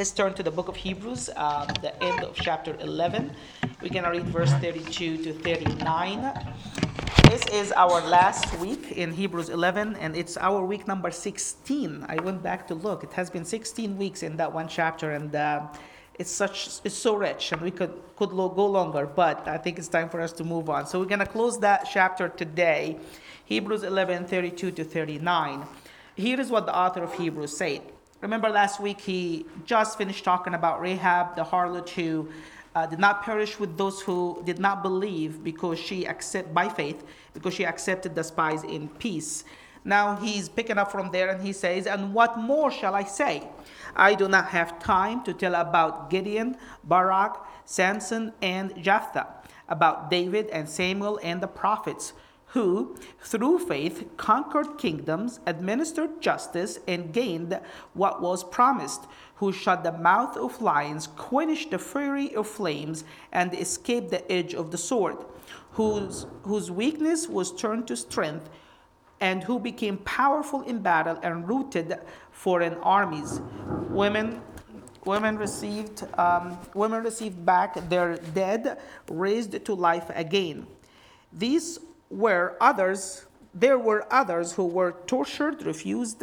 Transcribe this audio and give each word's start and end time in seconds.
Let's 0.00 0.12
turn 0.12 0.32
to 0.32 0.42
the 0.42 0.50
book 0.50 0.68
of 0.68 0.76
Hebrews, 0.76 1.28
um, 1.36 1.66
the 1.82 1.92
end 2.02 2.24
of 2.24 2.34
chapter 2.34 2.74
11. 2.80 3.36
We're 3.82 3.90
going 3.90 4.04
to 4.04 4.10
read 4.10 4.24
verse 4.28 4.50
32 4.52 5.22
to 5.24 5.34
39. 5.34 6.32
This 7.28 7.44
is 7.52 7.70
our 7.72 8.00
last 8.08 8.58
week 8.60 8.92
in 8.92 9.12
Hebrews 9.12 9.50
11, 9.50 9.96
and 9.96 10.16
it's 10.16 10.38
our 10.38 10.64
week 10.64 10.88
number 10.88 11.10
16. 11.10 12.06
I 12.08 12.16
went 12.20 12.42
back 12.42 12.66
to 12.68 12.74
look. 12.74 13.04
It 13.04 13.12
has 13.12 13.28
been 13.28 13.44
16 13.44 13.98
weeks 13.98 14.22
in 14.22 14.38
that 14.38 14.50
one 14.50 14.68
chapter, 14.68 15.10
and 15.10 15.36
uh, 15.36 15.66
it's 16.18 16.30
such 16.30 16.80
it's 16.82 16.94
so 16.94 17.14
rich, 17.14 17.52
and 17.52 17.60
we 17.60 17.70
could 17.70 17.92
could 18.16 18.30
go 18.30 18.66
longer, 18.66 19.04
but 19.04 19.46
I 19.46 19.58
think 19.58 19.78
it's 19.78 19.88
time 19.88 20.08
for 20.08 20.22
us 20.22 20.32
to 20.40 20.44
move 20.44 20.70
on. 20.70 20.86
So 20.86 20.98
we're 20.98 21.12
going 21.14 21.18
to 21.18 21.26
close 21.26 21.58
that 21.60 21.86
chapter 21.92 22.30
today, 22.30 22.96
Hebrews 23.44 23.82
11, 23.82 24.28
32 24.28 24.70
to 24.70 24.82
39. 24.82 25.66
Here 26.16 26.40
is 26.40 26.48
what 26.48 26.64
the 26.64 26.74
author 26.74 27.02
of 27.02 27.12
Hebrews 27.12 27.54
said. 27.54 27.82
Remember 28.20 28.50
last 28.50 28.80
week 28.80 29.00
he 29.00 29.46
just 29.64 29.96
finished 29.96 30.24
talking 30.24 30.52
about 30.52 30.80
Rahab, 30.82 31.36
the 31.36 31.44
harlot 31.44 31.88
who 31.88 32.28
uh, 32.74 32.84
did 32.84 32.98
not 32.98 33.22
perish 33.22 33.58
with 33.58 33.78
those 33.78 34.02
who 34.02 34.42
did 34.44 34.58
not 34.58 34.82
believe 34.82 35.42
because 35.42 35.78
she 35.78 36.06
accept 36.06 36.52
by 36.52 36.68
faith 36.68 37.02
because 37.32 37.54
she 37.54 37.64
accepted 37.64 38.14
the 38.14 38.22
spies 38.22 38.62
in 38.62 38.88
peace. 38.88 39.44
Now 39.84 40.16
he's 40.16 40.50
picking 40.50 40.76
up 40.76 40.92
from 40.92 41.10
there 41.10 41.30
and 41.30 41.42
he 41.42 41.54
says, 41.54 41.86
And 41.86 42.12
what 42.12 42.38
more 42.38 42.70
shall 42.70 42.94
I 42.94 43.04
say? 43.04 43.48
I 43.96 44.14
do 44.14 44.28
not 44.28 44.48
have 44.48 44.78
time 44.78 45.24
to 45.24 45.32
tell 45.32 45.54
about 45.54 46.10
Gideon, 46.10 46.56
Barak, 46.84 47.38
Samson, 47.64 48.34
and 48.42 48.74
Jephthah, 48.82 49.28
about 49.66 50.10
David 50.10 50.48
and 50.50 50.68
Samuel 50.68 51.18
and 51.22 51.42
the 51.42 51.48
prophets 51.48 52.12
who, 52.52 52.96
through 53.20 53.60
faith, 53.60 54.08
conquered 54.16 54.76
kingdoms, 54.76 55.38
administered 55.46 56.20
justice, 56.20 56.80
and 56.88 57.12
gained 57.12 57.60
what 57.94 58.20
was 58.20 58.42
promised, 58.42 59.06
who 59.36 59.52
shut 59.52 59.84
the 59.84 59.92
mouth 59.92 60.36
of 60.36 60.60
lions, 60.60 61.06
quenched 61.06 61.70
the 61.70 61.78
fury 61.78 62.34
of 62.34 62.48
flames, 62.48 63.04
and 63.30 63.54
escaped 63.54 64.10
the 64.10 64.30
edge 64.30 64.52
of 64.52 64.72
the 64.72 64.78
sword, 64.78 65.16
whose, 65.72 66.26
whose 66.42 66.70
weakness 66.70 67.28
was 67.28 67.52
turned 67.52 67.86
to 67.86 67.96
strength, 67.96 68.50
and 69.20 69.44
who 69.44 69.58
became 69.58 69.98
powerful 69.98 70.62
in 70.62 70.80
battle 70.80 71.18
and 71.22 71.48
routed 71.48 71.98
foreign 72.32 72.74
armies. 72.74 73.40
Women 73.88 74.42
women 75.06 75.38
received 75.38 76.06
um, 76.18 76.58
women 76.74 77.02
received 77.02 77.44
back 77.46 77.88
their 77.88 78.16
dead 78.34 78.78
raised 79.08 79.64
to 79.64 79.72
life 79.72 80.10
again 80.14 80.66
these 81.32 81.78
were 82.10 82.56
others 82.60 83.26
there 83.52 83.78
were 83.78 84.06
others 84.12 84.52
who 84.52 84.66
were 84.66 84.94
tortured 85.06 85.62
refused 85.64 86.22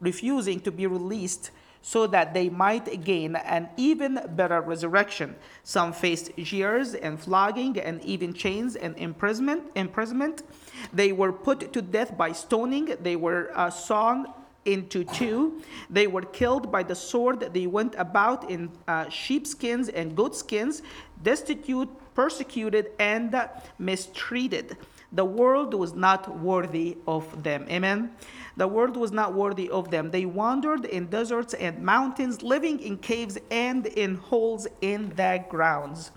refusing 0.00 0.60
to 0.60 0.70
be 0.70 0.86
released 0.86 1.50
so 1.82 2.06
that 2.06 2.32
they 2.32 2.48
might 2.48 3.04
gain 3.04 3.36
an 3.36 3.68
even 3.76 4.18
better 4.30 4.60
resurrection 4.60 5.34
some 5.62 5.92
faced 5.92 6.34
jeers 6.36 6.94
and 6.94 7.20
flogging 7.20 7.78
and 7.78 8.02
even 8.02 8.32
chains 8.32 8.76
and 8.76 8.96
imprisonment 8.96 9.62
imprisonment 9.74 10.42
they 10.92 11.12
were 11.12 11.32
put 11.32 11.72
to 11.72 11.82
death 11.82 12.16
by 12.16 12.32
stoning 12.32 12.94
they 13.02 13.16
were 13.16 13.50
uh, 13.54 13.68
sawn 13.70 14.26
into 14.64 15.04
two. 15.04 15.62
They 15.90 16.06
were 16.06 16.22
killed 16.22 16.72
by 16.72 16.82
the 16.82 16.94
sword. 16.94 17.52
They 17.52 17.66
went 17.66 17.94
about 17.96 18.50
in 18.50 18.70
uh, 18.88 19.08
sheepskins 19.08 19.88
and 19.88 20.16
goatskins, 20.16 20.82
destitute, 21.22 21.88
persecuted, 22.14 22.92
and 22.98 23.34
mistreated. 23.78 24.76
The 25.14 25.24
world 25.24 25.74
was 25.74 25.94
not 25.94 26.38
worthy 26.40 26.98
of 27.06 27.42
them. 27.42 27.66
Amen. 27.70 28.10
The 28.56 28.66
world 28.66 28.96
was 28.96 29.12
not 29.12 29.32
worthy 29.32 29.70
of 29.70 29.90
them. 29.90 30.10
They 30.10 30.26
wandered 30.26 30.84
in 30.84 31.06
deserts 31.06 31.54
and 31.54 31.82
mountains, 31.82 32.42
living 32.42 32.80
in 32.80 32.98
caves 32.98 33.38
and 33.50 33.86
in 33.86 34.16
holes 34.16 34.66
in 34.80 35.10
the 35.14 35.44
grounds. 35.48 36.10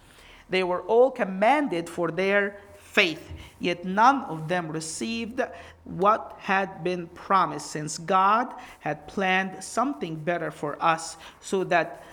They 0.49 0.63
were 0.63 0.81
all 0.81 1.11
commanded 1.11 1.89
for 1.89 2.09
their 2.09 2.59
faith, 2.77 3.33
yet 3.59 3.85
none 3.85 4.23
of 4.23 4.47
them 4.47 4.69
received 4.69 5.41
what 5.83 6.36
had 6.39 6.83
been 6.83 7.07
promised, 7.07 7.69
since 7.69 7.99
God 7.99 8.53
had 8.80 9.07
planned 9.07 9.63
something 9.63 10.15
better 10.15 10.49
for 10.49 10.81
us, 10.81 11.17
so 11.39 11.63
that 11.65 12.03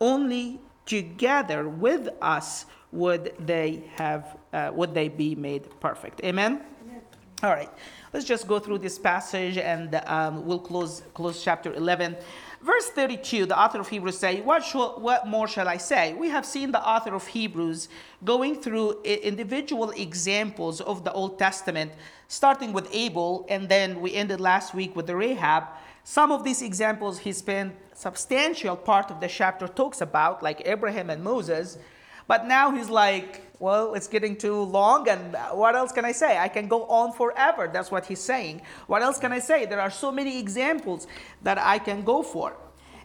only 0.00 0.60
together 0.86 1.68
with 1.68 2.08
us 2.22 2.66
would 2.90 3.34
they 3.38 3.84
have 3.96 4.37
uh, 4.52 4.70
would 4.74 4.94
they 4.94 5.08
be 5.08 5.34
made 5.34 5.68
perfect. 5.80 6.22
Amen. 6.24 6.62
Amen. 6.82 7.00
All 7.42 7.50
right, 7.50 7.70
let's 8.12 8.26
just 8.26 8.48
go 8.48 8.58
through 8.58 8.78
this 8.78 8.98
passage, 8.98 9.58
and 9.58 9.94
um, 10.06 10.44
we'll 10.46 10.58
close 10.58 11.02
close 11.14 11.42
chapter 11.42 11.72
eleven. 11.74 12.16
Verse 12.60 12.88
32, 12.88 13.46
the 13.46 13.58
author 13.58 13.78
of 13.78 13.88
Hebrews 13.88 14.18
say, 14.18 14.40
what, 14.40 14.64
shall, 14.64 14.98
what 14.98 15.28
more 15.28 15.46
shall 15.46 15.68
I 15.68 15.76
say? 15.76 16.14
We 16.14 16.28
have 16.30 16.44
seen 16.44 16.72
the 16.72 16.84
author 16.84 17.14
of 17.14 17.24
Hebrews 17.24 17.88
going 18.24 18.60
through 18.60 19.00
individual 19.02 19.90
examples 19.90 20.80
of 20.80 21.04
the 21.04 21.12
Old 21.12 21.38
Testament, 21.38 21.92
starting 22.26 22.72
with 22.72 22.88
Abel, 22.92 23.46
and 23.48 23.68
then 23.68 24.00
we 24.00 24.12
ended 24.12 24.40
last 24.40 24.74
week 24.74 24.96
with 24.96 25.06
the 25.06 25.14
Rahab. 25.14 25.68
Some 26.02 26.32
of 26.32 26.42
these 26.42 26.60
examples 26.60 27.20
he 27.20 27.32
spent 27.32 27.76
substantial 27.94 28.74
part 28.74 29.12
of 29.12 29.20
the 29.20 29.28
chapter 29.28 29.68
talks 29.68 30.00
about, 30.00 30.42
like 30.42 30.62
Abraham 30.64 31.10
and 31.10 31.22
Moses. 31.22 31.78
But 32.26 32.46
now 32.46 32.72
he's 32.72 32.90
like, 32.90 33.42
well, 33.60 33.94
it's 33.94 34.06
getting 34.06 34.36
too 34.36 34.62
long, 34.62 35.08
and 35.08 35.36
what 35.52 35.74
else 35.74 35.90
can 35.90 36.04
I 36.04 36.12
say? 36.12 36.38
I 36.38 36.48
can 36.48 36.68
go 36.68 36.84
on 36.84 37.12
forever. 37.12 37.68
That's 37.72 37.90
what 37.90 38.06
he's 38.06 38.20
saying. 38.20 38.62
What 38.86 39.02
else 39.02 39.18
can 39.18 39.32
I 39.32 39.40
say? 39.40 39.66
There 39.66 39.80
are 39.80 39.90
so 39.90 40.12
many 40.12 40.38
examples 40.38 41.06
that 41.42 41.58
I 41.58 41.78
can 41.78 42.04
go 42.04 42.22
for. 42.22 42.56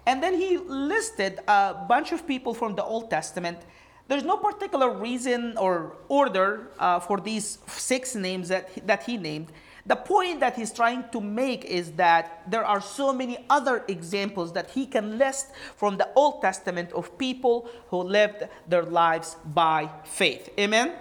And 0.05 0.21
then 0.21 0.35
he 0.35 0.57
listed 0.57 1.39
a 1.47 1.73
bunch 1.87 2.11
of 2.11 2.27
people 2.27 2.53
from 2.53 2.75
the 2.75 2.83
Old 2.83 3.09
Testament. 3.09 3.59
There's 4.07 4.25
no 4.25 4.37
particular 4.37 4.91
reason 4.91 5.57
or 5.57 5.95
order 6.09 6.67
uh, 6.77 6.99
for 6.99 7.19
these 7.19 7.57
six 7.67 8.13
names 8.13 8.49
that, 8.49 8.69
that 8.85 9.03
he 9.03 9.17
named. 9.17 9.47
The 9.85 9.97
point 9.97 10.39
that 10.39 10.55
he's 10.55 10.71
trying 10.71 11.03
to 11.11 11.19
make 11.19 11.65
is 11.65 11.91
that 11.93 12.49
there 12.49 12.63
are 12.63 12.79
so 12.79 13.11
many 13.11 13.45
other 13.49 13.83
examples 13.89 14.53
that 14.53 14.69
he 14.71 14.85
can 14.85 15.17
list 15.17 15.47
from 15.75 15.97
the 15.97 16.07
Old 16.15 16.41
Testament 16.41 16.93
of 16.93 17.17
people 17.17 17.67
who 17.89 17.97
lived 17.97 18.47
their 18.67 18.83
lives 18.83 19.35
by 19.53 19.89
faith. 20.05 20.49
Amen? 20.57 20.93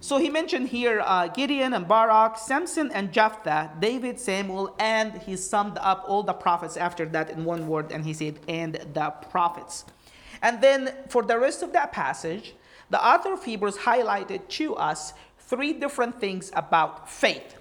So 0.00 0.18
he 0.18 0.28
mentioned 0.28 0.68
here 0.68 1.02
uh, 1.02 1.28
Gideon 1.28 1.72
and 1.72 1.88
Barak, 1.88 2.36
Samson 2.36 2.90
and 2.92 3.10
Jephthah, 3.10 3.72
David, 3.80 4.20
Samuel, 4.20 4.74
and 4.78 5.16
he 5.22 5.34
summed 5.36 5.78
up 5.78 6.04
all 6.06 6.22
the 6.22 6.34
prophets 6.34 6.76
after 6.76 7.06
that 7.06 7.30
in 7.30 7.44
one 7.44 7.66
word, 7.66 7.90
and 7.90 8.04
he 8.04 8.12
said, 8.12 8.38
and 8.46 8.74
the 8.92 9.10
prophets. 9.30 9.86
And 10.42 10.60
then 10.60 10.94
for 11.08 11.22
the 11.22 11.38
rest 11.38 11.62
of 11.62 11.72
that 11.72 11.90
passage, 11.90 12.54
the 12.90 13.04
author 13.04 13.32
of 13.32 13.42
Hebrews 13.42 13.78
highlighted 13.78 14.46
to 14.48 14.76
us 14.76 15.14
three 15.38 15.72
different 15.72 16.20
things 16.20 16.52
about 16.54 17.10
faith. 17.10 17.55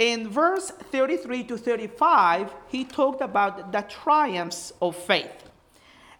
In 0.00 0.30
verse 0.30 0.70
33 0.70 1.44
to 1.44 1.58
35, 1.58 2.54
he 2.68 2.84
talked 2.84 3.20
about 3.20 3.70
the 3.70 3.82
triumphs 3.82 4.72
of 4.80 4.96
faith. 4.96 5.50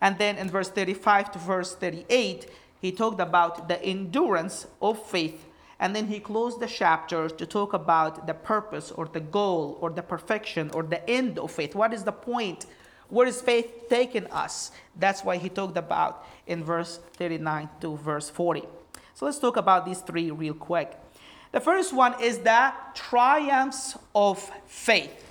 And 0.03 0.19
then 0.19 0.37
in 0.37 0.51
verse 0.51 0.69
35 0.69 1.33
to 1.33 1.39
verse 1.39 1.75
38, 1.77 2.51
he 2.79 2.93
talked 2.93 3.21
about 3.21 3.69
the 3.69 3.83
endurance 3.83 4.67
of 4.83 5.03
faith. 5.07 5.47
And 5.79 5.97
then 5.97 6.09
he 6.09 6.21
closed 6.21 6.61
the 6.61 6.67
chapter 6.67 7.31
to 7.31 7.47
talk 7.47 7.73
about 7.73 8.27
the 8.27 8.35
purpose 8.35 8.91
or 8.91 9.07
the 9.07 9.21
goal 9.21 9.79
or 9.81 9.89
the 9.89 10.03
perfection 10.03 10.71
or 10.75 10.83
the 10.83 11.09
end 11.09 11.39
of 11.39 11.51
faith. 11.51 11.75
What 11.75 11.95
is 11.95 12.05
the 12.05 12.13
point? 12.13 12.67
Where 13.09 13.27
is 13.27 13.41
faith 13.41 13.89
taking 13.89 14.27
us? 14.27 14.73
That's 14.95 15.25
why 15.25 15.39
he 15.39 15.49
talked 15.49 15.79
about 15.79 16.27
in 16.47 16.63
verse 16.63 17.01
39 17.15 17.71
to 17.81 17.97
verse 17.97 18.29
40. 18.29 18.63
So 19.15 19.25
let's 19.25 19.39
talk 19.39 19.57
about 19.57 19.87
these 19.87 20.01
three 20.01 20.31
real 20.31 20.53
quick. 20.53 21.00
The 21.53 21.61
first 21.61 21.93
one 21.93 22.21
is 22.23 22.39
the 22.39 22.73
triumphs 22.95 23.97
of 24.15 24.39
faith. 24.67 25.27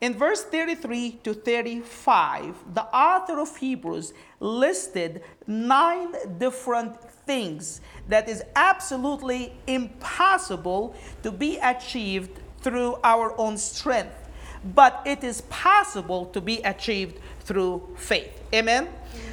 In 0.00 0.12
verse 0.12 0.44
33 0.44 1.20
to 1.24 1.32
35, 1.32 2.74
the 2.74 2.82
author 2.94 3.40
of 3.40 3.56
Hebrews 3.56 4.12
listed 4.40 5.22
nine 5.46 6.14
different 6.38 7.00
things 7.24 7.80
that 8.08 8.28
is 8.28 8.42
absolutely 8.54 9.54
impossible 9.66 10.94
to 11.22 11.32
be 11.32 11.56
achieved 11.58 12.38
through 12.60 12.98
our 13.02 13.38
own 13.40 13.56
strength, 13.56 14.28
but 14.74 15.00
it 15.06 15.24
is 15.24 15.40
possible 15.42 16.26
to 16.26 16.40
be 16.42 16.58
achieved 16.58 17.18
through 17.40 17.88
faith. 17.96 18.42
Amen? 18.52 18.88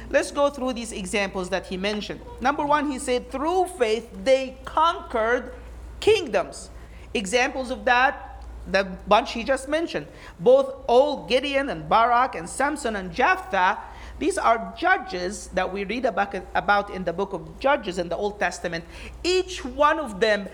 Let's 0.08 0.30
go 0.30 0.48
through 0.48 0.72
these 0.72 0.92
examples 0.92 1.50
that 1.50 1.66
he 1.66 1.76
mentioned. 1.76 2.20
Number 2.40 2.64
one, 2.64 2.90
he 2.90 2.98
said, 2.98 3.30
through 3.30 3.66
faith 3.78 4.08
they 4.24 4.56
conquered 4.64 5.52
kingdoms. 6.02 6.68
Examples 7.14 7.70
of 7.70 7.84
that, 7.84 8.44
the 8.70 8.84
bunch 9.06 9.32
he 9.32 9.44
just 9.44 9.68
mentioned. 9.68 10.06
Both 10.40 10.74
old 10.88 11.28
Gideon 11.28 11.70
and 11.70 11.88
Barak 11.88 12.34
and 12.34 12.48
Samson 12.48 12.96
and 12.96 13.14
Jephthah, 13.14 13.78
these 14.18 14.36
are 14.36 14.74
judges 14.76 15.48
that 15.54 15.72
we 15.72 15.84
read 15.84 16.04
about, 16.04 16.90
in 16.90 17.04
the 17.04 17.12
book 17.12 17.32
of 17.32 17.58
Judges 17.60 17.98
in 17.98 18.08
the 18.08 18.16
Old 18.16 18.38
Testament. 18.38 18.84
Each 19.22 19.64
one 19.64 19.98
of 19.98 20.20
them 20.20 20.48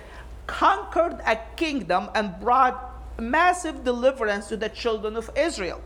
conquered 0.46 1.20
a 1.26 1.36
kingdom 1.56 2.08
and 2.14 2.38
brought 2.40 2.76
massive 3.18 3.84
deliverance 3.84 4.48
to 4.48 4.56
the 4.56 4.68
children 4.68 5.16
of 5.16 5.30
Israel. 5.36 5.80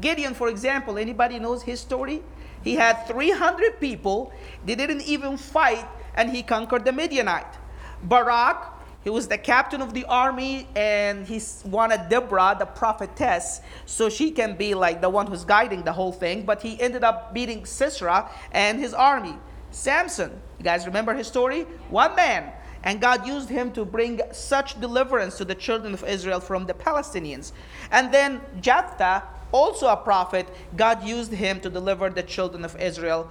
Gideon, 0.00 0.34
for 0.34 0.48
example, 0.48 0.98
anybody 0.98 1.38
knows 1.38 1.62
his 1.62 1.80
story? 1.80 2.22
He 2.62 2.74
had 2.74 3.06
300 3.06 3.78
people. 3.80 4.32
They 4.64 4.74
didn't 4.74 5.02
even 5.02 5.36
fight, 5.36 5.86
and 6.14 6.30
he 6.30 6.42
conquered 6.42 6.84
the 6.84 6.92
Midianite. 6.92 7.58
Barak, 8.02 8.73
he 9.04 9.10
was 9.10 9.28
the 9.28 9.36
captain 9.36 9.82
of 9.82 9.92
the 9.92 10.06
army, 10.06 10.66
and 10.74 11.26
he 11.26 11.40
wanted 11.66 12.08
Deborah, 12.08 12.56
the 12.58 12.64
prophetess, 12.64 13.60
so 13.84 14.08
she 14.08 14.30
can 14.30 14.56
be 14.56 14.74
like 14.74 15.02
the 15.02 15.10
one 15.10 15.26
who's 15.26 15.44
guiding 15.44 15.82
the 15.82 15.92
whole 15.92 16.10
thing. 16.10 16.46
But 16.46 16.62
he 16.62 16.80
ended 16.80 17.04
up 17.04 17.34
beating 17.34 17.66
Sisera 17.66 18.30
and 18.50 18.80
his 18.80 18.94
army. 18.94 19.36
Samson, 19.70 20.30
you 20.58 20.64
guys 20.64 20.86
remember 20.86 21.12
his 21.12 21.26
story? 21.26 21.62
One 21.90 22.16
man. 22.16 22.50
And 22.82 22.98
God 23.00 23.26
used 23.26 23.50
him 23.50 23.72
to 23.72 23.84
bring 23.84 24.20
such 24.32 24.80
deliverance 24.80 25.36
to 25.38 25.44
the 25.44 25.54
children 25.54 25.92
of 25.92 26.02
Israel 26.04 26.40
from 26.40 26.64
the 26.64 26.74
Palestinians. 26.74 27.52
And 27.90 28.12
then 28.12 28.40
Jephthah, 28.60 29.22
also 29.52 29.88
a 29.88 29.96
prophet, 29.96 30.48
God 30.76 31.02
used 31.04 31.32
him 31.32 31.60
to 31.60 31.68
deliver 31.68 32.08
the 32.08 32.22
children 32.22 32.64
of 32.64 32.74
Israel. 32.80 33.30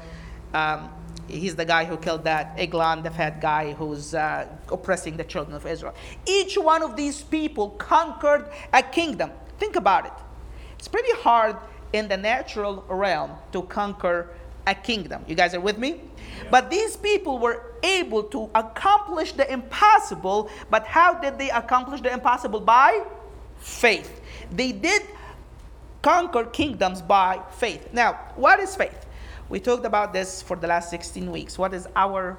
Um, 0.54 0.90
he's 1.28 1.56
the 1.56 1.66
guy 1.66 1.86
who 1.86 1.98
killed 1.98 2.24
that 2.24 2.54
Eglon, 2.58 3.04
the 3.04 3.12
fat 3.12 3.42
guy 3.42 3.74
who's 3.74 4.14
uh, 4.14 4.48
oppressing 4.72 5.18
the 5.18 5.24
children 5.24 5.56
of 5.56 5.66
Israel. 5.66 5.94
Each 6.25 6.58
one 6.58 6.84
of 6.84 6.96
these 6.96 7.22
people 7.22 7.72
conquered 7.72 8.50
a 8.74 8.81
kingdom. 8.81 9.31
Think 9.60 9.75
about 9.75 10.06
it. 10.06 10.14
It's 10.78 10.88
pretty 10.88 11.12
hard 11.22 11.56
in 11.94 12.08
the 12.08 12.18
natural 12.18 12.84
realm 12.90 13.31
to 13.52 13.62
conquer 13.64 14.30
a 14.66 14.75
kingdom. 14.75 15.24
You 15.28 15.36
guys 15.36 15.54
are 15.54 15.60
with 15.60 15.78
me? 15.78 15.90
Yeah. 15.90 16.50
But 16.50 16.70
these 16.70 16.96
people 16.98 17.38
were 17.38 17.74
able 17.84 18.24
to 18.24 18.50
accomplish 18.56 19.34
the 19.34 19.52
impossible. 19.52 20.50
But 20.70 20.86
how 20.86 21.14
did 21.16 21.38
they 21.38 21.50
accomplish 21.50 22.02
the 22.02 22.12
impossible? 22.12 22.60
By 22.60 23.04
faith. 23.60 24.22
They 24.52 24.72
did 24.72 25.04
conquer 26.02 26.46
kingdoms 26.46 27.02
by 27.02 27.42
faith. 27.58 27.90
Now, 27.94 28.14
what 28.36 28.60
is 28.60 28.75
faith? 28.75 29.06
We 29.50 29.60
talked 29.60 29.86
about 29.86 30.13
this 30.13 30.42
for 30.42 30.56
the 30.56 30.68
last 30.68 30.90
16 30.90 31.31
weeks. 31.31 31.57
What 31.57 31.74
is 31.74 31.88
our 31.95 32.38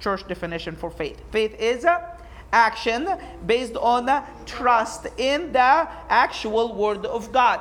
church 0.00 0.26
definition 0.26 0.76
for 0.76 0.90
faith? 0.90 1.20
Faith 1.30 1.58
is 1.58 1.84
a 1.84 2.18
action 2.52 3.08
based 3.46 3.76
on 3.76 4.24
trust 4.44 5.06
in 5.16 5.52
the 5.52 5.88
actual 6.08 6.74
word 6.74 7.06
of 7.06 7.32
God. 7.32 7.60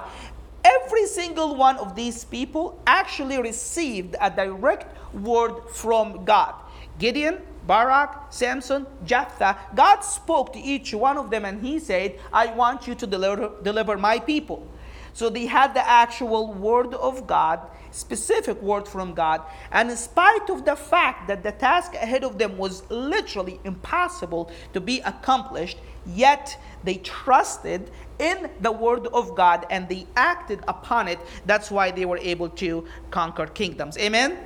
Every 0.64 1.06
single 1.06 1.56
one 1.56 1.78
of 1.78 1.96
these 1.96 2.26
people 2.26 2.82
actually 2.86 3.40
received 3.40 4.16
a 4.20 4.30
direct 4.30 4.88
word 5.14 5.70
from 5.70 6.26
God. 6.26 6.56
Gideon, 6.98 7.40
Barak, 7.66 8.28
Samson, 8.30 8.86
Jephthah, 9.06 9.58
God 9.76 10.02
spoke 10.02 10.54
to 10.54 10.60
each 10.60 10.94
one 10.94 11.18
of 11.18 11.30
them 11.30 11.46
and 11.46 11.64
he 11.64 11.80
said, 11.80 12.20
I 12.34 12.48
want 12.48 12.88
you 12.88 12.96
to 12.96 13.08
deliver, 13.08 13.52
deliver 13.64 13.98
my 13.98 14.20
people. 14.20 14.68
So 15.14 15.30
they 15.30 15.46
had 15.46 15.74
the 15.74 15.88
actual 15.88 16.54
word 16.54 16.94
of 16.94 17.28
God, 17.28 17.60
specific 17.92 18.62
word 18.62 18.88
from 18.88 19.14
God. 19.14 19.42
And 19.72 19.90
in 19.90 19.98
spite 19.98 20.50
of 20.50 20.66
the 20.66 20.76
fact 20.76 21.28
that 21.28 21.44
the 21.44 21.52
task 21.52 21.94
ahead 21.96 22.24
of 22.24 22.38
them 22.38 22.58
was 22.58 22.90
literally 22.90 23.60
impossible 23.64 24.52
to 24.74 24.82
be 24.82 25.00
accomplished, 25.02 25.78
yet 26.06 26.58
they 26.84 26.96
trusted 26.96 27.92
in 28.20 28.50
the 28.62 28.72
word 28.72 29.08
of 29.08 29.36
God 29.36 29.66
and 29.70 29.88
they 29.90 30.06
acted 30.16 30.60
upon 30.68 31.08
it. 31.08 31.20
That's 31.46 31.72
why 31.72 31.92
they 31.92 32.06
were 32.06 32.20
able 32.20 32.50
to 32.50 32.86
conquer 33.12 33.48
kingdoms. 33.48 33.98
Amen? 33.98 34.38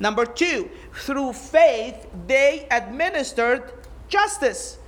Number 0.00 0.26
two, 0.26 0.68
through 0.92 1.34
faith, 1.34 2.06
they 2.26 2.66
administered 2.70 3.72
justice. 4.08 4.78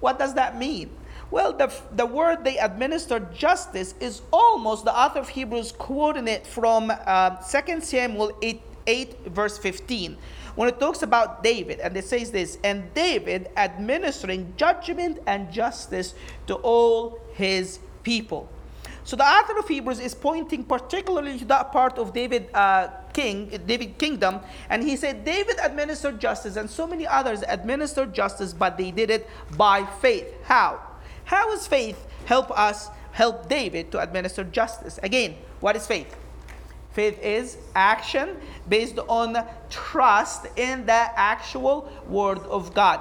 What 0.00 0.18
does 0.18 0.34
that 0.34 0.56
mean? 0.58 0.90
Well, 1.34 1.52
the, 1.52 1.72
the 1.90 2.06
word 2.06 2.44
they 2.44 2.58
administered 2.58 3.34
justice 3.34 3.96
is 3.98 4.22
almost 4.32 4.84
the 4.84 4.96
author 4.96 5.18
of 5.18 5.30
Hebrews 5.30 5.72
quoting 5.72 6.28
it 6.28 6.46
from 6.46 6.92
uh, 6.94 7.30
2 7.42 7.80
Samuel 7.80 8.38
8, 8.40 8.62
8, 8.86 9.26
verse 9.26 9.58
15 9.58 10.16
when 10.54 10.68
it 10.68 10.78
talks 10.78 11.02
about 11.02 11.42
David, 11.42 11.80
and 11.80 11.96
it 11.96 12.04
says 12.04 12.30
this, 12.30 12.58
and 12.62 12.94
David 12.94 13.50
administering 13.56 14.54
judgment 14.56 15.18
and 15.26 15.50
justice 15.50 16.14
to 16.46 16.54
all 16.54 17.18
his 17.32 17.80
people. 18.04 18.48
So 19.02 19.16
the 19.16 19.24
author 19.24 19.58
of 19.58 19.66
Hebrews 19.66 19.98
is 19.98 20.14
pointing 20.14 20.62
particularly 20.62 21.40
to 21.40 21.44
that 21.46 21.72
part 21.72 21.98
of 21.98 22.12
David 22.12 22.48
uh, 22.54 22.90
king, 23.12 23.48
David 23.66 23.98
kingdom, 23.98 24.38
and 24.70 24.84
he 24.84 24.94
said 24.94 25.24
David 25.24 25.56
administered 25.60 26.20
justice, 26.20 26.54
and 26.54 26.70
so 26.70 26.86
many 26.86 27.08
others 27.08 27.42
administered 27.48 28.14
justice, 28.14 28.52
but 28.52 28.78
they 28.78 28.92
did 28.92 29.10
it 29.10 29.28
by 29.56 29.84
faith. 30.00 30.32
How? 30.44 30.93
How 31.24 31.52
is 31.52 31.66
faith 31.66 32.06
help 32.26 32.50
us 32.50 32.88
help 33.12 33.48
David 33.48 33.90
to 33.92 34.00
administer 34.00 34.44
justice? 34.44 34.98
Again, 35.02 35.36
what 35.60 35.76
is 35.76 35.86
faith? 35.86 36.14
Faith 36.92 37.20
is 37.22 37.58
action 37.74 38.36
based 38.68 38.98
on 39.08 39.44
trust 39.68 40.46
in 40.56 40.86
the 40.86 40.92
actual 40.92 41.90
word 42.06 42.38
of 42.38 42.72
God. 42.72 43.00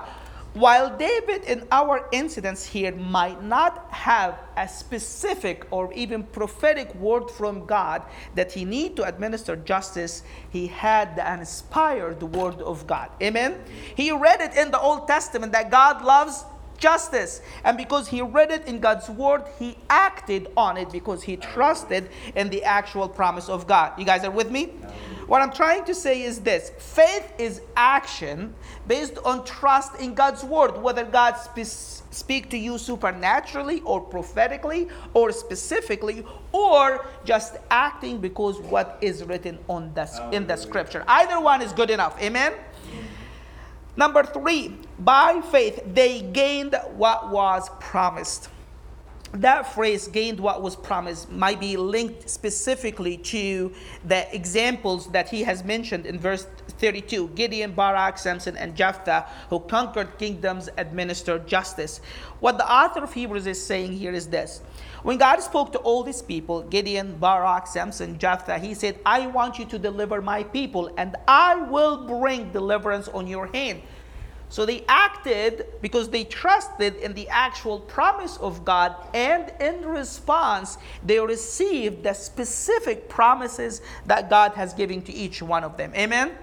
While 0.53 0.95
David 0.97 1.45
in 1.45 1.67
our 1.71 2.07
incidents 2.11 2.63
here 2.63 2.91
might 2.91 3.43
not 3.43 3.87
have 3.91 4.37
a 4.55 4.67
specific 4.67 5.65
or 5.71 5.91
even 5.93 6.21
prophetic 6.21 6.93
word 6.93 7.31
from 7.31 7.65
God 7.65 8.03
that 8.35 8.51
he 8.51 8.63
need 8.63 8.95
to 8.97 9.03
administer 9.03 9.55
justice, 9.55 10.21
he 10.51 10.67
had 10.67 11.15
the 11.15 11.33
inspired 11.33 12.21
word 12.21 12.61
of 12.61 12.85
God. 12.85 13.09
Amen. 13.19 13.63
He 13.95 14.11
read 14.11 14.41
it 14.41 14.55
in 14.55 14.69
the 14.69 14.79
Old 14.79 15.07
Testament 15.07 15.53
that 15.53 15.71
God 15.71 16.03
loves 16.03 16.45
justice. 16.77 17.41
And 17.63 17.77
because 17.77 18.07
he 18.07 18.21
read 18.21 18.51
it 18.51 18.67
in 18.67 18.79
God's 18.79 19.09
word, 19.09 19.43
he 19.59 19.77
acted 19.89 20.47
on 20.57 20.77
it 20.77 20.91
because 20.91 21.23
he 21.23 21.37
trusted 21.37 22.09
in 22.35 22.49
the 22.49 22.63
actual 22.63 23.07
promise 23.07 23.49
of 23.49 23.67
God. 23.67 23.93
You 23.97 24.05
guys 24.05 24.23
are 24.23 24.31
with 24.31 24.51
me? 24.51 24.71
What 25.27 25.41
I'm 25.41 25.51
trying 25.51 25.85
to 25.85 25.95
say 25.95 26.23
is 26.23 26.41
this 26.41 26.71
faith 26.77 27.31
is 27.37 27.61
action 27.77 28.53
based 28.87 29.17
on 29.23 29.45
trust 29.45 29.99
in 29.99 30.13
God's 30.13 30.43
word, 30.43 30.81
whether 30.81 31.05
God 31.05 31.35
spe- 31.35 32.11
speak 32.13 32.49
to 32.49 32.57
you 32.57 32.77
supernaturally 32.77 33.81
or 33.81 34.01
prophetically 34.01 34.89
or 35.13 35.31
specifically 35.31 36.25
or 36.51 37.05
just 37.23 37.55
acting 37.71 38.19
because 38.19 38.59
what 38.59 38.97
is 39.01 39.23
written 39.23 39.57
on 39.69 39.93
the, 39.93 40.29
in 40.31 40.45
the 40.45 40.57
scripture. 40.57 41.03
Either 41.07 41.39
one 41.39 41.61
is 41.61 41.71
good 41.71 41.89
enough. 41.89 42.21
Amen. 42.21 42.53
Number 43.95 44.23
three, 44.23 44.75
by 44.99 45.41
faith, 45.41 45.81
they 45.85 46.21
gained 46.21 46.75
what 46.95 47.29
was 47.29 47.69
promised. 47.79 48.49
That 49.33 49.73
phrase, 49.73 50.07
gained 50.07 50.39
what 50.39 50.61
was 50.61 50.75
promised, 50.75 51.31
might 51.31 51.59
be 51.59 51.75
linked 51.75 52.29
specifically 52.29 53.17
to 53.17 53.73
the 54.05 54.33
examples 54.33 55.07
that 55.11 55.29
he 55.29 55.43
has 55.43 55.63
mentioned 55.63 56.05
in 56.05 56.19
verse 56.19 56.45
32 56.79 57.29
Gideon, 57.29 57.71
Barak, 57.71 58.17
Samson, 58.17 58.57
and 58.57 58.75
Jephthah, 58.75 59.27
who 59.49 59.59
conquered 59.59 60.17
kingdoms, 60.17 60.69
administered 60.77 61.47
justice. 61.47 62.01
What 62.39 62.57
the 62.57 62.71
author 62.71 63.03
of 63.03 63.13
Hebrews 63.13 63.47
is 63.47 63.63
saying 63.63 63.93
here 63.93 64.13
is 64.13 64.27
this 64.27 64.61
when 65.03 65.17
God 65.17 65.41
spoke 65.41 65.73
to 65.73 65.79
all 65.79 66.01
these 66.03 66.21
people, 66.21 66.61
Gideon, 66.63 67.17
Barak, 67.17 67.67
Samson, 67.67 68.17
Jephthah, 68.17 68.59
he 68.59 68.73
said, 68.73 68.97
I 69.05 69.27
want 69.27 69.59
you 69.59 69.65
to 69.65 69.77
deliver 69.77 70.21
my 70.21 70.43
people, 70.43 70.93
and 70.97 71.17
I 71.27 71.55
will 71.55 72.07
bring 72.07 72.51
deliverance 72.51 73.09
on 73.09 73.27
your 73.27 73.47
hand. 73.47 73.81
So 74.47 74.65
they 74.65 74.85
acted 74.87 75.65
because 75.81 76.09
they 76.09 76.23
trusted 76.23 76.95
in 76.97 77.13
the 77.15 77.27
actual 77.27 77.79
promise 77.79 78.37
of 78.37 78.63
God, 78.63 78.95
and 79.13 79.51
in 79.59 79.85
response, 79.85 80.77
they 81.03 81.19
received 81.19 82.03
the 82.03 82.13
specific 82.13 83.09
promises 83.09 83.81
that 84.05 84.29
God 84.29 84.53
has 84.53 84.73
given 84.73 85.01
to 85.01 85.11
each 85.11 85.41
one 85.41 85.65
of 85.65 85.75
them. 85.75 85.91
Amen? 85.95 86.37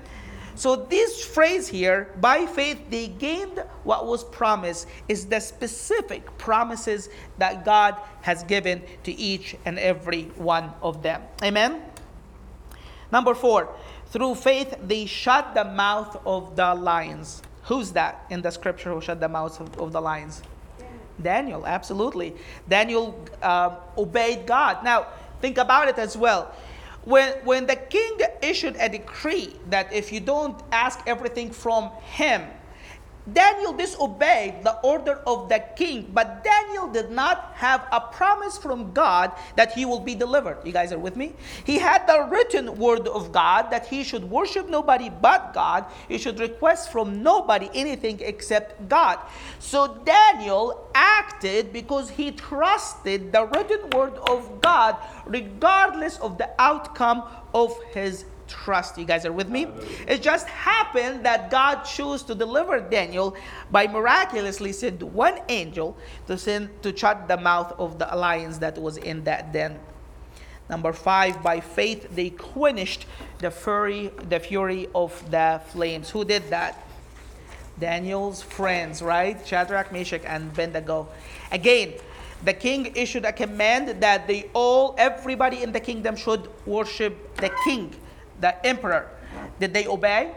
So, 0.60 0.76
this 0.76 1.24
phrase 1.24 1.68
here, 1.68 2.12
by 2.20 2.44
faith 2.44 2.90
they 2.90 3.06
gained 3.06 3.64
what 3.82 4.06
was 4.06 4.24
promised, 4.24 4.88
is 5.08 5.24
the 5.24 5.40
specific 5.40 6.36
promises 6.36 7.08
that 7.38 7.64
God 7.64 7.96
has 8.20 8.42
given 8.42 8.82
to 9.04 9.12
each 9.18 9.56
and 9.64 9.78
every 9.78 10.24
one 10.36 10.70
of 10.82 11.02
them. 11.02 11.22
Amen? 11.42 11.80
Number 13.10 13.34
four, 13.34 13.74
through 14.08 14.34
faith 14.34 14.76
they 14.86 15.06
shut 15.06 15.54
the 15.54 15.64
mouth 15.64 16.20
of 16.26 16.56
the 16.56 16.74
lions. 16.74 17.40
Who's 17.62 17.92
that 17.92 18.26
in 18.28 18.42
the 18.42 18.50
scripture 18.50 18.92
who 18.92 19.00
shut 19.00 19.18
the 19.18 19.30
mouths 19.30 19.60
of, 19.60 19.74
of 19.80 19.92
the 19.92 20.00
lions? 20.02 20.42
Daniel, 21.22 21.66
absolutely. 21.66 22.34
Daniel 22.68 23.18
uh, 23.40 23.76
obeyed 23.96 24.44
God. 24.44 24.84
Now, 24.84 25.06
think 25.40 25.56
about 25.56 25.88
it 25.88 25.96
as 25.96 26.18
well 26.18 26.54
when, 27.04 27.32
when 27.44 27.66
the 27.66 27.76
king 27.76 28.18
issued 28.42 28.76
a 28.78 28.88
decree 28.88 29.56
that 29.70 29.92
if 29.92 30.12
you 30.12 30.20
don't 30.20 30.60
ask 30.72 31.00
everything 31.06 31.50
from 31.50 31.90
him, 32.00 32.42
Daniel 33.32 33.72
disobeyed 33.72 34.64
the 34.64 34.78
order 34.80 35.20
of 35.26 35.48
the 35.48 35.62
king, 35.76 36.10
but 36.12 36.42
Daniel 36.42 36.88
did 36.88 37.10
not 37.10 37.52
have 37.54 37.86
a 37.92 38.00
promise 38.00 38.56
from 38.56 38.92
God 38.92 39.32
that 39.56 39.72
he 39.72 39.84
will 39.84 40.00
be 40.00 40.14
delivered. 40.14 40.58
You 40.64 40.72
guys 40.72 40.92
are 40.92 40.98
with 40.98 41.16
me? 41.16 41.34
He 41.64 41.78
had 41.78 42.06
the 42.06 42.26
written 42.30 42.78
word 42.78 43.06
of 43.06 43.30
God 43.30 43.70
that 43.70 43.86
he 43.86 44.04
should 44.04 44.24
worship 44.24 44.68
nobody 44.68 45.10
but 45.10 45.52
God. 45.52 45.84
He 46.08 46.18
should 46.18 46.40
request 46.40 46.90
from 46.90 47.22
nobody 47.22 47.68
anything 47.74 48.20
except 48.20 48.88
God. 48.88 49.18
So 49.58 50.00
Daniel 50.04 50.88
acted 50.94 51.72
because 51.72 52.10
he 52.10 52.32
trusted 52.32 53.32
the 53.32 53.44
written 53.44 53.90
word 53.90 54.14
of 54.28 54.60
God, 54.60 54.96
regardless 55.30 56.18
of 56.18 56.36
the 56.36 56.50
outcome 56.60 57.22
of 57.54 57.74
his 57.94 58.24
trust. 58.46 58.98
You 58.98 59.04
guys 59.04 59.24
are 59.24 59.32
with 59.32 59.48
me? 59.48 59.68
It 60.08 60.22
just 60.22 60.46
happened 60.48 61.24
that 61.24 61.50
God 61.50 61.84
chose 61.84 62.22
to 62.24 62.34
deliver 62.34 62.80
Daniel 62.80 63.36
by 63.70 63.86
miraculously 63.86 64.72
send 64.72 65.02
one 65.02 65.38
angel 65.48 65.96
to 66.26 66.36
send 66.36 66.82
to 66.82 66.94
shut 66.94 67.28
the 67.28 67.36
mouth 67.36 67.72
of 67.78 67.98
the 67.98 68.06
lions 68.06 68.58
that 68.58 68.76
was 68.76 68.96
in 68.96 69.24
that 69.24 69.52
den. 69.52 69.78
Number 70.68 70.92
five, 70.92 71.42
by 71.42 71.60
faith 71.60 72.14
they 72.14 72.30
quenched 72.30 73.06
the 73.38 73.50
fury, 73.50 74.10
the 74.28 74.40
fury 74.40 74.88
of 74.94 75.30
the 75.30 75.60
flames. 75.68 76.10
Who 76.10 76.24
did 76.24 76.50
that? 76.50 76.86
Daniel's 77.78 78.42
friends, 78.42 79.00
right? 79.00 79.44
Shadrach, 79.46 79.90
Meshach, 79.90 80.22
and 80.24 80.50
Abednego. 80.52 81.08
Again, 81.50 81.94
the 82.44 82.54
king 82.54 82.92
issued 82.94 83.24
a 83.24 83.32
command 83.32 84.00
that 84.00 84.26
they 84.26 84.50
all, 84.54 84.94
everybody 84.98 85.62
in 85.62 85.72
the 85.72 85.80
kingdom 85.80 86.16
should 86.16 86.48
worship 86.66 87.36
the 87.36 87.50
king 87.64 87.94
the 88.40 88.66
emperor, 88.66 89.08
did 89.58 89.72
they 89.72 89.86
obey? 89.86 90.32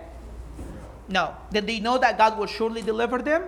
No. 1.08 1.36
Did 1.52 1.68
they 1.68 1.80
know 1.80 1.98
that 1.98 2.18
God 2.18 2.38
would 2.38 2.50
surely 2.50 2.82
deliver 2.82 3.22
them? 3.22 3.44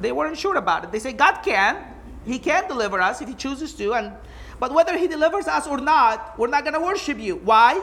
They 0.00 0.12
weren't 0.12 0.38
sure 0.38 0.56
about 0.56 0.84
it. 0.84 0.92
They 0.92 0.98
say 0.98 1.12
God 1.12 1.40
can. 1.42 1.76
He 2.24 2.38
can 2.38 2.68
deliver 2.68 3.00
us 3.00 3.20
if 3.20 3.28
he 3.28 3.34
chooses 3.34 3.74
to. 3.74 3.94
And 3.94 4.12
but 4.60 4.72
whether 4.72 4.96
he 4.96 5.06
delivers 5.06 5.46
us 5.46 5.66
or 5.66 5.78
not, 5.78 6.38
we're 6.38 6.48
not 6.48 6.64
gonna 6.64 6.80
worship 6.80 7.18
you. 7.18 7.36
Why? 7.36 7.74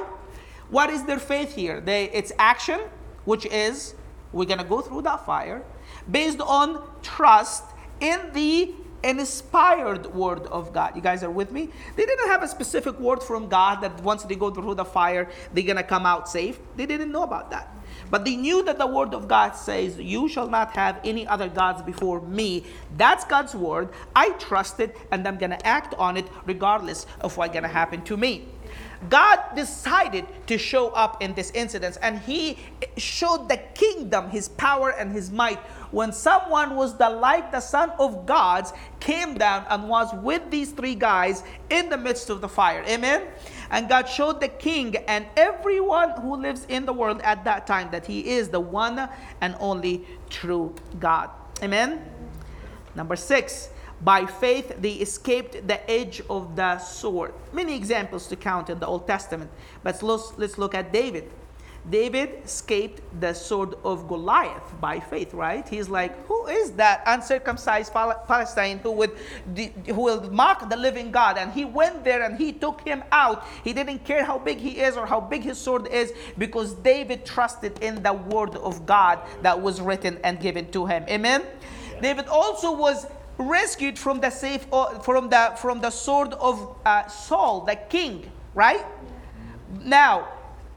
What 0.69 0.89
is 0.89 1.03
their 1.03 1.19
faith 1.19 1.53
here? 1.55 1.79
They 1.81 2.05
it's 2.05 2.31
action, 2.37 2.79
which 3.25 3.45
is 3.45 3.95
we're 4.31 4.45
gonna 4.45 4.63
go 4.63 4.81
through 4.81 5.03
that 5.03 5.25
fire 5.25 5.63
based 6.09 6.41
on 6.41 6.81
trust 7.01 7.63
in 7.99 8.31
the 8.33 8.73
inspired 9.09 10.13
word 10.13 10.45
of 10.47 10.73
God. 10.73 10.95
You 10.95 11.01
guys 11.01 11.23
are 11.23 11.31
with 11.31 11.51
me? 11.51 11.69
They 11.95 12.05
didn't 12.05 12.27
have 12.27 12.43
a 12.43 12.47
specific 12.47 12.99
word 12.99 13.21
from 13.21 13.47
God 13.47 13.81
that 13.81 14.01
once 14.01 14.23
they 14.23 14.35
go 14.35 14.51
through 14.51 14.75
the 14.75 14.85
fire, 14.85 15.29
they're 15.53 15.63
going 15.63 15.77
to 15.77 15.83
come 15.83 16.05
out 16.05 16.27
safe. 16.29 16.59
They 16.75 16.85
didn't 16.85 17.11
know 17.11 17.23
about 17.23 17.51
that. 17.51 17.71
But 18.09 18.25
they 18.25 18.35
knew 18.35 18.63
that 18.63 18.77
the 18.77 18.87
word 18.87 19.13
of 19.13 19.27
God 19.27 19.51
says, 19.51 19.97
You 19.97 20.27
shall 20.27 20.47
not 20.47 20.75
have 20.75 20.99
any 21.03 21.27
other 21.27 21.49
gods 21.49 21.81
before 21.81 22.21
me. 22.21 22.65
That's 22.97 23.25
God's 23.25 23.55
word. 23.55 23.89
I 24.15 24.29
trust 24.31 24.79
it 24.79 24.95
and 25.11 25.27
I'm 25.27 25.37
going 25.37 25.51
to 25.51 25.67
act 25.67 25.93
on 25.95 26.17
it 26.17 26.27
regardless 26.45 27.05
of 27.21 27.35
what's 27.37 27.53
going 27.53 27.63
to 27.63 27.69
happen 27.69 28.03
to 28.03 28.17
me. 28.17 28.47
God 29.09 29.39
decided 29.55 30.25
to 30.47 30.57
show 30.57 30.89
up 30.89 31.21
in 31.21 31.33
this 31.33 31.51
incident 31.51 31.97
and 32.01 32.19
he 32.19 32.57
showed 32.97 33.49
the 33.49 33.57
kingdom 33.73 34.29
his 34.29 34.49
power 34.49 34.91
and 34.91 35.11
his 35.11 35.31
might 35.31 35.59
when 35.91 36.11
someone 36.11 36.75
was 36.75 36.97
the 36.97 37.09
like 37.09 37.51
the 37.51 37.59
son 37.59 37.91
of 37.99 38.25
God's 38.25 38.73
came 38.99 39.37
down 39.37 39.65
and 39.69 39.87
was 39.87 40.13
with 40.13 40.49
these 40.51 40.71
three 40.71 40.95
guys 40.95 41.43
in 41.69 41.89
the 41.89 41.97
midst 41.97 42.29
of 42.29 42.41
the 42.41 42.49
fire. 42.49 42.83
Amen. 42.87 43.23
And 43.71 43.89
God 43.89 44.07
showed 44.07 44.41
the 44.41 44.47
king 44.47 44.95
and 45.07 45.25
everyone 45.37 46.11
who 46.21 46.35
lives 46.35 46.65
in 46.69 46.85
the 46.85 46.93
world 46.93 47.21
at 47.21 47.43
that 47.45 47.65
time 47.67 47.89
that 47.91 48.05
he 48.05 48.27
is 48.27 48.49
the 48.49 48.59
one 48.59 49.09
and 49.41 49.55
only 49.59 50.05
true 50.29 50.73
God. 50.99 51.29
Amen. 51.61 52.03
Number 52.95 53.15
6 53.15 53.69
by 54.05 54.25
faith, 54.27 54.75
they 54.79 54.93
escaped 54.93 55.67
the 55.67 55.79
edge 55.89 56.21
of 56.29 56.55
the 56.55 56.77
sword. 56.77 57.33
Many 57.51 57.75
examples 57.75 58.27
to 58.27 58.35
count 58.35 58.69
in 58.69 58.79
the 58.79 58.85
Old 58.85 59.07
Testament, 59.07 59.49
but 59.83 60.01
let's, 60.03 60.37
let's 60.37 60.57
look 60.59 60.75
at 60.75 60.93
David. 60.93 61.31
David 61.89 62.41
escaped 62.43 63.01
the 63.19 63.33
sword 63.33 63.75
of 63.83 64.07
Goliath 64.07 64.73
by 64.81 64.99
faith, 64.99 65.33
right? 65.33 65.67
He's 65.67 65.87
like, 65.87 66.25
who 66.25 66.47
is 66.47 66.71
that 66.73 67.03
uncircumcised 67.05 67.93
Palestine 67.93 68.79
who 68.79 68.91
would 68.91 69.11
who 69.87 70.01
will 70.01 70.31
mock 70.31 70.67
the 70.67 70.75
living 70.75 71.11
God? 71.11 71.37
And 71.37 71.51
he 71.53 71.63
went 71.63 72.03
there 72.03 72.23
and 72.23 72.37
he 72.37 72.53
took 72.53 72.81
him 72.81 73.03
out. 73.11 73.45
He 73.63 73.71
didn't 73.71 73.99
care 73.99 74.23
how 74.23 74.39
big 74.39 74.57
he 74.57 74.79
is 74.79 74.97
or 74.97 75.05
how 75.05 75.21
big 75.21 75.43
his 75.43 75.59
sword 75.59 75.87
is 75.87 76.11
because 76.39 76.73
David 76.73 77.23
trusted 77.23 77.77
in 77.83 78.01
the 78.01 78.13
word 78.13 78.55
of 78.55 78.87
God 78.87 79.19
that 79.43 79.59
was 79.59 79.79
written 79.79 80.17
and 80.23 80.39
given 80.39 80.71
to 80.71 80.87
him. 80.87 81.05
Amen. 81.07 81.43
David 82.01 82.27
also 82.27 82.75
was 82.75 83.05
rescued 83.37 83.97
from 83.99 84.19
the 84.19 84.29
safe 84.29 84.65
uh, 84.71 84.99
from 84.99 85.29
the 85.29 85.53
from 85.57 85.81
the 85.81 85.89
sword 85.89 86.33
of 86.33 86.77
uh, 86.85 87.07
Saul, 87.07 87.61
the 87.61 87.75
king, 87.75 88.31
right? 88.53 88.85
Now, 89.83 90.27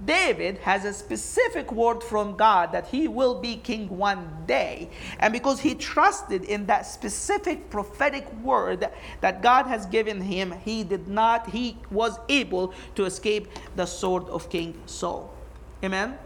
David 0.05 0.59
has 0.59 0.85
a 0.85 0.93
specific 0.93 1.73
word 1.73 2.03
from 2.03 2.37
God 2.37 2.71
that 2.73 2.87
he 2.87 3.09
will 3.09 3.41
be 3.41 3.57
king 3.57 3.89
one 3.89 4.45
day. 4.47 4.91
And 5.19 5.33
because 5.33 5.61
he 5.61 5.75
trusted 5.75 6.45
in 6.45 6.67
that 6.67 6.87
specific 6.87 7.69
prophetic 7.69 8.33
word 8.35 8.89
that 9.21 9.43
God 9.43 9.67
has 9.67 9.87
given 9.87 10.21
him, 10.21 10.55
he 10.65 10.85
did 10.85 11.09
not, 11.09 11.51
he 11.51 11.79
was 11.91 12.19
able 12.29 12.75
to 12.95 13.05
escape 13.07 13.49
the 13.75 13.87
sword 13.87 14.29
of 14.29 14.49
King 14.51 14.81
Saul. 14.87 15.35
Amen? 15.83 16.17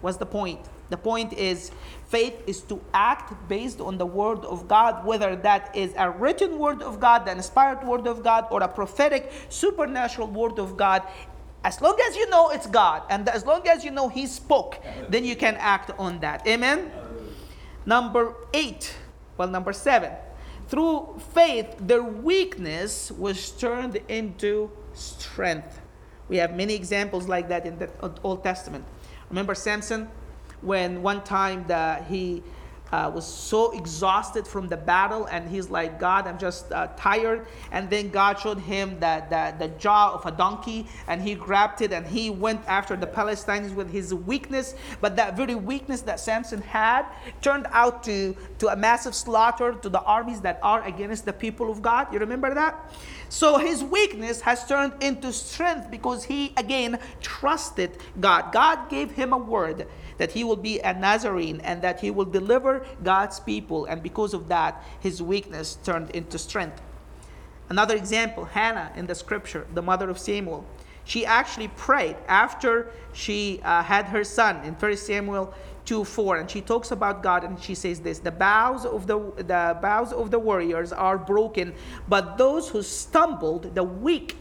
What's 0.00 0.16
the 0.16 0.26
point? 0.26 0.60
The 0.88 0.96
point 0.96 1.34
is 1.34 1.70
faith 2.10 2.42
is 2.46 2.60
to 2.62 2.80
act 2.92 3.32
based 3.48 3.80
on 3.80 3.96
the 3.96 4.04
word 4.04 4.44
of 4.44 4.66
God, 4.66 5.06
whether 5.06 5.36
that 5.36 5.74
is 5.76 5.94
a 5.96 6.10
written 6.10 6.58
word 6.58 6.82
of 6.82 6.98
God, 6.98 7.24
the 7.24 7.30
inspired 7.30 7.86
word 7.86 8.06
of 8.08 8.24
God, 8.24 8.46
or 8.50 8.62
a 8.62 8.68
prophetic, 8.68 9.30
supernatural 9.48 10.26
word 10.26 10.58
of 10.58 10.76
God. 10.76 11.02
As 11.62 11.80
long 11.80 11.96
as 12.08 12.16
you 12.16 12.28
know 12.28 12.50
it's 12.50 12.66
God, 12.66 13.02
and 13.10 13.28
as 13.28 13.46
long 13.46 13.66
as 13.68 13.84
you 13.84 13.92
know 13.92 14.08
He 14.08 14.26
spoke, 14.26 14.82
then 15.08 15.24
you 15.24 15.36
can 15.36 15.54
act 15.56 15.92
on 15.98 16.18
that. 16.20 16.44
Amen? 16.48 16.90
Number 17.86 18.34
eight, 18.52 18.96
well, 19.36 19.48
number 19.48 19.72
seven. 19.72 20.12
Through 20.68 21.20
faith, 21.32 21.76
their 21.78 22.02
weakness 22.02 23.10
was 23.12 23.50
turned 23.52 23.96
into 24.08 24.70
strength. 24.94 25.80
We 26.28 26.38
have 26.38 26.56
many 26.56 26.74
examples 26.74 27.28
like 27.28 27.48
that 27.48 27.66
in 27.66 27.78
the 27.78 27.90
Old 28.22 28.42
Testament. 28.42 28.84
Remember 29.28 29.54
Samson? 29.54 30.08
When 30.62 31.02
one 31.02 31.22
time 31.22 31.64
that 31.68 32.06
he 32.06 32.42
uh, 32.92 33.10
was 33.14 33.26
so 33.26 33.70
exhausted 33.72 34.46
from 34.46 34.68
the 34.68 34.76
battle 34.76 35.26
and 35.26 35.48
he's 35.48 35.70
like 35.70 35.98
god 35.98 36.26
i'm 36.26 36.38
just 36.38 36.72
uh, 36.72 36.88
tired. 36.96 37.46
And 37.70 37.88
then 37.88 38.10
god 38.10 38.38
showed 38.38 38.58
him 38.58 38.98
that 39.00 39.30
the, 39.30 39.66
the 39.66 39.72
jaw 39.78 40.12
of 40.14 40.26
a 40.26 40.30
donkey 40.30 40.86
and 41.06 41.22
he 41.22 41.34
grabbed 41.34 41.82
it 41.82 41.92
and 41.92 42.06
he 42.06 42.30
went 42.30 42.60
after 42.66 42.96
the 42.96 43.06
palestinians 43.06 43.74
with 43.74 43.90
his 43.90 44.12
weakness. 44.12 44.74
But 45.00 45.16
that 45.16 45.36
very 45.36 45.54
weakness 45.54 46.00
that 46.02 46.20
samson 46.20 46.62
had 46.62 47.06
turned 47.42 47.66
out 47.70 48.02
to, 48.04 48.36
to 48.58 48.68
a 48.68 48.76
massive 48.76 49.14
slaughter 49.14 49.72
to 49.72 49.88
the 49.88 50.02
armies 50.02 50.40
that 50.40 50.58
are 50.62 50.82
against 50.84 51.24
the 51.24 51.32
people 51.32 51.70
of 51.70 51.82
god. 51.82 52.12
You 52.12 52.18
remember 52.18 52.52
that? 52.54 52.92
So 53.28 53.58
his 53.58 53.84
weakness 53.84 54.40
has 54.40 54.66
turned 54.66 55.00
into 55.00 55.32
strength 55.32 55.90
because 55.90 56.24
he 56.24 56.52
again 56.56 56.98
trusted 57.20 57.98
god. 58.20 58.52
God 58.52 58.90
gave 58.90 59.12
him 59.12 59.32
a 59.32 59.38
word 59.38 59.86
that 60.20 60.32
he 60.32 60.44
will 60.44 60.54
be 60.70 60.78
a 60.80 60.92
Nazarene 60.92 61.62
and 61.64 61.80
that 61.80 61.98
he 61.98 62.10
will 62.10 62.26
deliver 62.26 62.84
God's 63.02 63.40
people. 63.40 63.86
And 63.86 64.02
because 64.02 64.34
of 64.34 64.48
that, 64.48 64.84
his 65.00 65.22
weakness 65.22 65.78
turned 65.82 66.10
into 66.10 66.38
strength. 66.38 66.82
Another 67.70 67.96
example 67.96 68.44
Hannah 68.44 68.92
in 68.96 69.06
the 69.06 69.14
scripture, 69.14 69.66
the 69.72 69.80
mother 69.80 70.10
of 70.10 70.18
Samuel. 70.18 70.66
She 71.04 71.24
actually 71.24 71.68
prayed 71.68 72.16
after 72.28 72.92
she 73.14 73.60
uh, 73.64 73.82
had 73.82 74.04
her 74.06 74.22
son 74.22 74.62
in 74.62 74.74
1 74.74 74.96
Samuel 74.98 75.54
2 75.86 76.04
4 76.04 76.36
and 76.36 76.50
she 76.50 76.60
talks 76.60 76.90
about 76.90 77.22
god 77.22 77.42
and 77.42 77.60
she 77.60 77.74
says 77.74 78.00
this 78.00 78.18
the 78.18 78.30
bows 78.30 78.84
of 78.84 79.06
the 79.06 79.18
the 79.38 79.78
bows 79.80 80.12
of 80.12 80.30
the 80.30 80.38
warriors 80.38 80.92
are 80.92 81.16
broken 81.16 81.72
but 82.06 82.36
those 82.36 82.68
who 82.68 82.82
stumbled 82.82 83.74
the 83.74 83.82
weak 83.82 84.36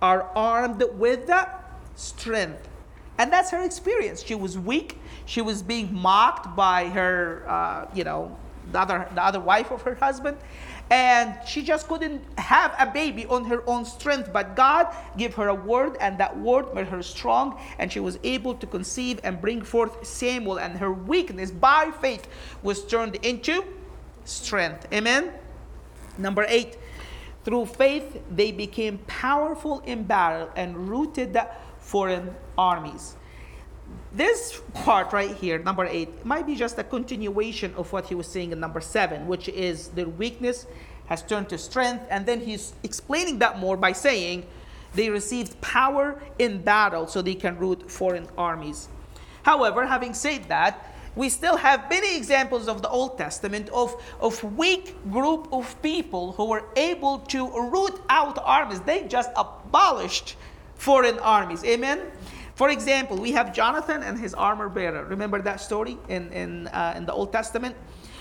are 0.00 0.30
armed 0.36 0.84
with 0.94 1.26
the 1.26 1.48
strength 1.96 2.68
and 3.18 3.32
that's 3.32 3.50
her 3.50 3.62
experience 3.62 4.22
she 4.22 4.34
was 4.34 4.58
weak 4.58 4.98
she 5.26 5.40
was 5.40 5.62
being 5.62 5.92
mocked 5.92 6.54
by 6.54 6.88
her, 6.88 7.44
uh, 7.48 7.86
you 7.94 8.04
know, 8.04 8.36
the 8.72 8.80
other, 8.80 9.08
the 9.14 9.24
other 9.24 9.40
wife 9.40 9.70
of 9.70 9.82
her 9.82 9.94
husband. 9.94 10.36
And 10.90 11.36
she 11.46 11.62
just 11.62 11.88
couldn't 11.88 12.22
have 12.38 12.74
a 12.78 12.86
baby 12.86 13.24
on 13.26 13.46
her 13.46 13.68
own 13.68 13.86
strength. 13.86 14.30
But 14.32 14.54
God 14.54 14.94
gave 15.16 15.34
her 15.34 15.48
a 15.48 15.54
word, 15.54 15.96
and 15.98 16.18
that 16.18 16.38
word 16.38 16.74
made 16.74 16.88
her 16.88 17.02
strong. 17.02 17.58
And 17.78 17.90
she 17.90 18.00
was 18.00 18.18
able 18.22 18.54
to 18.56 18.66
conceive 18.66 19.18
and 19.24 19.40
bring 19.40 19.62
forth 19.62 20.06
Samuel. 20.06 20.58
And 20.58 20.76
her 20.76 20.92
weakness 20.92 21.50
by 21.50 21.90
faith 22.02 22.28
was 22.62 22.84
turned 22.84 23.16
into 23.16 23.64
strength. 24.24 24.86
Amen. 24.92 25.32
Number 26.18 26.44
eight, 26.48 26.76
through 27.44 27.66
faith, 27.66 28.22
they 28.30 28.52
became 28.52 28.98
powerful 29.06 29.80
in 29.80 30.04
battle 30.04 30.50
and 30.54 30.88
routed 30.88 31.32
foreign 31.84 32.34
armies 32.56 33.16
this 34.12 34.60
part 34.74 35.12
right 35.12 35.34
here, 35.34 35.58
number 35.58 35.86
eight, 35.86 36.24
might 36.24 36.46
be 36.46 36.54
just 36.54 36.78
a 36.78 36.84
continuation 36.84 37.74
of 37.74 37.92
what 37.92 38.06
he 38.06 38.14
was 38.14 38.26
saying 38.26 38.52
in 38.52 38.60
number 38.60 38.80
seven, 38.80 39.26
which 39.26 39.48
is 39.48 39.88
their 39.88 40.08
weakness 40.08 40.66
has 41.06 41.22
turned 41.22 41.48
to 41.48 41.58
strength. 41.58 42.04
And 42.10 42.24
then 42.24 42.40
he's 42.40 42.74
explaining 42.82 43.40
that 43.40 43.58
more 43.58 43.76
by 43.76 43.92
saying 43.92 44.46
they 44.94 45.10
received 45.10 45.60
power 45.60 46.22
in 46.38 46.62
battle 46.62 47.06
so 47.06 47.22
they 47.22 47.34
can 47.34 47.58
root 47.58 47.90
foreign 47.90 48.28
armies. 48.38 48.88
However, 49.42 49.84
having 49.84 50.14
said 50.14 50.44
that, 50.48 50.94
we 51.16 51.28
still 51.28 51.56
have 51.56 51.90
many 51.90 52.16
examples 52.16 52.66
of 52.66 52.82
the 52.82 52.88
Old 52.88 53.18
Testament 53.18 53.68
of, 53.70 54.00
of 54.20 54.42
weak 54.56 54.96
group 55.10 55.48
of 55.52 55.80
people 55.82 56.32
who 56.32 56.46
were 56.46 56.64
able 56.76 57.18
to 57.18 57.46
root 57.70 58.00
out 58.08 58.38
armies. 58.42 58.80
They 58.80 59.04
just 59.06 59.30
abolished 59.36 60.36
foreign 60.84 61.18
armies. 61.20 61.64
Amen? 61.64 61.98
For 62.56 62.68
example, 62.68 63.16
we 63.16 63.32
have 63.32 63.54
Jonathan 63.54 64.02
and 64.02 64.18
his 64.18 64.34
armor 64.34 64.68
bearer. 64.68 65.04
Remember 65.06 65.40
that 65.40 65.60
story 65.60 65.96
in, 66.08 66.30
in, 66.30 66.68
uh, 66.68 66.92
in 66.94 67.06
the 67.06 67.12
Old 67.12 67.32
Testament? 67.32 67.74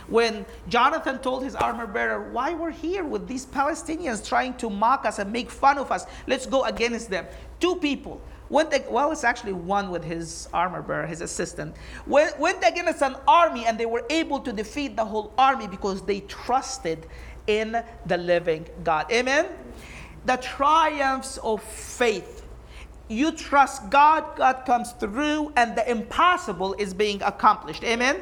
When 0.08 0.46
Jonathan 0.70 1.20
told 1.20 1.44
his 1.44 1.56
armor 1.56 1.88
bearer, 1.88 2.32
Why 2.32 2.54
we're 2.54 2.72
here 2.72 3.04
with 3.04 3.28
these 3.28 3.46
Palestinians 3.46 4.26
trying 4.26 4.56
to 4.56 4.70
mock 4.70 5.06
us 5.06 5.20
and 5.20 5.32
make 5.32 5.52
fun 5.52 5.78
of 5.78 5.92
us? 5.92 6.06
Let's 6.26 6.46
go 6.46 6.64
against 6.64 7.10
them. 7.10 7.26
Two 7.60 7.76
people 7.76 8.22
went 8.50 8.70
well 8.92 9.12
it's 9.12 9.24
actually 9.24 9.54
one 9.54 9.90
with 9.90 10.04
his 10.04 10.48
armor 10.54 10.82
bearer 10.82 11.08
his 11.08 11.22
assistant 11.22 11.74
went, 12.06 12.38
went 12.38 12.62
against 12.68 13.02
an 13.02 13.16
army 13.28 13.66
and 13.66 13.80
they 13.80 13.86
were 13.86 14.06
able 14.10 14.40
to 14.40 14.52
defeat 14.52 14.96
the 14.96 15.04
whole 15.04 15.34
army 15.38 15.66
because 15.66 16.04
they 16.04 16.20
trusted 16.20 17.08
in 17.48 17.82
the 18.06 18.18
living 18.18 18.68
god 18.84 19.10
amen 19.12 19.48
the 20.26 20.36
triumphs 20.38 21.38
of 21.38 21.64
faith 21.64 22.33
you 23.14 23.32
trust 23.32 23.90
God, 23.90 24.36
God 24.36 24.64
comes 24.66 24.92
through, 24.94 25.54
and 25.56 25.76
the 25.76 25.90
impossible 25.90 26.74
is 26.74 26.94
being 26.94 27.22
accomplished. 27.22 27.84
Amen? 27.84 28.20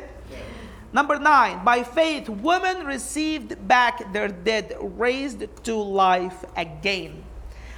Number 0.93 1.17
nine, 1.17 1.63
by 1.63 1.83
faith, 1.83 2.27
women 2.27 2.85
received 2.85 3.65
back 3.65 4.11
their 4.11 4.27
dead, 4.27 4.75
raised 4.81 5.45
to 5.63 5.75
life 5.75 6.43
again. 6.57 7.23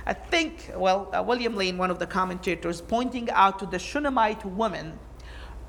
I 0.06 0.14
think, 0.14 0.72
well, 0.76 1.10
uh, 1.14 1.24
William 1.24 1.56
Lane, 1.56 1.78
one 1.78 1.92
of 1.92 2.00
the 2.00 2.08
commentators, 2.08 2.82
pointing 2.82 3.30
out 3.30 3.60
to 3.60 3.68
the 3.68 3.78
Shunammite 3.78 4.44
woman 4.44 4.98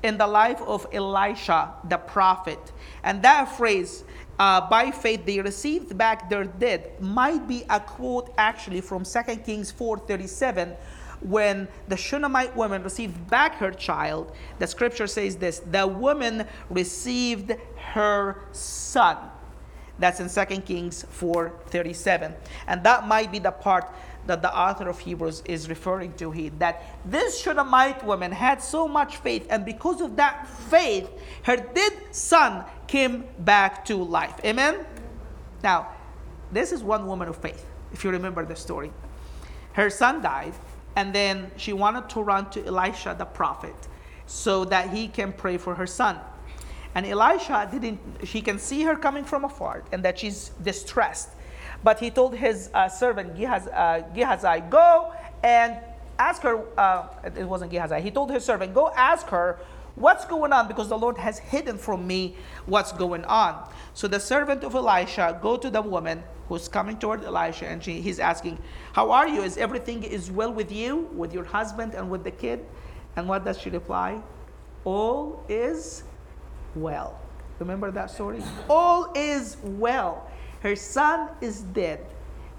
in 0.01 0.17
the 0.17 0.27
life 0.27 0.61
of 0.61 0.87
Elisha 0.91 1.73
the 1.87 1.97
prophet. 1.97 2.71
And 3.03 3.21
that 3.21 3.45
phrase, 3.45 4.03
uh, 4.39 4.67
by 4.67 4.91
faith 4.91 5.25
they 5.25 5.39
received 5.39 5.97
back 5.97 6.29
their 6.29 6.45
dead, 6.45 6.99
might 6.99 7.47
be 7.47 7.63
a 7.69 7.79
quote 7.79 8.33
actually 8.37 8.81
from 8.81 9.05
2 9.05 9.43
Kings 9.45 9.71
4:37 9.71 10.75
when 11.21 11.67
the 11.87 11.97
Shunammite 11.97 12.55
woman 12.55 12.83
received 12.83 13.29
back 13.29 13.55
her 13.55 13.71
child, 13.71 14.31
the 14.59 14.67
scripture 14.67 15.07
says 15.07 15.35
this 15.37 15.59
the 15.59 15.87
woman 15.87 16.47
received 16.69 17.55
her 17.93 18.41
son. 18.51 19.17
That's 19.97 20.19
in 20.19 20.29
2 20.29 20.61
Kings 20.65 21.05
4:37. 21.11 22.35
And 22.67 22.83
that 22.83 23.07
might 23.07 23.31
be 23.31 23.39
the 23.39 23.51
part 23.51 23.89
that 24.27 24.41
the 24.41 24.57
author 24.57 24.89
of 24.89 24.99
Hebrews 24.99 25.43
is 25.45 25.69
referring 25.69 26.13
to 26.13 26.31
here 26.31 26.51
that 26.57 26.83
this 27.05 27.39
Shunammite 27.39 28.03
woman 28.03 28.31
had 28.31 28.61
so 28.61 28.87
much 28.87 29.17
faith, 29.17 29.45
and 29.49 29.63
because 29.63 30.01
of 30.01 30.15
that 30.15 30.47
faith, 30.47 31.09
her 31.43 31.57
dead 31.57 31.93
son 32.11 32.65
came 32.87 33.25
back 33.39 33.85
to 33.85 33.95
life. 33.95 34.39
Amen? 34.43 34.85
Now, 35.63 35.89
this 36.51 36.71
is 36.71 36.83
one 36.83 37.05
woman 37.05 37.27
of 37.27 37.37
faith, 37.37 37.65
if 37.93 38.03
you 38.03 38.09
remember 38.09 38.45
the 38.45 38.55
story. 38.55 38.91
Her 39.73 39.89
son 39.89 40.21
died, 40.21 40.53
and 40.95 41.13
then 41.13 41.51
she 41.57 41.73
wanted 41.73 42.09
to 42.09 42.21
run 42.21 42.49
to 42.51 42.65
Elisha 42.65 43.15
the 43.17 43.25
prophet 43.25 43.75
so 44.25 44.65
that 44.65 44.89
he 44.89 45.07
can 45.07 45.33
pray 45.33 45.57
for 45.57 45.75
her 45.75 45.87
son. 45.87 46.17
And 46.95 47.05
Elisha 47.05 47.67
didn't, 47.71 47.99
she 48.23 48.41
can 48.41 48.57
see 48.57 48.83
her 48.83 48.95
coming 48.95 49.25
from 49.25 49.43
afar 49.43 49.83
and 49.91 50.03
that 50.03 50.17
she's 50.19 50.49
distressed. 50.63 51.29
But 51.83 51.99
he 51.99 52.09
told 52.09 52.35
his 52.35 52.69
uh, 52.73 52.87
servant 52.87 53.35
Gehazi, 53.35 53.69
uh, 53.71 54.01
Gehazi, 54.13 54.61
go 54.69 55.13
and 55.43 55.77
ask 56.17 56.41
her, 56.41 56.63
uh, 56.79 57.07
it 57.23 57.43
wasn't 57.43 57.71
Gehazi, 57.71 58.01
he 58.01 58.11
told 58.11 58.31
his 58.31 58.45
servant, 58.45 58.73
go 58.73 58.91
ask 58.95 59.27
her 59.27 59.59
what's 59.95 60.25
going 60.25 60.53
on 60.53 60.67
because 60.67 60.89
the 60.89 60.97
Lord 60.97 61.17
has 61.17 61.39
hidden 61.39 61.77
from 61.77 62.05
me 62.05 62.35
what's 62.65 62.91
going 62.91 63.25
on. 63.25 63.69
So 63.93 64.07
the 64.07 64.19
servant 64.19 64.63
of 64.63 64.75
Elisha 64.75 65.39
go 65.41 65.57
to 65.57 65.69
the 65.69 65.81
woman 65.81 66.23
who's 66.49 66.67
coming 66.67 66.97
toward 66.97 67.23
Elisha 67.23 67.67
and 67.67 67.83
she, 67.83 68.01
he's 68.01 68.19
asking, 68.19 68.59
How 68.93 69.11
are 69.11 69.27
you? 69.27 69.41
Is 69.41 69.57
everything 69.57 70.03
is 70.03 70.29
well 70.29 70.51
with 70.51 70.71
you, 70.71 71.09
with 71.15 71.33
your 71.33 71.45
husband 71.45 71.93
and 71.93 72.09
with 72.09 72.23
the 72.23 72.31
kid? 72.31 72.65
And 73.15 73.27
what 73.27 73.45
does 73.45 73.59
she 73.59 73.69
reply? 73.69 74.21
All 74.83 75.43
is 75.47 76.03
well. 76.75 77.19
Remember 77.59 77.89
that 77.91 78.11
story? 78.11 78.43
All 78.69 79.11
is 79.15 79.57
well. 79.63 80.29
Her 80.61 80.75
son 80.75 81.29
is 81.41 81.61
dead, 81.61 82.05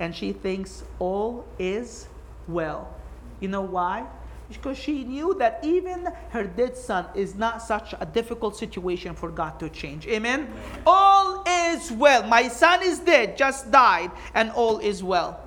and 0.00 0.14
she 0.14 0.32
thinks 0.32 0.84
all 0.98 1.44
is 1.58 2.08
well. 2.48 2.94
You 3.40 3.48
know 3.48 3.60
why? 3.60 4.06
Because 4.48 4.78
she 4.78 5.04
knew 5.04 5.34
that 5.34 5.58
even 5.62 6.08
her 6.30 6.44
dead 6.44 6.76
son 6.76 7.06
is 7.14 7.34
not 7.34 7.62
such 7.62 7.94
a 7.98 8.06
difficult 8.06 8.56
situation 8.56 9.14
for 9.14 9.30
God 9.30 9.58
to 9.60 9.68
change. 9.68 10.06
Amen? 10.06 10.52
All 10.86 11.42
is 11.46 11.90
well. 11.90 12.26
My 12.26 12.48
son 12.48 12.82
is 12.82 13.00
dead, 13.00 13.36
just 13.36 13.70
died, 13.70 14.10
and 14.34 14.50
all 14.52 14.78
is 14.78 15.02
well. 15.02 15.40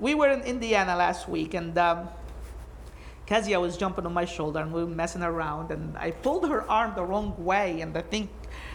We 0.00 0.14
were 0.14 0.30
in 0.30 0.40
Indiana 0.42 0.96
last 0.96 1.28
week, 1.28 1.54
and 1.54 1.76
um, 1.76 2.08
Kezia 3.26 3.60
was 3.60 3.76
jumping 3.76 4.06
on 4.06 4.14
my 4.14 4.24
shoulder, 4.24 4.60
and 4.60 4.72
we 4.72 4.82
were 4.82 4.90
messing 4.90 5.22
around, 5.22 5.70
and 5.70 5.96
I 5.96 6.10
pulled 6.10 6.48
her 6.48 6.68
arm 6.70 6.94
the 6.94 7.04
wrong 7.04 7.34
way, 7.42 7.80
and 7.80 7.96
I 7.96 8.02
think 8.02 8.30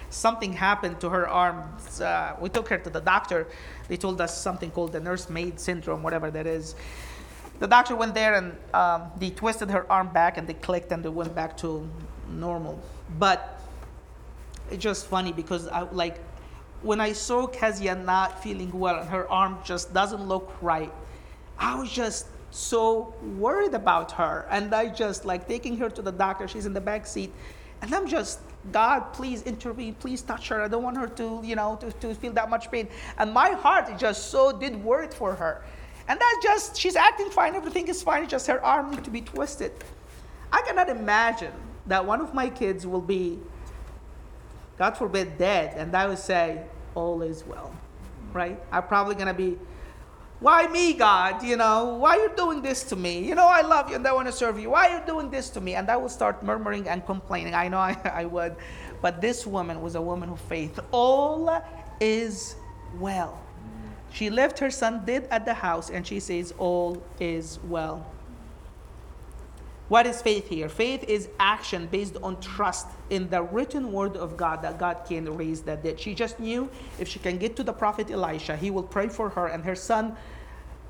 something 0.10 0.54
happened 0.54 1.00
to 1.02 1.10
her 1.10 1.28
arm. 1.28 1.64
Uh, 2.02 2.36
we 2.40 2.50
took 2.50 2.68
her 2.70 2.78
to 2.78 2.90
the 2.90 3.02
doctor. 3.02 3.48
They 3.88 3.98
told 3.98 4.22
us 4.22 4.40
something 4.40 4.72
called 4.72 4.92
the 4.92 5.00
nursemaid 5.00 5.60
syndrome, 5.60 6.04
whatever 6.04 6.32
that 6.32 6.48
is 6.48 6.76
the 7.60 7.68
doctor 7.68 7.96
went 7.96 8.14
there 8.14 8.36
and 8.36 8.56
um, 8.74 9.12
they 9.18 9.30
twisted 9.30 9.70
her 9.70 9.90
arm 9.92 10.10
back 10.10 10.38
and 10.38 10.48
they 10.48 10.54
clicked 10.54 10.92
and 10.92 11.04
they 11.04 11.10
went 11.10 11.36
back 11.36 11.58
to 11.58 11.88
normal. 12.30 12.80
But 13.18 13.60
it's 14.72 14.82
just 14.82 15.08
funny 15.08 15.32
because 15.34 15.68
I 15.68 15.82
like 15.82 16.20
when 16.82 17.02
I 17.02 17.12
saw 17.12 17.48
Kezia 17.48 17.96
not 17.96 18.42
feeling 18.42 18.72
well 18.72 19.00
and 19.00 19.10
her 19.10 19.30
arm 19.30 19.58
just 19.64 19.94
doesn't 19.94 20.26
look 20.28 20.56
right, 20.62 20.94
I 21.58 21.78
was 21.78 21.92
just 21.92 22.28
so 22.52 23.14
worried 23.38 23.74
about 23.74 24.12
her. 24.14 24.48
And 24.50 24.74
I 24.74 24.88
just 24.88 25.26
like 25.26 25.48
taking 25.48 25.78
her 25.78 25.90
to 25.90 26.02
the 26.02 26.12
doctor. 26.12 26.48
She's 26.48 26.66
in 26.66 26.74
the 26.74 26.82
back 26.82 27.06
seat. 27.06 27.34
And 27.82 27.94
I'm 27.94 28.08
just, 28.08 28.40
God, 28.72 29.14
please 29.14 29.44
intervene. 29.44 29.96
Please 29.96 30.22
touch 30.22 30.48
her. 30.50 30.62
I 30.62 30.68
don't 30.68 30.84
want 30.84 30.98
her 30.98 31.08
to, 31.08 31.42
you 31.44 31.56
know, 31.56 31.78
to, 31.82 31.92
to 31.92 32.16
feel 32.16 32.34
that 32.34 32.50
much 32.50 32.72
pain. 32.72 32.88
And 33.18 33.34
my 33.34 33.52
heart 33.52 33.98
just 33.98 34.32
so 34.32 34.58
did 34.58 34.82
worry 34.84 35.10
for 35.10 35.36
her. 35.36 35.64
And 36.10 36.20
that's 36.20 36.44
just, 36.44 36.78
she's 36.78 36.96
acting 36.96 37.30
fine, 37.30 37.54
everything 37.56 37.88
is 37.88 38.02
fine, 38.02 38.24
it's 38.24 38.32
just 38.32 38.48
her 38.48 38.64
arm 38.66 38.90
needs 38.90 39.04
to 39.04 39.12
be 39.12 39.22
twisted. 39.22 39.72
I 40.52 40.64
cannot 40.64 40.90
imagine 40.90 41.54
that 41.86 42.04
one 42.04 42.20
of 42.20 42.34
my 42.34 42.50
kids 42.50 42.86
will 42.88 43.00
be, 43.00 43.38
God 44.80 44.98
forbid, 44.98 45.38
dead, 45.38 45.76
and 45.78 45.96
I 45.96 46.08
would 46.08 46.18
say, 46.18 46.64
all 46.96 47.22
is 47.22 47.46
well, 47.46 47.76
right? 48.34 48.60
I'm 48.72 48.84
probably 48.88 49.14
gonna 49.14 49.36
be, 49.36 49.60
why 50.40 50.68
me, 50.68 50.94
God? 50.94 51.44
You 51.44 51.58
know, 51.58 51.96
why 52.00 52.18
are 52.18 52.22
you 52.24 52.32
doing 52.36 52.64
this 52.64 52.84
to 52.86 52.96
me? 52.96 53.20
You 53.20 53.36
know, 53.36 53.46
I 53.46 53.62
love 53.62 53.90
you 53.90 53.96
and 53.98 54.08
I 54.08 54.14
want 54.14 54.28
to 54.28 54.32
serve 54.32 54.58
you. 54.58 54.70
Why 54.70 54.88
are 54.88 55.00
you 55.00 55.06
doing 55.06 55.30
this 55.30 55.50
to 55.52 55.62
me? 55.62 55.76
And 55.76 55.90
I 55.92 55.98
will 55.98 56.10
start 56.10 56.42
murmuring 56.44 56.88
and 56.88 57.06
complaining. 57.06 57.54
I 57.54 57.68
know 57.68 57.78
I, 57.78 57.98
I 58.06 58.26
would. 58.26 58.56
But 59.02 59.20
this 59.20 59.46
woman 59.46 59.82
was 59.82 59.96
a 59.96 60.02
woman 60.02 60.30
of 60.30 60.40
faith. 60.40 60.80
All 60.92 61.62
is 62.00 62.56
well. 62.98 63.38
She 64.12 64.30
left 64.30 64.60
her 64.60 64.72
son 64.72 65.04
dead 65.06 65.28
at 65.32 65.46
the 65.46 65.54
house 65.54 65.90
and 65.90 66.06
she 66.06 66.20
says, 66.20 66.54
All 66.58 67.02
is 67.20 67.60
well. 67.64 68.06
What 69.88 70.06
is 70.06 70.22
faith 70.22 70.48
here? 70.48 70.70
Faith 70.70 71.04
is 71.06 71.30
action 71.40 71.88
based 71.88 72.16
on 72.22 72.40
trust 72.40 72.88
in 73.10 73.28
the 73.30 73.42
written 73.42 73.92
word 73.92 74.18
of 74.18 74.38
God 74.38 74.62
that 74.62 74.78
God 74.78 75.02
can 75.08 75.36
raise 75.36 75.62
the 75.62 75.78
dead. 75.78 76.00
She 76.00 76.14
just 76.14 76.40
knew 76.40 76.70
if 77.00 77.08
she 77.08 77.18
can 77.18 77.40
get 77.40 77.56
to 77.56 77.64
the 77.64 77.74
prophet 77.74 78.12
Elisha, 78.12 78.56
he 78.56 78.70
will 78.70 78.84
pray 78.84 79.10
for 79.10 79.30
her 79.30 79.48
and 79.48 79.66
her 79.66 79.76
son 79.76 80.16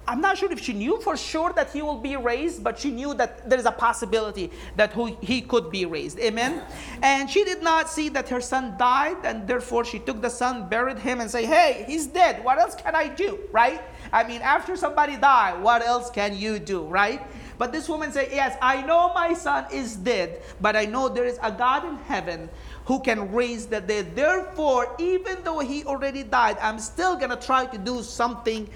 I'm 0.09 0.21
not 0.21 0.39
sure 0.39 0.51
if 0.51 0.59
she 0.59 0.73
knew 0.73 0.99
for 1.01 1.15
sure 1.15 1.53
that 1.53 1.71
he 1.71 1.83
will 1.83 1.99
be 1.99 2.15
raised, 2.15 2.63
but 2.63 2.79
she 2.79 2.89
knew 2.89 3.13
that 3.13 3.47
there 3.47 3.59
is 3.59 3.67
a 3.67 3.71
possibility 3.71 4.49
that 4.75 4.91
he 5.21 5.39
could 5.39 5.69
be 5.69 5.85
raised. 5.85 6.17
Amen. 6.19 6.63
And 7.03 7.29
she 7.29 7.43
did 7.43 7.61
not 7.61 7.87
see 7.89 8.09
that 8.09 8.27
her 8.29 8.41
son 8.41 8.73
died, 8.79 9.17
and 9.23 9.47
therefore 9.47 9.85
she 9.85 9.99
took 9.99 10.19
the 10.19 10.31
son, 10.31 10.67
buried 10.67 10.97
him, 10.97 11.21
and 11.21 11.29
say, 11.29 11.45
"Hey, 11.45 11.85
he's 11.85 12.07
dead. 12.07 12.43
What 12.43 12.57
else 12.57 12.73
can 12.73 12.95
I 12.95 13.07
do?" 13.07 13.37
Right? 13.51 13.81
I 14.11 14.23
mean, 14.23 14.41
after 14.41 14.75
somebody 14.75 15.15
die, 15.15 15.53
what 15.61 15.83
else 15.83 16.09
can 16.09 16.35
you 16.35 16.57
do? 16.57 16.81
Right? 16.81 17.21
But 17.59 17.71
this 17.71 17.87
woman 17.87 18.11
said, 18.11 18.29
"Yes, 18.31 18.57
I 18.63 18.81
know 18.81 19.13
my 19.13 19.35
son 19.35 19.65
is 19.71 19.95
dead, 19.95 20.41
but 20.59 20.75
I 20.75 20.85
know 20.85 21.07
there 21.07 21.25
is 21.25 21.37
a 21.43 21.51
God 21.51 21.85
in 21.85 21.97
heaven." 22.07 22.49
Who 22.85 22.99
can 22.99 23.31
raise 23.31 23.67
the 23.67 23.79
dead? 23.79 24.15
Therefore, 24.15 24.95
even 24.97 25.43
though 25.43 25.59
he 25.59 25.85
already 25.85 26.23
died, 26.23 26.57
I'm 26.59 26.79
still 26.79 27.15
gonna 27.15 27.35
try 27.35 27.67
to 27.67 27.77
do 27.77 28.01
something 28.01 28.67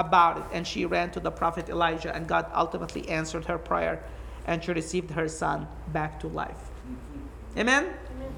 about 0.00 0.38
it. 0.38 0.44
And 0.52 0.66
she 0.66 0.86
ran 0.86 1.10
to 1.12 1.20
the 1.20 1.30
prophet 1.30 1.68
Elijah, 1.68 2.14
and 2.14 2.26
God 2.26 2.46
ultimately 2.54 3.08
answered 3.08 3.44
her 3.44 3.58
prayer. 3.58 4.02
and 4.46 4.64
she 4.64 4.72
received 4.72 5.10
her 5.12 5.28
son 5.28 5.68
back 5.92 6.18
to 6.20 6.26
life. 6.28 6.70
Amen? 7.56 7.84
Amen? 7.84 8.34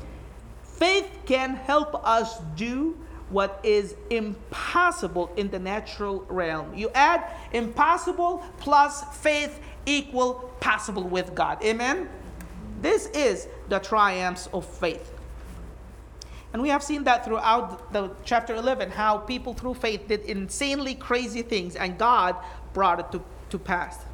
Faith 0.62 1.08
can 1.26 1.54
help 1.54 1.94
us 2.06 2.38
do 2.56 2.98
what 3.30 3.60
is 3.62 3.94
impossible 4.10 5.32
in 5.36 5.50
the 5.50 5.58
natural 5.58 6.26
realm. 6.28 6.74
You 6.74 6.90
add 6.94 7.24
impossible 7.52 8.44
plus 8.58 9.04
faith 9.16 9.60
equal 9.86 10.34
possible 10.60 11.04
with 11.04 11.34
God. 11.34 11.62
Amen? 11.64 12.08
This 12.82 13.06
is 13.06 13.48
the 13.68 13.78
triumphs 13.78 14.48
of 14.52 14.66
faith. 14.66 15.11
And 16.52 16.60
we 16.60 16.68
have 16.68 16.82
seen 16.82 17.04
that 17.04 17.24
throughout 17.24 17.92
the 17.92 18.10
chapter 18.24 18.54
11, 18.54 18.90
how 18.90 19.18
people 19.18 19.54
through 19.54 19.74
faith 19.74 20.06
did 20.08 20.20
insanely 20.22 20.94
crazy 20.94 21.42
things 21.42 21.76
and 21.76 21.96
God 21.98 22.36
brought 22.74 23.00
it 23.00 23.10
to, 23.12 23.22
to 23.50 23.58
pass. 23.58 24.04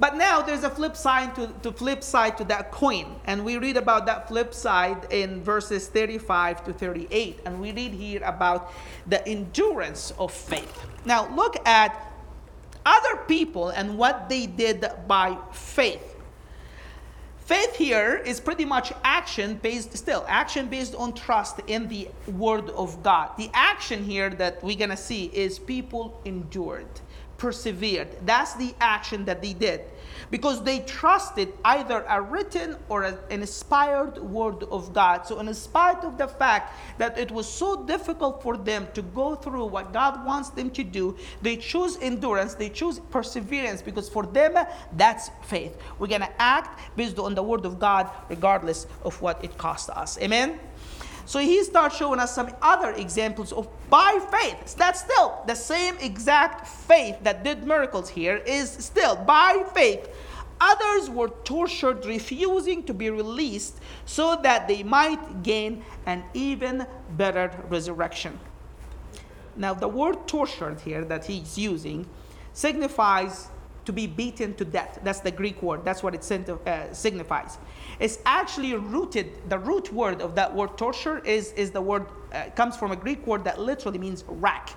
But 0.00 0.16
now 0.16 0.40
there's 0.40 0.64
a 0.64 0.70
flip 0.70 0.96
side 0.96 1.34
to, 1.34 1.48
to 1.62 1.72
flip 1.72 2.02
side 2.02 2.38
to 2.38 2.44
that 2.44 2.70
coin. 2.70 3.16
And 3.26 3.44
we 3.44 3.58
read 3.58 3.76
about 3.76 4.06
that 4.06 4.28
flip 4.28 4.54
side 4.54 5.12
in 5.12 5.42
verses 5.42 5.88
35 5.88 6.64
to 6.64 6.72
38. 6.72 7.40
And 7.44 7.60
we 7.60 7.72
read 7.72 7.92
here 7.92 8.22
about 8.24 8.72
the 9.06 9.26
endurance 9.28 10.12
of 10.18 10.32
faith. 10.32 10.86
Now 11.04 11.28
look 11.34 11.56
at 11.68 12.10
other 12.86 13.16
people 13.28 13.68
and 13.68 13.98
what 13.98 14.30
they 14.30 14.46
did 14.46 14.90
by 15.06 15.36
faith. 15.52 16.09
Faith 17.50 17.74
here 17.74 18.22
is 18.24 18.38
pretty 18.38 18.64
much 18.64 18.92
action 19.02 19.58
based, 19.60 19.98
still, 19.98 20.24
action 20.28 20.68
based 20.68 20.94
on 20.94 21.12
trust 21.12 21.58
in 21.66 21.88
the 21.88 22.08
Word 22.28 22.70
of 22.70 23.02
God. 23.02 23.30
The 23.36 23.50
action 23.52 24.04
here 24.04 24.30
that 24.30 24.62
we're 24.62 24.78
going 24.78 24.90
to 24.90 24.96
see 24.96 25.24
is 25.34 25.58
people 25.58 26.20
endured, 26.24 26.86
persevered. 27.38 28.06
That's 28.24 28.54
the 28.54 28.72
action 28.80 29.24
that 29.24 29.42
they 29.42 29.52
did 29.52 29.80
because 30.30 30.62
they 30.62 30.80
trusted 30.80 31.52
either 31.64 32.04
a 32.08 32.20
written 32.20 32.76
or 32.88 33.04
an 33.04 33.18
inspired 33.30 34.18
word 34.18 34.62
of 34.64 34.92
God. 34.92 35.26
So, 35.26 35.38
in 35.40 35.52
spite 35.54 36.04
of 36.04 36.18
the 36.18 36.28
fact 36.28 36.74
that 36.98 37.18
it 37.18 37.30
was 37.30 37.48
so 37.48 37.84
difficult 37.84 38.42
for 38.42 38.56
them 38.56 38.86
to 38.94 39.02
go 39.02 39.34
through 39.34 39.66
what 39.66 39.92
God 39.92 40.24
wants 40.24 40.50
them 40.50 40.70
to 40.70 40.84
do, 40.84 41.16
they 41.42 41.56
choose 41.56 41.98
endurance, 42.00 42.54
they 42.54 42.68
choose 42.68 42.98
perseverance 43.10 43.82
because 43.82 44.08
for 44.08 44.24
them, 44.24 44.54
that's 44.96 45.30
faith. 45.42 45.76
We're 45.98 46.06
going 46.06 46.22
to 46.22 46.42
act 46.42 46.78
based 46.96 47.18
on 47.18 47.34
the 47.34 47.42
word 47.42 47.64
of 47.64 47.78
God 47.78 48.10
regardless 48.28 48.86
of 49.02 49.20
what 49.20 49.42
it 49.44 49.56
costs 49.58 49.88
us. 49.88 50.18
Amen? 50.18 50.58
So 51.30 51.38
he 51.38 51.62
starts 51.62 51.96
showing 51.96 52.18
us 52.18 52.34
some 52.34 52.50
other 52.60 52.90
examples 52.90 53.52
of 53.52 53.68
by 53.88 54.18
faith. 54.32 54.74
That's 54.74 54.98
still 54.98 55.40
the 55.46 55.54
same 55.54 55.96
exact 55.98 56.66
faith 56.66 57.18
that 57.22 57.44
did 57.44 57.64
miracles 57.64 58.08
here, 58.08 58.38
is 58.38 58.68
still 58.68 59.14
by 59.14 59.62
faith. 59.72 60.08
Others 60.60 61.08
were 61.08 61.28
tortured, 61.44 62.04
refusing 62.04 62.82
to 62.82 62.92
be 62.92 63.10
released 63.10 63.78
so 64.06 64.40
that 64.42 64.66
they 64.66 64.82
might 64.82 65.44
gain 65.44 65.84
an 66.06 66.24
even 66.34 66.84
better 67.16 67.52
resurrection. 67.68 68.36
Now, 69.54 69.72
the 69.72 69.86
word 69.86 70.26
tortured 70.26 70.80
here 70.80 71.04
that 71.04 71.26
he's 71.26 71.56
using 71.56 72.08
signifies 72.54 73.50
to 73.84 73.92
be 73.92 74.08
beaten 74.08 74.54
to 74.54 74.64
death. 74.64 74.98
That's 75.04 75.20
the 75.20 75.30
Greek 75.30 75.62
word. 75.62 75.84
That's 75.84 76.02
what 76.02 76.12
it 76.12 76.28
uh, 76.66 76.92
signifies. 76.92 77.58
It's 78.00 78.18
actually 78.24 78.74
rooted, 78.74 79.48
the 79.50 79.58
root 79.58 79.92
word 79.92 80.22
of 80.22 80.34
that 80.34 80.52
word 80.54 80.76
torture 80.78 81.18
is, 81.18 81.52
is 81.52 81.70
the 81.70 81.82
word, 81.82 82.06
uh, 82.32 82.44
comes 82.56 82.76
from 82.76 82.92
a 82.92 82.96
Greek 82.96 83.26
word 83.26 83.44
that 83.44 83.60
literally 83.60 83.98
means 83.98 84.24
rack. 84.26 84.70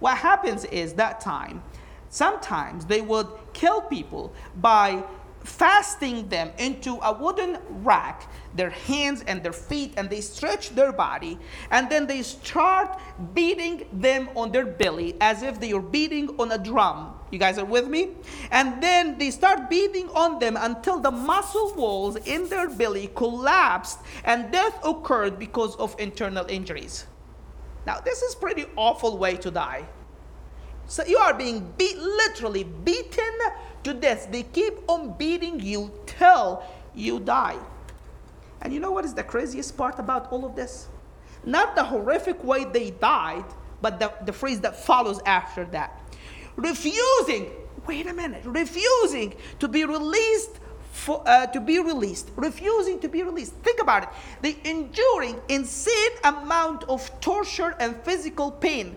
What 0.00 0.16
happens 0.16 0.64
is 0.64 0.94
that 0.94 1.20
time, 1.20 1.62
sometimes 2.08 2.86
they 2.86 3.02
would 3.02 3.28
kill 3.52 3.82
people 3.82 4.32
by 4.56 5.04
fasting 5.44 6.28
them 6.28 6.50
into 6.58 6.94
a 7.02 7.12
wooden 7.12 7.58
rack, 7.84 8.30
their 8.54 8.70
hands 8.70 9.22
and 9.26 9.42
their 9.42 9.52
feet, 9.52 9.92
and 9.96 10.08
they 10.08 10.20
stretch 10.20 10.70
their 10.70 10.92
body, 10.92 11.38
and 11.70 11.90
then 11.90 12.06
they 12.06 12.22
start 12.22 12.98
beating 13.34 13.86
them 13.92 14.28
on 14.34 14.50
their 14.50 14.66
belly 14.66 15.14
as 15.20 15.42
if 15.42 15.60
they 15.60 15.72
are 15.72 15.82
beating 15.82 16.28
on 16.38 16.52
a 16.52 16.58
drum. 16.58 17.14
You 17.32 17.38
guys 17.38 17.58
are 17.58 17.64
with 17.64 17.88
me? 17.88 18.10
And 18.50 18.82
then 18.82 19.16
they 19.16 19.30
start 19.30 19.70
beating 19.70 20.10
on 20.10 20.38
them 20.38 20.56
until 20.60 21.00
the 21.00 21.10
muscle 21.10 21.72
walls 21.74 22.16
in 22.16 22.46
their 22.50 22.68
belly 22.68 23.10
collapsed 23.16 24.00
and 24.24 24.52
death 24.52 24.78
occurred 24.84 25.38
because 25.38 25.74
of 25.76 25.96
internal 25.98 26.44
injuries. 26.46 27.06
Now, 27.86 28.00
this 28.00 28.20
is 28.20 28.34
pretty 28.34 28.66
awful 28.76 29.16
way 29.16 29.36
to 29.38 29.50
die. 29.50 29.88
So 30.86 31.04
you 31.06 31.16
are 31.16 31.32
being 31.32 31.72
beat, 31.78 31.96
literally 31.96 32.64
beaten 32.64 33.38
to 33.84 33.94
death. 33.94 34.30
They 34.30 34.42
keep 34.42 34.74
on 34.86 35.16
beating 35.16 35.58
you 35.58 35.90
till 36.04 36.62
you 36.94 37.18
die. 37.18 37.56
And 38.60 38.74
you 38.74 38.78
know 38.78 38.92
what 38.92 39.06
is 39.06 39.14
the 39.14 39.24
craziest 39.24 39.74
part 39.78 39.98
about 39.98 40.30
all 40.30 40.44
of 40.44 40.54
this? 40.54 40.88
Not 41.46 41.76
the 41.76 41.84
horrific 41.84 42.44
way 42.44 42.64
they 42.64 42.90
died, 42.90 43.46
but 43.80 43.98
the, 43.98 44.12
the 44.26 44.34
phrase 44.34 44.60
that 44.60 44.76
follows 44.76 45.20
after 45.24 45.64
that. 45.66 46.01
Refusing, 46.56 47.50
wait 47.86 48.06
a 48.06 48.12
minute, 48.12 48.42
refusing 48.44 49.34
to 49.58 49.68
be 49.68 49.84
released 49.84 50.60
for, 50.92 51.22
uh, 51.26 51.46
to 51.46 51.60
be 51.60 51.78
released, 51.78 52.30
refusing 52.36 53.00
to 53.00 53.08
be 53.08 53.22
released. 53.22 53.54
Think 53.62 53.80
about 53.80 54.02
it. 54.04 54.08
The 54.42 54.56
enduring 54.68 55.40
insane 55.48 56.12
amount 56.24 56.84
of 56.84 57.10
torture 57.20 57.74
and 57.80 57.96
physical 58.02 58.50
pain 58.50 58.96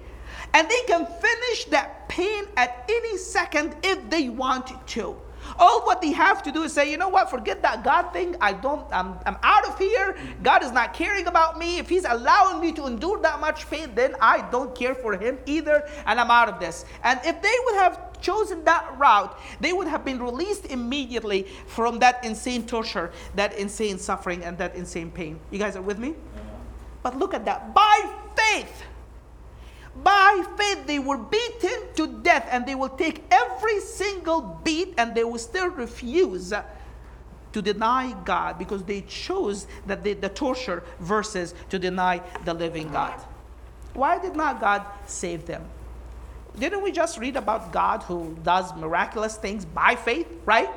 and 0.54 0.70
they 0.70 0.82
can 0.88 1.06
finish 1.06 1.66
that 1.66 2.08
pain 2.08 2.46
at 2.56 2.86
any 2.90 3.18
second 3.18 3.76
if 3.84 4.10
they 4.10 4.30
want 4.30 4.88
to. 4.88 5.16
All 5.58 5.86
what 5.86 6.02
they 6.02 6.12
have 6.12 6.44
to 6.44 6.52
do 6.52 6.64
is 6.64 6.74
say, 6.74 6.90
you 6.90 6.98
know 6.98 7.10
what, 7.10 7.30
forget 7.30 7.62
that 7.62 7.84
God 7.84 8.12
thing. 8.12 8.36
I 8.42 8.54
don't, 8.54 8.86
I'm, 8.92 9.18
I'm 9.26 9.38
out 9.44 9.68
of 9.68 9.78
here. 9.78 10.18
God 10.44 10.64
is 10.64 10.72
not 10.72 10.94
caring 10.94 11.28
about 11.28 11.58
me. 11.58 11.78
If 11.78 11.90
He's 11.90 12.06
allowing 12.06 12.60
me 12.60 12.72
to 12.74 12.88
endure 12.88 13.22
that 13.22 13.40
much 13.40 13.70
pain, 13.70 13.94
then 13.96 14.16
I 14.20 14.50
don't 14.52 14.76
care 14.76 14.96
for 14.96 15.18
Him 15.18 15.38
either, 15.46 15.88
and 16.06 16.20
I'm 16.20 16.32
out 16.32 16.50
of 16.50 16.60
this. 16.60 16.86
And 17.04 17.20
if 17.24 17.42
they 17.42 17.56
would 17.66 17.76
have 17.76 18.22
chosen 18.22 18.64
that 18.64 18.98
route, 18.98 19.38
they 19.60 19.74
would 19.74 19.88
have 19.88 20.04
been 20.04 20.22
released 20.22 20.66
immediately 20.66 21.44
from 21.68 22.00
that 22.00 22.24
insane 22.26 22.66
torture, 22.66 23.12
that 23.36 23.58
insane 23.58 23.98
suffering, 23.98 24.44
and 24.44 24.58
that 24.58 24.76
insane 24.76 25.12
pain. 25.12 25.40
You 25.52 25.60
guys 25.60 25.76
are 25.76 25.82
with 25.82 26.00
me? 26.00 26.16
But 27.04 27.18
look 27.18 27.34
at 27.34 27.46
that. 27.46 27.74
By 27.74 28.12
faith, 28.36 28.84
by 30.04 30.44
faith, 30.58 30.86
they 30.86 31.00
were 31.00 31.18
beaten 31.18 31.94
to 31.96 32.08
death, 32.08 32.48
and 32.52 32.66
they 32.66 32.76
will 32.76 32.90
take 32.90 33.24
every 33.32 33.80
single 33.80 34.60
beat 34.64 34.94
and 34.98 35.16
they 35.16 35.24
will 35.24 35.40
still 35.40 35.70
refuse 35.70 36.54
to 37.54 37.62
deny 37.62 38.14
God 38.26 38.60
because 38.60 38.84
they 38.84 39.02
chose 39.02 39.66
that 39.88 40.04
the 40.04 40.30
torture 40.30 40.84
versus 41.00 41.54
to 41.70 41.80
deny 41.80 42.22
the 42.44 42.54
living 42.54 42.92
God. 42.92 43.14
Why 43.94 44.20
did 44.20 44.36
not 44.36 44.60
God 44.60 44.86
save 45.06 45.46
them? 45.46 45.64
Didn't 46.60 46.84
we 46.84 46.92
just 46.92 47.18
read 47.18 47.38
about 47.38 47.72
God 47.72 48.04
who 48.04 48.38
does 48.44 48.76
miraculous 48.76 49.38
things 49.38 49.64
by 49.64 49.96
faith, 49.96 50.28
right? 50.46 50.70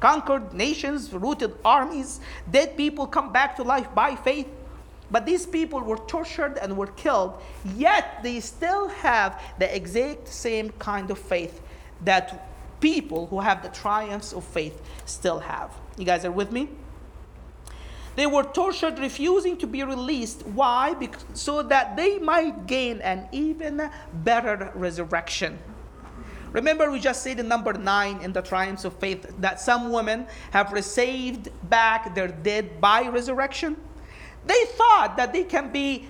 Conquered 0.00 0.54
nations, 0.54 1.12
rooted 1.12 1.54
armies, 1.64 2.20
dead 2.50 2.76
people 2.76 3.06
come 3.06 3.32
back 3.32 3.56
to 3.56 3.62
life 3.62 3.94
by 3.94 4.16
faith. 4.16 4.48
But 5.12 5.26
these 5.26 5.44
people 5.44 5.80
were 5.80 5.98
tortured 5.98 6.58
and 6.58 6.76
were 6.76 6.86
killed, 6.86 7.40
yet 7.76 8.22
they 8.22 8.40
still 8.40 8.88
have 8.88 9.40
the 9.58 9.74
exact 9.76 10.26
same 10.26 10.70
kind 10.78 11.10
of 11.10 11.18
faith 11.18 11.60
that 12.04 12.48
people 12.80 13.26
who 13.26 13.40
have 13.40 13.62
the 13.62 13.68
triumphs 13.68 14.32
of 14.32 14.42
faith 14.42 14.80
still 15.04 15.38
have. 15.38 15.70
You 15.98 16.06
guys 16.06 16.24
are 16.24 16.32
with 16.32 16.50
me? 16.50 16.70
They 18.16 18.26
were 18.26 18.42
tortured, 18.42 18.98
refusing 18.98 19.56
to 19.58 19.66
be 19.66 19.82
released. 19.82 20.46
Why? 20.46 20.94
Because, 20.94 21.24
so 21.34 21.62
that 21.62 21.96
they 21.96 22.18
might 22.18 22.66
gain 22.66 23.00
an 23.02 23.28
even 23.32 23.90
better 24.12 24.72
resurrection. 24.74 25.58
Remember, 26.52 26.90
we 26.90 27.00
just 27.00 27.22
said 27.22 27.38
in 27.38 27.48
number 27.48 27.72
nine 27.72 28.20
in 28.20 28.32
the 28.32 28.42
triumphs 28.42 28.84
of 28.84 28.94
faith 28.96 29.26
that 29.40 29.60
some 29.60 29.90
women 29.90 30.26
have 30.50 30.72
received 30.72 31.50
back 31.70 32.14
their 32.14 32.28
dead 32.28 32.80
by 32.80 33.08
resurrection. 33.08 33.76
They 34.46 34.64
thought 34.76 35.16
that 35.16 35.32
they 35.32 35.44
can 35.44 35.70
be 35.70 36.08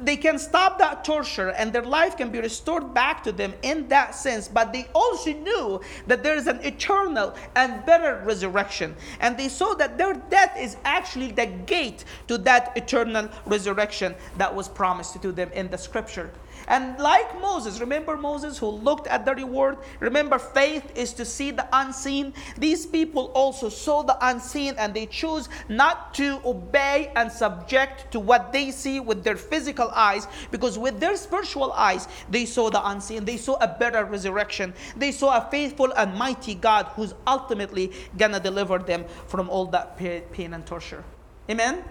they 0.00 0.16
can 0.16 0.38
stop 0.38 0.78
that 0.78 1.04
torture 1.04 1.50
and 1.50 1.72
their 1.72 1.82
life 1.82 2.16
can 2.16 2.30
be 2.30 2.40
restored 2.40 2.94
back 2.94 3.22
to 3.24 3.32
them 3.32 3.52
in 3.62 3.88
that 3.88 4.14
sense. 4.14 4.46
But 4.48 4.72
they 4.72 4.86
also 4.94 5.32
knew 5.32 5.80
that 6.06 6.22
there 6.22 6.36
is 6.36 6.46
an 6.46 6.60
eternal 6.62 7.34
and 7.56 7.84
better 7.84 8.22
resurrection. 8.24 8.94
And 9.20 9.36
they 9.36 9.48
saw 9.48 9.74
that 9.74 9.98
their 9.98 10.14
death 10.14 10.56
is 10.58 10.76
actually 10.84 11.32
the 11.32 11.46
gate 11.46 12.04
to 12.28 12.38
that 12.38 12.76
eternal 12.76 13.28
resurrection 13.46 14.14
that 14.36 14.54
was 14.54 14.68
promised 14.68 15.20
to 15.20 15.32
them 15.32 15.50
in 15.52 15.68
the 15.68 15.78
scripture. 15.78 16.30
And 16.68 16.98
like 16.98 17.40
Moses, 17.40 17.80
remember 17.80 18.16
Moses 18.16 18.58
who 18.58 18.68
looked 18.68 19.06
at 19.06 19.24
the 19.24 19.34
reward? 19.34 19.78
Remember, 20.00 20.38
faith 20.38 20.92
is 20.94 21.14
to 21.14 21.24
see 21.24 21.50
the 21.50 21.66
unseen. 21.72 22.34
These 22.58 22.84
people 22.84 23.32
also 23.34 23.70
saw 23.70 24.02
the 24.02 24.18
unseen 24.20 24.74
and 24.76 24.92
they 24.92 25.06
chose 25.06 25.48
not 25.70 26.12
to 26.14 26.40
obey 26.44 27.10
and 27.16 27.32
subject 27.32 28.12
to 28.12 28.20
what 28.20 28.52
they 28.52 28.70
see 28.70 29.00
with 29.00 29.24
their 29.24 29.36
physical 29.36 29.88
eyes 29.94 30.28
because 30.50 30.78
with 30.78 31.00
their 31.00 31.16
spiritual 31.16 31.72
eyes, 31.72 32.06
they 32.28 32.44
saw 32.44 32.68
the 32.68 32.86
unseen. 32.86 33.24
They 33.24 33.38
saw 33.38 33.56
a 33.62 33.68
better 33.68 34.04
resurrection. 34.04 34.74
They 34.94 35.10
saw 35.10 35.38
a 35.38 35.50
faithful 35.50 35.90
and 35.94 36.14
mighty 36.14 36.54
God 36.54 36.86
who's 36.96 37.14
ultimately 37.26 37.92
gonna 38.18 38.40
deliver 38.40 38.78
them 38.78 39.06
from 39.26 39.48
all 39.48 39.64
that 39.66 39.96
pain 39.96 40.52
and 40.52 40.66
torture. 40.66 41.02
Amen? 41.48 41.82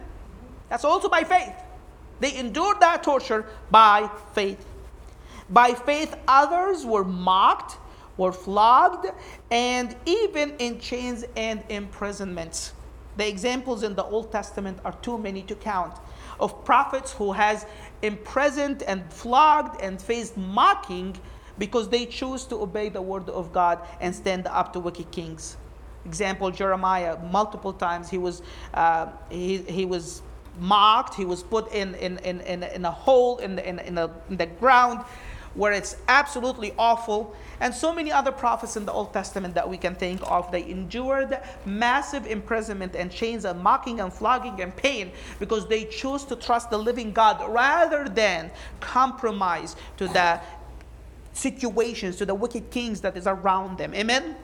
That's 0.70 0.86
also 0.86 1.10
by 1.10 1.24
faith. 1.24 1.54
They 2.20 2.36
endured 2.38 2.80
that 2.80 3.04
torture 3.04 3.46
by 3.70 4.10
faith. 4.34 4.66
By 5.50 5.74
faith, 5.74 6.16
others 6.28 6.86
were 6.86 7.04
mocked, 7.04 7.78
were 8.18 8.34
flogged, 8.34 9.08
and 9.50 9.96
even 10.06 10.54
in 10.58 10.80
chains 10.80 11.24
and 11.36 11.64
imprisonments. 11.70 12.74
The 13.16 13.28
examples 13.28 13.84
in 13.84 13.96
the 13.96 14.04
Old 14.04 14.32
Testament 14.32 14.80
are 14.84 14.94
too 15.02 15.18
many 15.18 15.42
to 15.44 15.56
count 15.56 15.98
of 16.40 16.64
prophets 16.66 17.14
who 17.14 17.32
has 17.32 17.66
imprisoned 18.02 18.84
and 18.84 19.12
flogged 19.12 19.82
and 19.82 20.00
faced 20.00 20.38
mocking 20.38 21.18
because 21.58 21.90
they 21.90 22.06
choose 22.06 22.46
to 22.46 22.62
obey 22.62 22.90
the 22.90 23.02
word 23.02 23.30
of 23.30 23.52
God 23.52 23.80
and 24.00 24.14
stand 24.14 24.46
up 24.46 24.74
to 24.74 24.80
wicked 24.80 25.10
kings. 25.12 25.58
Example: 26.06 26.52
Jeremiah. 26.52 27.18
Multiple 27.32 27.74
times 27.74 28.10
he 28.10 28.18
was 28.18 28.44
uh, 28.74 29.08
he, 29.30 29.58
he 29.58 29.86
was 29.86 30.22
mocked. 30.60 31.16
He 31.16 31.26
was 31.26 31.44
put 31.44 31.72
in, 31.74 31.96
in, 31.96 32.18
in, 32.20 32.42
in, 32.42 32.64
in 32.64 32.86
a 32.86 32.92
hole 32.92 33.38
in 33.38 33.56
the, 33.56 33.68
in, 33.68 33.80
in, 33.80 33.98
in 33.98 34.38
the 34.38 34.46
ground 34.46 35.04
where 35.58 35.74
it's 35.74 35.98
absolutely 36.08 36.74
awful. 36.78 37.36
And 37.60 37.74
so 37.74 37.92
many 37.92 38.12
other 38.12 38.32
prophets 38.32 38.78
in 38.78 38.86
the 38.86 38.94
Old 38.94 39.12
Testament 39.12 39.56
that 39.56 39.68
we 39.68 39.76
can 39.76 39.96
think 39.96 40.22
of, 40.24 40.52
they 40.52 40.70
endured 40.70 41.40
massive 41.66 42.28
imprisonment 42.28 42.96
and 42.96 43.12
chains 43.12 43.44
and 43.44 43.60
mocking 43.62 44.00
and 44.00 44.14
flogging 44.14 44.62
and 44.62 44.74
pain 44.76 45.12
because 45.40 45.68
they 45.68 45.86
chose 45.86 46.24
to 46.26 46.36
trust 46.36 46.70
the 46.70 46.78
living 46.78 47.12
God 47.12 47.44
rather 47.52 48.08
than 48.08 48.52
compromise 48.80 49.76
to 49.98 50.08
the 50.08 50.40
situations, 51.34 52.18
to 52.18 52.26
the 52.26 52.36
wicked 52.36 52.70
kings 52.70 53.02
that 53.02 53.18
is 53.18 53.26
around 53.26 53.80
them. 53.80 53.94
Amen? 53.96 54.36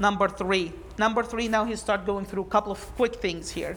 Number 0.00 0.28
three. 0.28 0.72
Number 0.98 1.22
three, 1.22 1.46
now 1.46 1.64
he 1.64 1.76
start 1.76 2.04
going 2.04 2.26
through 2.26 2.42
a 2.42 2.46
couple 2.46 2.72
of 2.72 2.80
quick 2.96 3.16
things 3.16 3.50
here. 3.50 3.76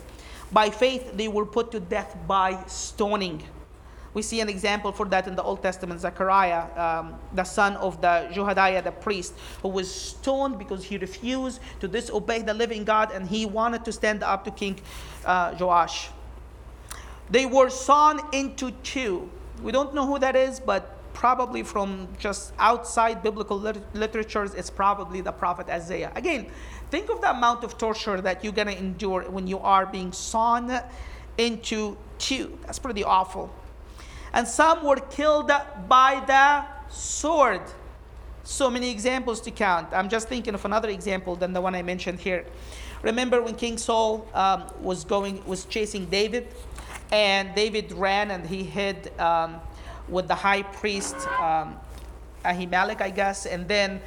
By 0.51 0.71
faith, 0.71 1.15
they 1.15 1.27
were 1.27 1.45
put 1.45 1.71
to 1.71 1.79
death 1.79 2.17
by 2.27 2.63
stoning. 2.65 3.43
We 4.13 4.21
see 4.21 4.41
an 4.41 4.50
example 4.50 4.91
for 4.91 5.06
that 5.06 5.28
in 5.28 5.36
the 5.36 5.43
Old 5.43 5.62
Testament. 5.62 6.02
Zechariah, 6.02 6.65
um, 6.78 7.15
the 7.34 7.43
son 7.43 7.78
of 7.78 8.02
the 8.02 8.30
Jehoiada, 8.34 8.82
the 8.82 8.91
priest, 8.91 9.34
who 9.62 9.69
was 9.69 9.93
stoned 9.93 10.60
because 10.60 10.84
he 10.84 10.97
refused 10.97 11.62
to 11.80 11.88
disobey 11.88 12.41
the 12.41 12.54
living 12.54 12.84
God 12.84 13.12
and 13.12 13.28
he 13.28 13.45
wanted 13.45 13.86
to 13.86 13.91
stand 13.91 14.24
up 14.24 14.43
to 14.45 14.52
King 14.52 14.80
uh, 15.26 15.56
Joash. 15.60 16.10
They 17.30 17.45
were 17.45 17.69
sawn 17.69 18.19
into 18.34 18.71
two. 18.84 19.30
We 19.63 19.71
don't 19.71 19.93
know 19.93 20.06
who 20.06 20.19
that 20.19 20.36
is, 20.36 20.60
but 20.60 20.97
probably 21.13 21.63
from 21.63 22.08
just 22.19 22.54
outside 22.60 23.24
biblical 23.24 23.58
lit- 23.58 23.95
literatures, 23.95 24.54
it's 24.54 24.69
probably 24.69 25.21
the 25.21 25.32
prophet 25.32 25.69
Isaiah. 25.69 26.12
Again, 26.15 26.47
Think 26.91 27.10
of 27.10 27.21
the 27.21 27.32
amount 27.32 27.63
of 27.63 27.78
torture 27.78 28.19
that 28.19 28.43
you're 28.43 28.52
going 28.52 28.67
to 28.67 28.78
endure 28.78 29.24
when 29.32 29.47
you 29.47 29.60
are 29.60 29.86
being 29.86 30.12
sawn 30.12 30.82
into 31.38 31.97
two. 32.17 32.60
That's 32.63 32.80
pretty 32.80 33.06
awful. 33.06 33.50
And 34.34 34.48
some 34.48 34.84
were 34.84 34.98
killed 34.98 35.52
by 35.88 36.24
the 36.26 36.94
sword. 36.94 37.62
So 38.44 38.70
many 38.70 38.89
examples 38.89 39.41
to 39.41 39.52
count. 39.52 39.89
I'm 39.94 40.10
just 40.10 40.28
thinking 40.28 40.54
of 40.54 40.65
another 40.65 40.89
example 40.89 41.36
than 41.36 41.54
the 41.54 41.62
one 41.62 41.76
I 41.76 41.82
mentioned 41.82 42.20
here. 42.20 42.46
Remember 43.04 43.41
when 43.41 43.56
King 43.56 43.78
Saul 43.78 44.28
um, 44.34 44.63
was 44.82 45.04
going 45.04 45.44
was 45.46 45.65
chasing 45.65 46.06
David, 46.06 46.48
and 47.12 47.54
David 47.56 47.91
ran 47.91 48.32
and 48.32 48.46
he 48.46 48.63
hid 48.63 49.12
um, 49.20 49.60
with 50.08 50.28
the 50.28 50.36
high 50.36 50.63
priest 50.63 51.15
um, 51.39 51.78
Ahimelech, 52.46 53.02
I 53.02 53.10
guess, 53.10 53.46
and 53.46 53.67
then 53.67 54.02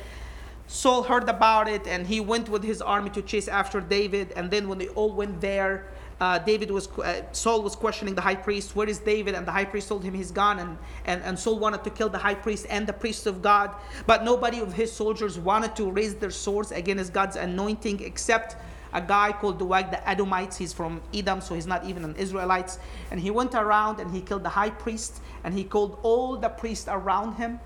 Saul 0.66 1.02
heard 1.02 1.28
about 1.28 1.68
it 1.68 1.86
and 1.86 2.06
he 2.06 2.20
went 2.20 2.48
with 2.48 2.64
his 2.64 2.80
army 2.80 3.10
to 3.10 3.22
chase 3.22 3.48
after 3.48 3.80
David. 3.80 4.32
And 4.34 4.50
then 4.50 4.68
when 4.68 4.78
they 4.78 4.88
all 4.88 5.12
went 5.12 5.40
there, 5.40 5.86
uh, 6.24 6.38
David 6.38 6.70
was 6.70 6.86
uh, 6.98 7.20
Saul 7.32 7.60
was 7.62 7.76
questioning 7.76 8.14
the 8.14 8.22
high 8.22 8.40
priest, 8.46 8.74
"Where 8.74 8.88
is 8.88 8.98
David?" 8.98 9.34
And 9.34 9.46
the 9.46 9.52
high 9.52 9.66
priest 9.66 9.88
told 9.88 10.02
him 10.02 10.14
he's 10.14 10.30
gone. 10.30 10.58
And, 10.58 10.78
and 11.04 11.22
and 11.22 11.38
Saul 11.38 11.58
wanted 11.58 11.84
to 11.84 11.90
kill 11.90 12.08
the 12.08 12.22
high 12.26 12.38
priest 12.46 12.64
and 12.70 12.86
the 12.86 12.94
priests 12.94 13.26
of 13.26 13.42
God, 13.42 13.68
but 14.06 14.24
nobody 14.24 14.58
of 14.60 14.72
his 14.72 14.90
soldiers 14.90 15.38
wanted 15.38 15.76
to 15.76 15.84
raise 15.90 16.14
their 16.14 16.30
swords 16.30 16.72
against 16.72 17.12
God's 17.12 17.36
anointing, 17.36 18.00
except 18.02 18.56
a 18.94 19.02
guy 19.02 19.32
called 19.32 19.58
Doeg 19.58 19.90
the 19.90 20.00
Edomites. 20.08 20.56
He's 20.56 20.72
from 20.72 21.02
Edom, 21.12 21.42
so 21.42 21.54
he's 21.54 21.66
not 21.66 21.84
even 21.84 22.02
an 22.04 22.16
Israelite. 22.16 22.78
And 23.10 23.20
he 23.20 23.30
went 23.30 23.54
around 23.54 24.00
and 24.00 24.10
he 24.10 24.20
killed 24.22 24.44
the 24.44 24.54
high 24.60 24.70
priest 24.70 25.20
and 25.42 25.52
he 25.52 25.64
killed 25.64 25.98
all 26.02 26.38
the 26.38 26.48
priests 26.48 26.88
around 26.88 27.34
him. 27.34 27.60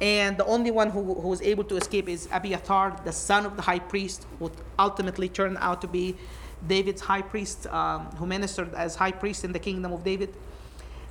And 0.00 0.36
the 0.36 0.44
only 0.44 0.70
one 0.70 0.90
who, 0.90 1.02
who 1.22 1.28
was 1.28 1.40
able 1.40 1.64
to 1.64 1.76
escape 1.76 2.08
is 2.08 2.28
Abiathar, 2.30 3.00
the 3.04 3.12
son 3.12 3.46
of 3.46 3.56
the 3.56 3.62
high 3.62 3.78
priest, 3.78 4.26
who 4.38 4.50
ultimately 4.78 5.28
turned 5.30 5.56
out 5.60 5.80
to 5.80 5.88
be 5.88 6.16
David's 6.66 7.00
high 7.00 7.22
priest, 7.22 7.66
um, 7.68 8.06
who 8.16 8.26
ministered 8.26 8.74
as 8.74 8.96
high 8.96 9.12
priest 9.12 9.44
in 9.44 9.52
the 9.52 9.58
kingdom 9.58 9.92
of 9.92 10.04
David. 10.04 10.34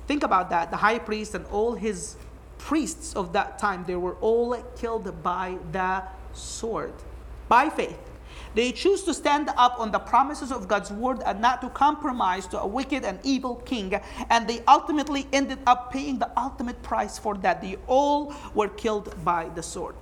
Think 0.06 0.22
about 0.22 0.50
that. 0.50 0.70
The 0.70 0.76
high 0.76 0.98
priest 0.98 1.34
and 1.34 1.44
all 1.46 1.74
his 1.74 2.16
priests 2.58 3.14
of 3.14 3.32
that 3.32 3.58
time, 3.58 3.84
they 3.86 3.96
were 3.96 4.14
all 4.20 4.56
killed 4.76 5.22
by 5.22 5.58
the 5.72 6.02
sword, 6.32 6.92
by 7.48 7.68
faith. 7.68 7.98
They 8.54 8.72
choose 8.72 9.02
to 9.02 9.12
stand 9.12 9.50
up 9.56 9.78
on 9.78 9.90
the 9.92 9.98
promises 9.98 10.50
of 10.50 10.66
God's 10.66 10.90
word 10.90 11.20
and 11.26 11.40
not 11.40 11.60
to 11.60 11.68
compromise 11.68 12.46
to 12.48 12.60
a 12.60 12.66
wicked 12.66 13.04
and 13.04 13.18
evil 13.22 13.56
king. 13.66 14.00
And 14.30 14.48
they 14.48 14.62
ultimately 14.66 15.26
ended 15.32 15.58
up 15.66 15.92
paying 15.92 16.18
the 16.18 16.30
ultimate 16.38 16.82
price 16.82 17.18
for 17.18 17.34
that. 17.38 17.60
They 17.60 17.76
all 17.86 18.34
were 18.54 18.68
killed 18.68 19.14
by 19.24 19.50
the 19.54 19.62
sword. 19.62 19.94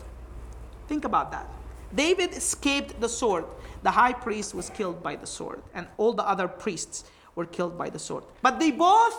Think 0.87 1.05
about 1.05 1.33
that. 1.33 1.49
David 1.95 2.33
escaped 2.33 3.01
the 3.01 3.09
sword. 3.09 3.45
The 3.85 3.91
high 3.91 4.15
priest 4.15 4.55
was 4.55 4.71
killed 4.71 5.03
by 5.03 5.15
the 5.17 5.27
sword, 5.27 5.63
and 5.75 5.87
all 5.99 6.15
the 6.15 6.27
other 6.27 6.49
priests 6.49 7.05
were 7.35 7.45
killed 7.45 7.77
by 7.77 7.91
the 7.91 7.99
sword. 7.99 8.25
But 8.41 8.59
they 8.59 8.71
both 8.71 9.15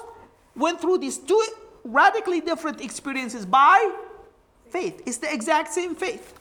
went 0.55 0.81
through 0.81 0.97
these 0.97 1.19
two 1.19 1.45
radically 1.83 2.41
different 2.41 2.81
experiences 2.81 3.45
by 3.45 3.77
faith. 4.71 5.03
It's 5.05 5.19
the 5.19 5.31
exact 5.31 5.71
same 5.71 5.93
faith. 5.93 6.33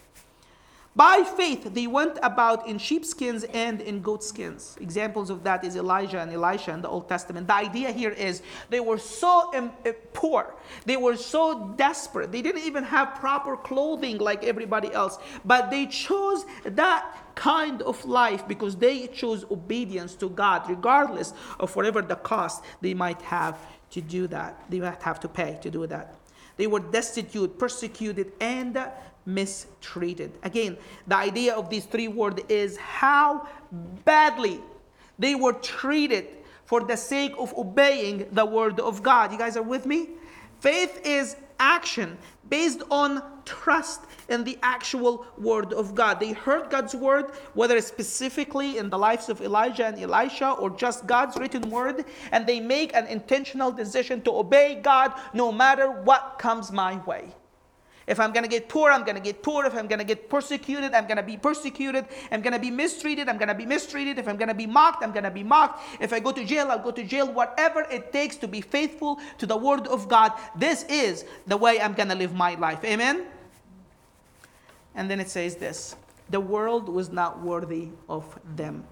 By 0.96 1.24
faith, 1.24 1.74
they 1.74 1.88
went 1.88 2.18
about 2.22 2.68
in 2.68 2.78
sheepskins 2.78 3.42
and 3.42 3.80
in 3.80 4.00
goatskins. 4.00 4.76
Examples 4.80 5.28
of 5.28 5.42
that 5.42 5.64
is 5.64 5.74
Elijah 5.74 6.20
and 6.20 6.32
Elisha 6.32 6.70
in 6.70 6.82
the 6.82 6.88
Old 6.88 7.08
Testament. 7.08 7.48
The 7.48 7.54
idea 7.54 7.90
here 7.90 8.10
is 8.10 8.42
they 8.70 8.78
were 8.78 8.98
so 8.98 9.52
um, 9.54 9.72
uh, 9.84 9.90
poor, 10.12 10.54
they 10.86 10.96
were 10.96 11.16
so 11.16 11.74
desperate, 11.76 12.30
they 12.30 12.42
didn't 12.42 12.62
even 12.62 12.84
have 12.84 13.16
proper 13.16 13.56
clothing 13.56 14.18
like 14.18 14.44
everybody 14.44 14.92
else, 14.92 15.18
but 15.44 15.68
they 15.68 15.86
chose 15.86 16.44
that 16.64 17.04
kind 17.34 17.82
of 17.82 18.04
life 18.04 18.46
because 18.46 18.76
they 18.76 19.08
chose 19.08 19.44
obedience 19.50 20.14
to 20.14 20.28
God, 20.28 20.70
regardless 20.70 21.34
of 21.58 21.74
whatever 21.74 22.02
the 22.02 22.16
cost 22.16 22.62
they 22.80 22.94
might 22.94 23.20
have 23.22 23.58
to 23.90 24.00
do 24.00 24.28
that. 24.28 24.62
They 24.70 24.78
might 24.78 25.02
have 25.02 25.18
to 25.20 25.28
pay 25.28 25.58
to 25.62 25.70
do 25.70 25.88
that. 25.88 26.14
They 26.56 26.68
were 26.68 26.78
destitute, 26.78 27.58
persecuted, 27.58 28.32
and 28.40 28.78
mistreated. 29.26 30.32
Again, 30.42 30.76
the 31.06 31.16
idea 31.16 31.54
of 31.54 31.70
these 31.70 31.84
three 31.86 32.08
words 32.08 32.42
is 32.48 32.76
how 32.76 33.48
badly 34.04 34.60
they 35.18 35.34
were 35.34 35.54
treated 35.54 36.28
for 36.64 36.80
the 36.80 36.96
sake 36.96 37.32
of 37.38 37.54
obeying 37.56 38.26
the 38.32 38.44
word 38.44 38.80
of 38.80 39.02
God. 39.02 39.32
You 39.32 39.38
guys 39.38 39.56
are 39.56 39.62
with 39.62 39.86
me? 39.86 40.08
Faith 40.60 41.00
is 41.04 41.36
action 41.58 42.16
based 42.48 42.82
on 42.90 43.22
trust 43.44 44.02
in 44.28 44.44
the 44.44 44.58
actual 44.62 45.26
word 45.38 45.72
of 45.72 45.94
God. 45.94 46.20
They 46.20 46.32
heard 46.32 46.70
God's 46.70 46.94
word, 46.94 47.26
whether 47.52 47.80
specifically 47.80 48.78
in 48.78 48.90
the 48.90 48.98
lives 48.98 49.28
of 49.28 49.40
Elijah 49.40 49.86
and 49.86 49.98
Elisha 49.98 50.52
or 50.52 50.70
just 50.70 51.06
God's 51.06 51.36
written 51.36 51.68
word, 51.70 52.04
and 52.32 52.46
they 52.46 52.60
make 52.60 52.94
an 52.94 53.06
intentional 53.06 53.70
decision 53.70 54.22
to 54.22 54.30
obey 54.30 54.80
God 54.82 55.12
no 55.32 55.52
matter 55.52 55.90
what 55.90 56.36
comes 56.38 56.72
my 56.72 56.96
way. 57.04 57.32
If 58.06 58.20
I'm 58.20 58.32
going 58.32 58.42
to 58.42 58.48
get 58.48 58.68
poor, 58.68 58.90
I'm 58.90 59.02
going 59.02 59.16
to 59.16 59.22
get 59.22 59.42
poor. 59.42 59.64
If 59.64 59.74
I'm 59.74 59.86
going 59.86 59.98
to 59.98 60.04
get 60.04 60.28
persecuted, 60.28 60.92
I'm 60.92 61.06
going 61.06 61.16
to 61.16 61.22
be 61.22 61.36
persecuted. 61.36 62.06
I'm 62.30 62.42
going 62.42 62.52
to 62.52 62.58
be 62.58 62.70
mistreated, 62.70 63.28
I'm 63.28 63.38
going 63.38 63.48
to 63.48 63.54
be 63.54 63.66
mistreated. 63.66 64.18
If 64.18 64.28
I'm 64.28 64.36
going 64.36 64.48
to 64.48 64.54
be 64.54 64.66
mocked, 64.66 65.02
I'm 65.02 65.12
going 65.12 65.24
to 65.24 65.30
be 65.30 65.42
mocked. 65.42 65.82
If 66.00 66.12
I 66.12 66.20
go 66.20 66.32
to 66.32 66.44
jail, 66.44 66.70
I'll 66.70 66.78
go 66.78 66.90
to 66.90 67.02
jail. 67.02 67.32
Whatever 67.32 67.86
it 67.90 68.12
takes 68.12 68.36
to 68.36 68.48
be 68.48 68.60
faithful 68.60 69.18
to 69.38 69.46
the 69.46 69.56
word 69.56 69.86
of 69.86 70.08
God, 70.08 70.32
this 70.56 70.84
is 70.84 71.24
the 71.46 71.56
way 71.56 71.80
I'm 71.80 71.94
going 71.94 72.08
to 72.10 72.14
live 72.14 72.34
my 72.34 72.54
life. 72.56 72.84
Amen? 72.84 73.24
And 74.94 75.10
then 75.10 75.20
it 75.20 75.28
says 75.28 75.56
this 75.56 75.96
the 76.30 76.40
world 76.40 76.88
was 76.88 77.10
not 77.10 77.42
worthy 77.42 77.88
of 78.08 78.38
them. 78.56 78.84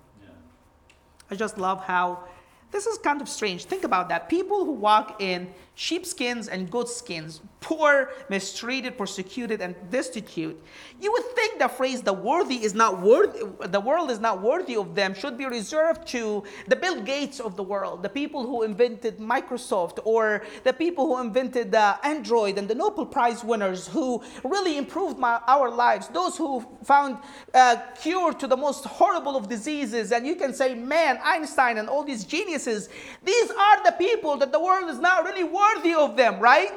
I 1.30 1.34
just 1.34 1.56
love 1.58 1.84
how 1.84 2.24
This 2.72 2.86
is 2.86 2.96
kind 2.98 3.20
of 3.20 3.28
strange. 3.28 3.66
Think 3.66 3.84
about 3.84 4.08
that. 4.08 4.30
People 4.30 4.64
who 4.64 4.72
walk 4.72 5.20
in 5.20 5.52
sheepskins 5.74 6.48
and 6.48 6.70
goatskins, 6.70 7.40
poor, 7.60 8.10
mistreated, 8.28 8.98
persecuted, 8.98 9.62
and 9.62 9.74
destitute. 9.90 10.60
You 11.00 11.10
would 11.12 11.24
think 11.34 11.58
the 11.58 11.68
phrase 11.68 12.02
"the 12.02 12.12
worthy 12.12 12.62
is 12.62 12.74
not 12.74 13.00
worthy," 13.00 13.40
the 13.68 13.80
world 13.80 14.10
is 14.10 14.20
not 14.20 14.42
worthy 14.42 14.76
of 14.76 14.94
them, 14.94 15.14
should 15.14 15.38
be 15.38 15.46
reserved 15.46 16.06
to 16.08 16.44
the 16.68 16.76
Bill 16.76 17.00
Gates 17.00 17.40
of 17.40 17.56
the 17.56 17.62
world, 17.62 18.02
the 18.02 18.10
people 18.10 18.44
who 18.46 18.62
invented 18.62 19.18
Microsoft, 19.18 19.98
or 20.04 20.44
the 20.62 20.74
people 20.74 21.06
who 21.06 21.20
invented 21.20 21.74
Android 21.74 22.58
and 22.58 22.68
the 22.68 22.74
Nobel 22.74 23.06
Prize 23.06 23.42
winners 23.42 23.88
who 23.88 24.22
really 24.44 24.76
improved 24.76 25.18
my, 25.18 25.40
our 25.46 25.70
lives, 25.70 26.08
those 26.08 26.36
who 26.36 26.66
found 26.84 27.16
uh, 27.54 27.76
cure 28.00 28.34
to 28.34 28.46
the 28.46 28.56
most 28.56 28.84
horrible 28.84 29.36
of 29.36 29.48
diseases. 29.48 30.12
And 30.12 30.26
you 30.26 30.34
can 30.34 30.52
say, 30.52 30.74
"Man, 30.74 31.18
Einstein 31.24 31.78
and 31.78 31.88
all 31.88 32.04
these 32.04 32.24
geniuses." 32.24 32.90
These 33.22 33.50
are 33.50 33.84
the 33.84 33.92
people 33.92 34.36
that 34.36 34.52
the 34.52 34.60
world 34.60 34.90
is 34.90 34.98
not 34.98 35.24
really 35.24 35.44
worthy 35.44 35.61
worthy 35.62 35.94
of 35.94 36.16
them, 36.16 36.40
right? 36.40 36.72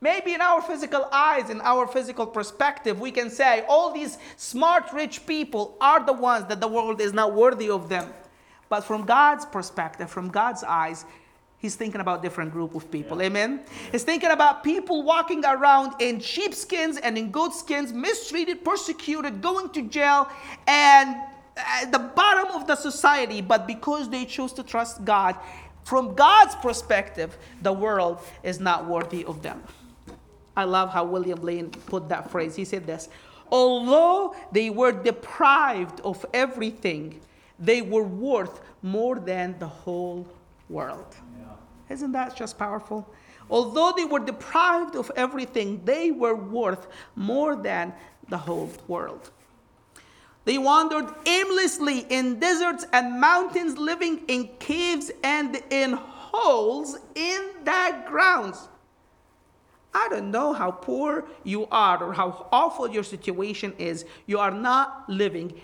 Maybe 0.00 0.34
in 0.34 0.40
our 0.40 0.60
physical 0.60 1.08
eyes, 1.12 1.48
in 1.48 1.60
our 1.60 1.86
physical 1.86 2.26
perspective, 2.26 3.00
we 3.00 3.12
can 3.12 3.30
say 3.30 3.64
all 3.68 3.92
these 3.92 4.18
smart, 4.36 4.92
rich 4.92 5.26
people 5.26 5.76
are 5.80 6.04
the 6.04 6.12
ones 6.12 6.46
that 6.46 6.60
the 6.60 6.66
world 6.66 7.00
is 7.00 7.12
not 7.12 7.34
worthy 7.34 7.70
of 7.70 7.88
them. 7.88 8.12
But 8.68 8.80
from 8.80 9.04
God's 9.04 9.46
perspective, 9.46 10.10
from 10.10 10.28
God's 10.28 10.64
eyes, 10.64 11.04
He's 11.58 11.76
thinking 11.76 12.00
about 12.00 12.24
different 12.24 12.50
group 12.50 12.74
of 12.74 12.90
people. 12.90 13.18
Yeah. 13.18 13.26
Amen. 13.26 13.60
He's 13.92 14.02
thinking 14.02 14.32
about 14.32 14.64
people 14.64 15.04
walking 15.04 15.44
around 15.44 15.94
in 16.00 16.18
sheepskins 16.18 16.96
and 16.96 17.16
in 17.16 17.30
goatskins, 17.30 17.92
mistreated, 17.92 18.64
persecuted, 18.64 19.40
going 19.40 19.70
to 19.70 19.82
jail, 19.82 20.28
and 20.66 21.14
at 21.56 21.92
the 21.92 22.00
bottom 22.00 22.50
of 22.56 22.66
the 22.66 22.74
society. 22.74 23.40
But 23.40 23.68
because 23.68 24.08
they 24.08 24.24
chose 24.24 24.52
to 24.54 24.64
trust 24.64 25.04
God, 25.04 25.36
from 25.84 26.14
God's 26.14 26.54
perspective, 26.56 27.36
the 27.62 27.72
world 27.72 28.20
is 28.42 28.60
not 28.60 28.86
worthy 28.86 29.24
of 29.24 29.42
them. 29.42 29.62
I 30.56 30.64
love 30.64 30.90
how 30.90 31.04
William 31.04 31.40
Lane 31.42 31.70
put 31.70 32.08
that 32.10 32.30
phrase. 32.30 32.54
He 32.56 32.64
said 32.64 32.86
this 32.86 33.08
Although 33.50 34.34
they 34.50 34.70
were 34.70 34.92
deprived 34.92 36.00
of 36.00 36.24
everything, 36.32 37.20
they 37.58 37.82
were 37.82 38.04
worth 38.04 38.60
more 38.82 39.18
than 39.18 39.58
the 39.58 39.66
whole 39.66 40.26
world. 40.68 41.14
Yeah. 41.38 41.44
Isn't 41.90 42.12
that 42.12 42.34
just 42.34 42.58
powerful? 42.58 43.06
Although 43.50 43.92
they 43.96 44.04
were 44.04 44.20
deprived 44.20 44.96
of 44.96 45.10
everything, 45.16 45.82
they 45.84 46.10
were 46.10 46.34
worth 46.34 46.86
more 47.14 47.54
than 47.54 47.92
the 48.28 48.38
whole 48.38 48.70
world. 48.88 49.30
They 50.44 50.58
wandered 50.58 51.08
aimlessly 51.24 52.00
in 52.08 52.40
deserts 52.40 52.84
and 52.92 53.20
mountains, 53.20 53.78
living 53.78 54.22
in 54.26 54.48
caves 54.58 55.10
and 55.22 55.62
in 55.70 55.92
holes 55.92 56.98
in 57.14 57.50
the 57.64 58.02
grounds. 58.06 58.68
I 59.94 60.08
don't 60.08 60.30
know 60.30 60.52
how 60.52 60.70
poor 60.70 61.26
you 61.44 61.66
are 61.70 62.02
or 62.02 62.12
how 62.12 62.48
awful 62.50 62.90
your 62.90 63.04
situation 63.04 63.74
is. 63.78 64.04
You 64.26 64.38
are 64.38 64.50
not 64.50 65.08
living 65.08 65.60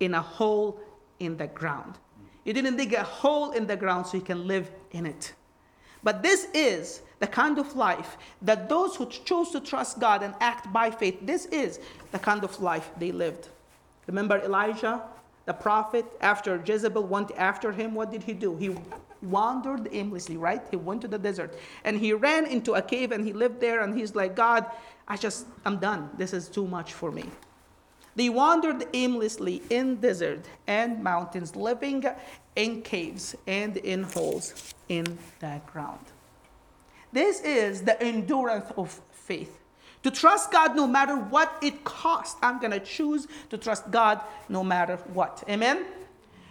in 0.00 0.14
a 0.14 0.22
hole 0.22 0.80
in 1.18 1.36
the 1.36 1.48
ground. 1.48 1.98
You 2.44 2.52
didn't 2.52 2.76
dig 2.76 2.94
a 2.94 3.02
hole 3.02 3.50
in 3.52 3.66
the 3.66 3.76
ground 3.76 4.06
so 4.06 4.16
you 4.16 4.22
can 4.22 4.46
live 4.46 4.70
in 4.92 5.04
it. 5.06 5.34
But 6.02 6.22
this 6.22 6.48
is 6.54 7.02
the 7.20 7.26
kind 7.26 7.58
of 7.58 7.76
life 7.76 8.16
that 8.40 8.68
those 8.68 8.96
who 8.96 9.06
chose 9.08 9.50
to 9.50 9.60
trust 9.60 10.00
God 10.00 10.22
and 10.22 10.34
act 10.40 10.72
by 10.72 10.90
faith, 10.90 11.18
this 11.22 11.46
is 11.46 11.78
the 12.10 12.18
kind 12.18 12.42
of 12.42 12.60
life 12.60 12.90
they 12.98 13.12
lived. 13.12 13.48
Remember 14.06 14.38
Elijah, 14.38 15.02
the 15.44 15.52
prophet, 15.52 16.04
after 16.20 16.62
Jezebel 16.64 17.04
went 17.04 17.32
after 17.36 17.72
him, 17.72 17.94
what 17.94 18.10
did 18.10 18.22
he 18.22 18.32
do? 18.32 18.56
He 18.56 18.76
wandered 19.22 19.88
aimlessly, 19.92 20.36
right? 20.36 20.62
He 20.70 20.76
went 20.76 21.00
to 21.02 21.08
the 21.08 21.18
desert 21.18 21.54
and 21.84 21.98
he 21.98 22.12
ran 22.12 22.46
into 22.46 22.74
a 22.74 22.82
cave 22.82 23.12
and 23.12 23.24
he 23.24 23.32
lived 23.32 23.60
there 23.60 23.82
and 23.82 23.96
he's 23.96 24.14
like, 24.14 24.36
God, 24.36 24.66
I 25.08 25.16
just, 25.16 25.46
I'm 25.64 25.78
done. 25.78 26.10
This 26.16 26.32
is 26.32 26.48
too 26.48 26.66
much 26.66 26.92
for 26.92 27.10
me. 27.10 27.24
They 28.14 28.28
wandered 28.28 28.84
aimlessly 28.92 29.62
in 29.70 29.96
desert 29.96 30.44
and 30.66 31.02
mountains, 31.02 31.56
living 31.56 32.04
in 32.56 32.82
caves 32.82 33.34
and 33.46 33.76
in 33.78 34.02
holes 34.02 34.74
in 34.88 35.18
the 35.40 35.60
ground. 35.66 36.04
This 37.12 37.40
is 37.40 37.82
the 37.82 38.00
endurance 38.02 38.70
of 38.76 39.00
faith. 39.10 39.58
To 40.02 40.10
trust 40.10 40.50
God 40.50 40.74
no 40.74 40.86
matter 40.86 41.16
what 41.16 41.56
it 41.62 41.84
costs. 41.84 42.38
I'm 42.42 42.58
going 42.58 42.72
to 42.72 42.80
choose 42.80 43.28
to 43.50 43.58
trust 43.58 43.90
God 43.90 44.20
no 44.48 44.64
matter 44.64 44.96
what. 45.12 45.44
Amen? 45.48 45.84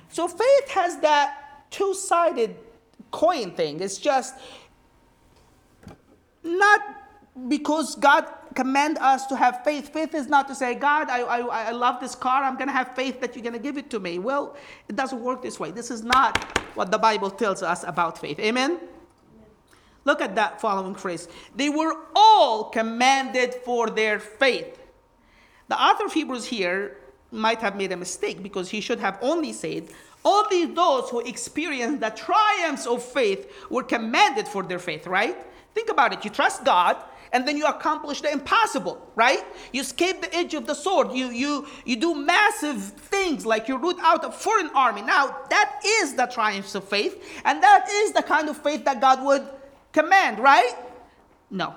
So 0.10 0.28
faith 0.28 0.70
has 0.70 0.98
that 1.00 1.70
two 1.70 1.94
sided 1.94 2.56
coin 3.12 3.52
thing. 3.52 3.82
It's 3.82 3.98
just 3.98 4.36
not 6.44 6.82
because 7.48 7.96
God 7.96 8.26
command 8.56 8.98
us 9.00 9.26
to 9.28 9.36
have 9.36 9.64
faith. 9.64 9.94
Faith 9.94 10.14
is 10.14 10.28
not 10.28 10.48
to 10.48 10.56
say, 10.56 10.76
God, 10.76 11.10
I, 11.10 11.22
I, 11.22 11.40
I 11.40 11.72
love 11.72 12.00
this 12.00 12.16
car. 12.16 12.44
I'm 12.44 12.56
going 12.56 12.68
to 12.68 12.74
have 12.74 12.94
faith 12.96 13.22
that 13.22 13.36
you're 13.36 13.44
going 13.44 13.54
to 13.54 13.60
give 13.60 13.78
it 13.78 13.90
to 13.92 14.00
me. 14.00 14.20
Well, 14.20 14.58
it 14.90 14.96
doesn't 14.96 15.22
work 15.22 15.42
this 15.42 15.60
way. 15.60 15.72
This 15.72 15.92
is 15.92 16.04
not 16.04 16.44
what 16.76 16.92
the 16.92 16.98
Bible 16.98 17.30
tells 17.30 17.64
us 17.64 17.84
about 17.86 18.18
faith. 18.18 18.40
Amen? 18.40 18.80
Look 20.04 20.22
at 20.22 20.36
that 20.36 20.60
following 20.60 20.96
phrase. 20.96 21.28
They 21.56 21.70
were 21.70 21.96
all 22.16 22.66
commanded 22.66 23.54
for 23.66 23.90
their 23.90 24.20
faith. 24.20 24.80
The 25.68 25.82
author 25.82 26.06
of 26.06 26.14
Hebrews 26.14 26.46
here 26.46 26.98
might 27.32 27.60
have 27.60 27.76
made 27.76 27.92
a 27.92 27.98
mistake 27.98 28.44
because 28.44 28.70
he 28.70 28.82
should 28.82 29.00
have 29.00 29.18
only 29.22 29.54
said, 29.54 29.90
only 30.24 30.66
those 30.66 31.10
who 31.10 31.20
experienced 31.22 32.02
the 32.02 32.10
triumphs 32.10 32.86
of 32.86 33.04
faith 33.04 33.52
were 33.70 33.84
commanded 33.84 34.48
for 34.48 34.64
their 34.64 34.80
faith, 34.80 35.08
right? 35.08 35.38
Think 35.74 35.90
about 35.90 36.14
it. 36.14 36.24
You 36.26 36.30
trust 36.30 36.66
God, 36.66 36.98
and 37.34 37.48
then 37.48 37.58
you 37.58 37.66
accomplish 37.66 38.22
the 38.22 38.32
impossible, 38.32 39.02
right? 39.16 39.44
You 39.72 39.82
escape 39.82 40.22
the 40.22 40.36
edge 40.36 40.54
of 40.54 40.68
the 40.68 40.74
sword. 40.74 41.14
You 41.14 41.30
you 41.30 41.66
you 41.86 41.96
do 41.96 42.14
massive 42.14 42.84
things 42.84 43.46
like 43.46 43.70
you 43.70 43.78
root 43.78 43.98
out 44.02 44.26
a 44.26 44.32
foreign 44.32 44.70
army. 44.76 45.02
Now 45.02 45.38
that 45.50 45.80
is 45.86 46.16
the 46.16 46.26
triumphs 46.26 46.76
of 46.76 46.84
faith, 46.84 47.24
and 47.46 47.64
that 47.64 47.88
is 47.90 48.12
the 48.12 48.22
kind 48.22 48.50
of 48.50 48.58
faith 48.58 48.84
that 48.86 49.00
God 49.00 49.24
would 49.24 49.48
command, 49.92 50.40
right? 50.40 50.74
No. 51.50 51.76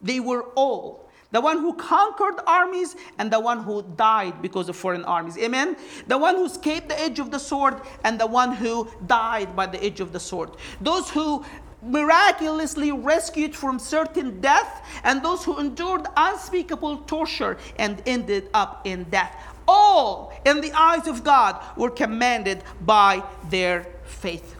They 0.00 0.20
were 0.20 0.42
all. 0.54 1.08
The 1.30 1.40
one 1.40 1.58
who 1.58 1.74
conquered 1.74 2.40
armies 2.46 2.96
and 3.18 3.30
the 3.30 3.38
one 3.38 3.62
who 3.62 3.82
died 3.96 4.40
because 4.40 4.68
of 4.70 4.76
foreign 4.76 5.04
armies. 5.04 5.36
Amen? 5.36 5.76
The 6.06 6.16
one 6.16 6.36
who 6.36 6.46
escaped 6.46 6.88
the 6.88 6.98
edge 6.98 7.18
of 7.18 7.30
the 7.30 7.38
sword 7.38 7.82
and 8.04 8.18
the 8.18 8.26
one 8.26 8.52
who 8.52 8.88
died 9.06 9.54
by 9.54 9.66
the 9.66 9.82
edge 9.84 10.00
of 10.00 10.12
the 10.12 10.20
sword. 10.20 10.52
Those 10.80 11.10
who 11.10 11.44
miraculously 11.82 12.92
rescued 12.92 13.54
from 13.54 13.78
certain 13.78 14.40
death 14.40 14.84
and 15.04 15.22
those 15.22 15.44
who 15.44 15.58
endured 15.60 16.06
unspeakable 16.16 16.98
torture 16.98 17.58
and 17.78 18.02
ended 18.06 18.48
up 18.54 18.86
in 18.86 19.04
death. 19.04 19.36
All 19.68 20.32
in 20.46 20.62
the 20.62 20.72
eyes 20.72 21.06
of 21.06 21.22
God 21.22 21.62
were 21.76 21.90
commanded 21.90 22.64
by 22.80 23.22
their 23.50 23.86
faith. 24.04 24.56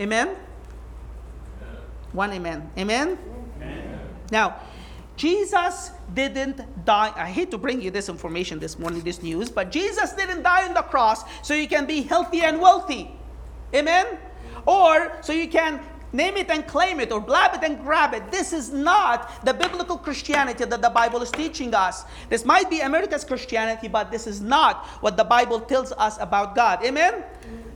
Amen? 0.00 0.36
One 2.12 2.32
amen. 2.32 2.70
Amen? 2.76 3.18
amen? 3.56 4.00
Now, 4.30 4.60
Jesus 5.16 5.90
didn't 6.14 6.62
die. 6.84 7.12
I 7.16 7.26
hate 7.26 7.50
to 7.50 7.58
bring 7.58 7.82
you 7.82 7.90
this 7.90 8.08
information 8.08 8.58
this 8.58 8.78
morning, 8.78 9.02
this 9.02 9.22
news, 9.22 9.50
but 9.50 9.70
Jesus 9.70 10.12
didn't 10.12 10.42
die 10.42 10.66
on 10.66 10.74
the 10.74 10.82
cross 10.82 11.24
so 11.42 11.54
you 11.54 11.68
can 11.68 11.86
be 11.86 12.02
healthy 12.02 12.42
and 12.42 12.60
wealthy. 12.60 13.10
Amen? 13.74 14.18
Or 14.64 15.12
so 15.20 15.32
you 15.32 15.48
can 15.48 15.80
name 16.12 16.36
it 16.36 16.48
and 16.50 16.66
claim 16.66 17.00
it 17.00 17.12
or 17.12 17.20
blab 17.20 17.54
it 17.54 17.68
and 17.68 17.80
grab 17.80 18.14
it. 18.14 18.30
This 18.30 18.52
is 18.52 18.72
not 18.72 19.44
the 19.44 19.52
biblical 19.52 19.98
Christianity 19.98 20.64
that 20.64 20.80
the 20.80 20.90
Bible 20.90 21.20
is 21.22 21.30
teaching 21.30 21.74
us. 21.74 22.04
This 22.28 22.44
might 22.44 22.70
be 22.70 22.80
America's 22.80 23.24
Christianity, 23.24 23.88
but 23.88 24.10
this 24.10 24.26
is 24.26 24.40
not 24.40 24.86
what 25.00 25.16
the 25.16 25.24
Bible 25.24 25.60
tells 25.60 25.92
us 25.92 26.16
about 26.20 26.54
God. 26.54 26.84
Amen? 26.84 27.24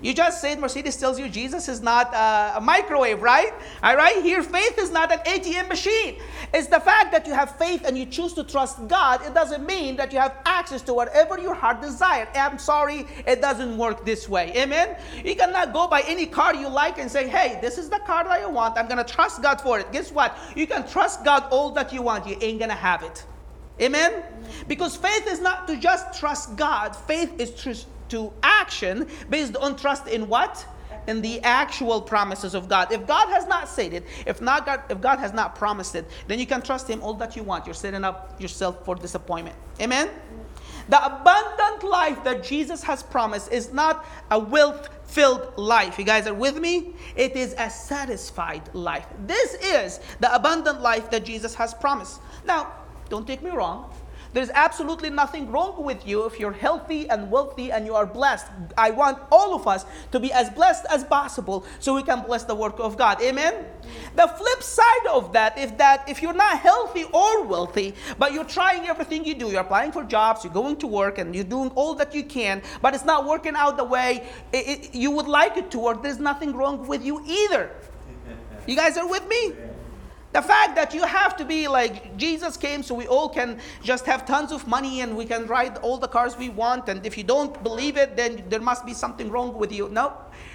You 0.02 0.12
just 0.12 0.40
said 0.40 0.58
Mercedes 0.58 0.96
tells 0.96 1.16
you 1.16 1.28
Jesus 1.28 1.68
is 1.68 1.80
not 1.80 2.12
a 2.12 2.60
microwave, 2.60 3.22
right? 3.22 3.52
All 3.84 3.96
right, 3.96 4.20
here 4.20 4.42
faith 4.42 4.76
is 4.76 4.90
not 4.90 5.12
an 5.12 5.20
ATM 5.20 5.68
machine. 5.68 6.20
It's 6.52 6.66
the 6.66 6.80
fact 6.80 7.12
that 7.12 7.24
you 7.24 7.32
have 7.32 7.56
faith 7.56 7.84
and 7.86 7.96
you 7.96 8.06
choose 8.06 8.32
to 8.34 8.42
trust 8.42 8.88
God. 8.88 9.24
It 9.24 9.32
doesn't 9.32 9.64
mean 9.64 9.94
that 9.96 10.12
you 10.12 10.18
have 10.18 10.36
access 10.44 10.82
to 10.82 10.94
whatever 10.94 11.38
your 11.38 11.54
heart 11.54 11.80
desires. 11.80 12.28
I'm 12.34 12.58
sorry, 12.58 13.06
it 13.26 13.40
doesn't 13.40 13.78
work 13.78 14.04
this 14.04 14.28
way. 14.28 14.52
Amen? 14.56 14.96
You 15.24 15.36
cannot 15.36 15.72
go 15.72 15.86
by 15.86 16.02
any 16.08 16.26
car 16.26 16.52
you 16.52 16.68
like 16.68 16.98
and 16.98 17.08
say, 17.08 17.28
hey, 17.28 17.58
this 17.60 17.78
is 17.78 17.88
the 17.88 18.00
car 18.00 18.24
that 18.24 18.32
I 18.32 18.46
want. 18.46 18.76
I'm 18.76 18.88
to 18.88 19.04
trust 19.04 19.40
God 19.40 19.60
for 19.60 19.78
it. 19.78 19.92
Guess 19.92 20.10
what? 20.10 20.36
You 20.56 20.66
can 20.66 20.86
trust 20.88 21.24
God 21.24 21.44
all 21.50 21.70
that 21.70 21.92
you 21.92 22.02
want. 22.02 22.26
You 22.26 22.36
ain't 22.40 22.58
to 22.60 22.68
have 22.70 23.04
it. 23.04 23.24
Amen? 23.80 24.22
Because 24.68 24.96
faith 24.96 25.26
is 25.26 25.40
not 25.40 25.66
to 25.68 25.76
just 25.76 26.18
trust 26.18 26.56
God, 26.56 26.94
faith 26.94 27.32
is 27.40 27.50
to 27.62 27.74
to 28.12 28.32
action 28.42 29.08
based 29.28 29.56
on 29.56 29.76
trust 29.76 30.06
in 30.06 30.28
what? 30.28 30.66
in 31.08 31.20
the 31.20 31.40
actual 31.40 32.00
promises 32.00 32.54
of 32.54 32.68
God. 32.68 32.92
If 32.92 33.08
God 33.08 33.28
has 33.30 33.46
not 33.48 33.68
said 33.68 33.92
it, 33.92 34.06
if 34.24 34.40
not 34.40 34.64
God, 34.64 34.82
if 34.88 35.00
God 35.00 35.18
has 35.18 35.32
not 35.32 35.56
promised 35.56 35.96
it, 35.96 36.08
then 36.28 36.38
you 36.38 36.46
can 36.46 36.62
trust 36.62 36.88
Him 36.88 37.02
all 37.02 37.14
that 37.14 37.34
you 37.34 37.42
want. 37.42 37.66
You're 37.66 37.74
setting 37.74 38.04
up 38.04 38.40
yourself 38.40 38.84
for 38.84 38.94
disappointment. 38.94 39.56
Amen. 39.80 40.08
The 40.88 41.04
abundant 41.04 41.82
life 41.82 42.22
that 42.24 42.44
Jesus 42.44 42.82
has 42.84 43.02
promised 43.02 43.52
is 43.52 43.72
not 43.72 44.04
a 44.30 44.38
wealth 44.38 44.88
filled 45.04 45.56
life. 45.56 45.98
You 45.98 46.04
guys 46.04 46.26
are 46.26 46.34
with 46.34 46.58
me? 46.58 46.94
It 47.16 47.36
is 47.36 47.54
a 47.58 47.68
satisfied 47.68 48.62
life. 48.74 49.06
This 49.26 49.54
is 49.54 50.00
the 50.20 50.34
abundant 50.34 50.80
life 50.80 51.10
that 51.10 51.24
Jesus 51.24 51.54
has 51.54 51.74
promised. 51.74 52.20
Now, 52.44 52.72
don't 53.08 53.26
take 53.26 53.42
me 53.42 53.50
wrong. 53.50 53.92
There's 54.32 54.50
absolutely 54.50 55.10
nothing 55.10 55.50
wrong 55.50 55.82
with 55.84 56.06
you 56.06 56.24
if 56.24 56.40
you're 56.40 56.52
healthy 56.52 57.08
and 57.08 57.30
wealthy 57.30 57.70
and 57.70 57.84
you 57.84 57.94
are 57.94 58.06
blessed. 58.06 58.46
I 58.78 58.90
want 58.90 59.18
all 59.30 59.54
of 59.54 59.68
us 59.68 59.84
to 60.10 60.18
be 60.18 60.32
as 60.32 60.48
blessed 60.50 60.86
as 60.90 61.04
possible 61.04 61.64
so 61.80 61.94
we 61.94 62.02
can 62.02 62.22
bless 62.22 62.44
the 62.44 62.54
work 62.54 62.78
of 62.78 62.96
God. 62.96 63.20
Amen. 63.20 63.66
The 64.16 64.28
flip 64.28 64.62
side 64.62 65.06
of 65.10 65.32
that 65.34 65.58
is 65.58 65.72
that 65.72 66.08
if 66.08 66.22
you're 66.22 66.32
not 66.32 66.58
healthy 66.58 67.04
or 67.12 67.44
wealthy, 67.44 67.94
but 68.18 68.32
you're 68.32 68.44
trying 68.44 68.86
everything 68.86 69.24
you 69.24 69.34
do, 69.34 69.50
you're 69.50 69.60
applying 69.60 69.92
for 69.92 70.04
jobs, 70.04 70.44
you're 70.44 70.52
going 70.52 70.76
to 70.76 70.86
work, 70.86 71.18
and 71.18 71.34
you're 71.34 71.44
doing 71.44 71.70
all 71.74 71.94
that 71.94 72.14
you 72.14 72.24
can, 72.24 72.62
but 72.80 72.94
it's 72.94 73.04
not 73.04 73.26
working 73.26 73.54
out 73.54 73.76
the 73.76 73.84
way 73.84 74.26
it, 74.52 74.68
it, 74.68 74.94
you 74.94 75.10
would 75.10 75.28
like 75.28 75.56
it 75.56 75.70
to 75.72 75.78
work, 75.78 76.02
there's 76.02 76.18
nothing 76.18 76.52
wrong 76.54 76.86
with 76.86 77.04
you 77.04 77.22
either. 77.26 77.70
You 78.66 78.76
guys 78.76 78.96
are 78.96 79.08
with 79.08 79.26
me? 79.28 79.54
The 80.32 80.40
fact 80.40 80.74
that 80.76 80.94
you 80.94 81.04
have 81.04 81.36
to 81.36 81.44
be 81.44 81.68
like 81.68 82.16
Jesus 82.16 82.56
came 82.56 82.82
so 82.82 82.94
we 82.94 83.06
all 83.06 83.28
can 83.28 83.58
just 83.82 84.06
have 84.06 84.24
tons 84.24 84.50
of 84.50 84.66
money 84.66 85.02
and 85.02 85.14
we 85.14 85.26
can 85.26 85.46
ride 85.46 85.76
all 85.78 85.98
the 85.98 86.08
cars 86.08 86.38
we 86.38 86.48
want, 86.48 86.88
and 86.88 87.04
if 87.04 87.18
you 87.18 87.24
don't 87.24 87.62
believe 87.62 87.98
it, 87.98 88.16
then 88.16 88.42
there 88.48 88.60
must 88.60 88.86
be 88.86 88.94
something 88.94 89.30
wrong 89.30 89.58
with 89.58 89.70
you. 89.70 89.90
No, 89.90 90.14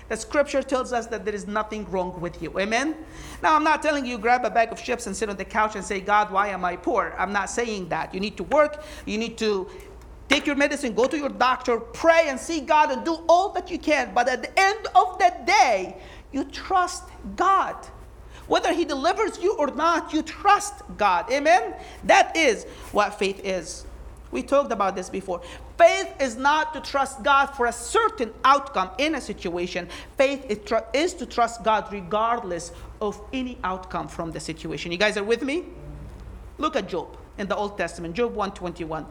the 0.09 0.17
scripture 0.17 0.63
tells 0.63 0.93
us 0.93 1.05
that 1.07 1.25
there 1.25 1.35
is 1.35 1.45
nothing 1.45 1.89
wrong 1.91 2.19
with 2.19 2.41
you. 2.41 2.57
Amen? 2.59 2.95
Now, 3.43 3.55
I'm 3.55 3.63
not 3.63 3.83
telling 3.83 4.03
you 4.03 4.17
grab 4.17 4.45
a 4.45 4.49
bag 4.49 4.71
of 4.71 4.83
chips 4.83 5.05
and 5.05 5.15
sit 5.15 5.29
on 5.29 5.37
the 5.37 5.45
couch 5.45 5.75
and 5.75 5.85
say, 5.85 6.01
God, 6.01 6.31
why 6.31 6.47
am 6.47 6.65
I 6.65 6.75
poor? 6.75 7.13
I'm 7.17 7.31
not 7.31 7.49
saying 7.49 7.89
that. 7.89 8.13
You 8.13 8.19
need 8.19 8.35
to 8.37 8.43
work, 8.43 8.83
you 9.05 9.19
need 9.19 9.37
to 9.37 9.69
take 10.27 10.47
your 10.47 10.55
medicine, 10.55 10.93
go 10.93 11.05
to 11.05 11.17
your 11.17 11.29
doctor, 11.29 11.79
pray 11.79 12.25
and 12.27 12.39
see 12.39 12.61
God 12.61 12.91
and 12.91 13.05
do 13.05 13.23
all 13.29 13.49
that 13.49 13.69
you 13.69 13.77
can. 13.77 14.11
But 14.13 14.27
at 14.27 14.41
the 14.41 14.59
end 14.59 14.87
of 14.95 15.19
the 15.19 15.33
day, 15.45 15.97
you 16.31 16.45
trust 16.45 17.03
God. 17.35 17.75
Whether 18.47 18.73
He 18.73 18.85
delivers 18.85 19.39
you 19.39 19.55
or 19.55 19.67
not, 19.67 20.13
you 20.13 20.21
trust 20.23 20.75
God. 20.97 21.31
Amen? 21.31 21.73
That 22.03 22.35
is 22.35 22.65
what 22.91 23.17
faith 23.19 23.41
is. 23.43 23.85
We 24.31 24.43
talked 24.43 24.71
about 24.71 24.95
this 24.95 25.09
before. 25.09 25.41
Faith 25.77 26.13
is 26.19 26.35
not 26.35 26.73
to 26.73 26.81
trust 26.81 27.23
God 27.23 27.47
for 27.47 27.67
a 27.67 27.71
certain 27.71 28.33
outcome 28.43 28.89
in 28.97 29.15
a 29.15 29.21
situation. 29.21 29.87
Faith 30.17 30.45
is, 30.49 30.59
tr- 30.65 30.85
is 30.93 31.13
to 31.15 31.25
trust 31.25 31.63
God 31.63 31.91
regardless 31.91 32.71
of 32.99 33.21
any 33.31 33.57
outcome 33.63 34.07
from 34.07 34.31
the 34.31 34.39
situation. 34.39 34.91
You 34.91 34.97
guys 34.97 35.17
are 35.17 35.23
with 35.23 35.43
me? 35.43 35.65
Look 36.57 36.75
at 36.75 36.89
Job 36.89 37.15
in 37.37 37.47
the 37.47 37.55
Old 37.55 37.77
Testament, 37.77 38.15
Job 38.15 38.33
121. 38.33 39.05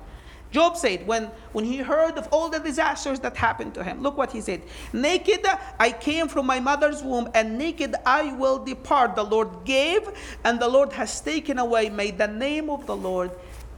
Job 0.50 0.76
said, 0.76 1.06
when, 1.06 1.24
when 1.52 1.64
he 1.64 1.78
heard 1.78 2.16
of 2.16 2.28
all 2.30 2.48
the 2.48 2.58
disasters 2.58 3.20
that 3.20 3.36
happened 3.36 3.74
to 3.74 3.84
him, 3.84 4.00
look 4.00 4.16
what 4.16 4.32
he 4.32 4.40
said 4.40 4.62
Naked 4.92 5.44
I 5.78 5.90
came 5.92 6.28
from 6.28 6.46
my 6.46 6.60
mother's 6.60 7.02
womb, 7.02 7.28
and 7.34 7.58
naked 7.58 7.94
I 8.04 8.32
will 8.32 8.64
depart. 8.64 9.16
The 9.16 9.24
Lord 9.24 9.64
gave, 9.64 10.08
and 10.44 10.60
the 10.60 10.68
Lord 10.68 10.92
has 10.92 11.20
taken 11.20 11.58
away. 11.58 11.90
May 11.90 12.10
the 12.10 12.28
name 12.28 12.70
of 12.70 12.86
the 12.86 12.96
Lord 12.96 13.30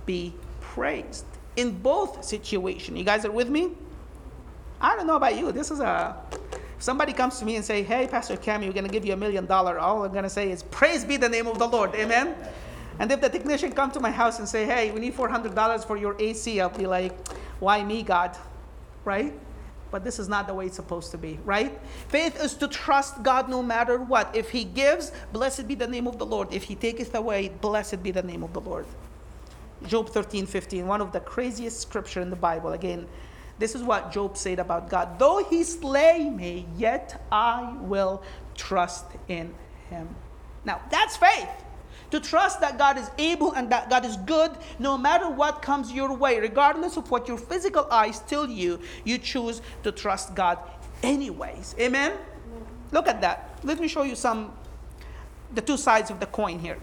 be 0.07 0.35
praised. 0.61 1.25
In 1.57 1.73
both 1.73 2.25
situations, 2.25 2.97
you 2.97 3.05
guys 3.05 3.25
are 3.25 3.33
with 3.33 3.49
me? 3.49 3.73
I 4.81 4.95
don't 4.95 5.07
know 5.07 5.17
about 5.17 5.37
you. 5.37 5.51
This 5.53 5.71
is 5.71 5.81
a. 5.81 6.17
If 6.53 6.85
somebody 6.85 7.13
comes 7.13 7.41
to 7.41 7.45
me 7.45 7.57
and 7.57 7.65
say, 7.65 7.83
"Hey, 7.83 8.07
Pastor 8.07 8.37
Cami, 8.37 8.67
we're 8.67 8.73
going 8.73 8.87
to 8.87 8.93
give 8.93 9.05
you 9.05 9.13
a 9.13 9.17
million 9.17 9.47
dollar," 9.47 9.79
all 9.79 10.05
I'm 10.05 10.13
going 10.13 10.23
to 10.23 10.31
say 10.31 10.53
is, 10.53 10.63
"Praise 10.63 11.05
be 11.05 11.17
the 11.17 11.29
name 11.29 11.49
of 11.49 11.59
the 11.59 11.67
Lord." 11.67 11.95
Amen. 11.97 12.37
And 12.99 13.13
if 13.13 13.21
the 13.21 13.29
technician 13.29 13.73
come 13.73 13.91
to 13.93 14.01
my 14.01 14.11
house 14.11 14.39
and 14.39 14.49
say, 14.49 14.65
hey, 14.65 14.91
we 14.91 15.01
need 15.01 15.15
$400 15.15 15.87
for 15.87 15.97
your 15.97 16.17
AC, 16.19 16.61
I'll 16.61 16.69
be 16.69 16.87
like, 16.87 17.29
why 17.61 17.83
me, 17.85 18.03
God? 18.03 18.37
Right? 19.05 19.33
But 19.91 20.05
this 20.05 20.19
is 20.19 20.29
not 20.29 20.47
the 20.47 20.55
way 20.55 20.67
it's 20.67 20.77
supposed 20.77 21.13
to 21.13 21.19
be, 21.19 21.39
right? 21.45 21.79
Faith 22.09 22.43
is 22.43 22.55
to 22.55 22.69
trust 22.69 23.23
God 23.23 23.49
no 23.49 23.63
matter 23.63 23.99
what. 23.99 24.35
If 24.35 24.51
He 24.51 24.65
gives, 24.65 25.13
blessed 25.33 25.67
be 25.67 25.75
the 25.75 25.87
name 25.87 26.07
of 26.07 26.19
the 26.19 26.27
Lord. 26.27 26.53
If 26.53 26.65
He 26.65 26.75
taketh 26.75 27.15
away, 27.15 27.49
blessed 27.61 28.03
be 28.03 28.11
the 28.11 28.23
name 28.23 28.43
of 28.43 28.53
the 28.53 28.61
Lord. 28.61 28.85
Job 29.87 30.11
13, 30.11 30.45
15, 30.47 30.87
one 30.87 31.01
of 31.01 31.13
the 31.13 31.21
craziest 31.21 31.81
scripture 31.81 32.21
in 32.21 32.31
the 32.31 32.37
Bible. 32.37 32.73
Again, 32.73 33.07
this 33.59 33.75
is 33.75 33.83
what 33.83 34.13
Job 34.13 34.37
said 34.37 34.59
about 34.59 34.91
God. 34.91 35.19
Though 35.19 35.45
he 35.49 35.63
slay 35.63 36.29
me, 36.29 36.67
yet 36.77 37.25
I 37.31 37.77
will 37.81 38.23
trust 38.57 39.07
in 39.29 39.55
him. 39.89 40.09
Now, 40.65 40.81
that's 40.91 41.17
faith 41.17 41.49
to 42.11 42.21
trust 42.21 42.61
that 42.61 42.79
God 42.79 42.99
is 42.99 43.11
able 43.19 43.53
and 43.53 43.71
that 43.71 43.91
God 43.91 44.05
is 44.05 44.17
good 44.19 44.53
no 44.79 44.97
matter 44.97 45.29
what 45.29 45.63
comes 45.63 45.93
your 45.93 46.15
way, 46.15 46.41
regardless 46.41 46.97
of 46.97 47.11
what 47.11 47.29
your 47.29 47.39
physical 47.39 47.87
eyes 47.91 48.21
tell 48.21 48.49
you, 48.49 48.81
you 49.05 49.19
choose 49.19 49.61
to 49.83 49.93
trust 49.93 50.35
God 50.35 50.59
anyways. 51.03 51.75
Amen? 51.79 52.13
Look 52.93 53.07
at 53.07 53.21
that. 53.21 53.59
Let 53.63 53.81
me 53.81 53.89
show 53.89 54.03
you 54.03 54.15
some, 54.15 54.53
the 55.53 55.61
two 55.61 55.77
sides 55.77 56.11
of 56.11 56.21
the 56.21 56.27
coin 56.27 56.59
here. 56.59 56.79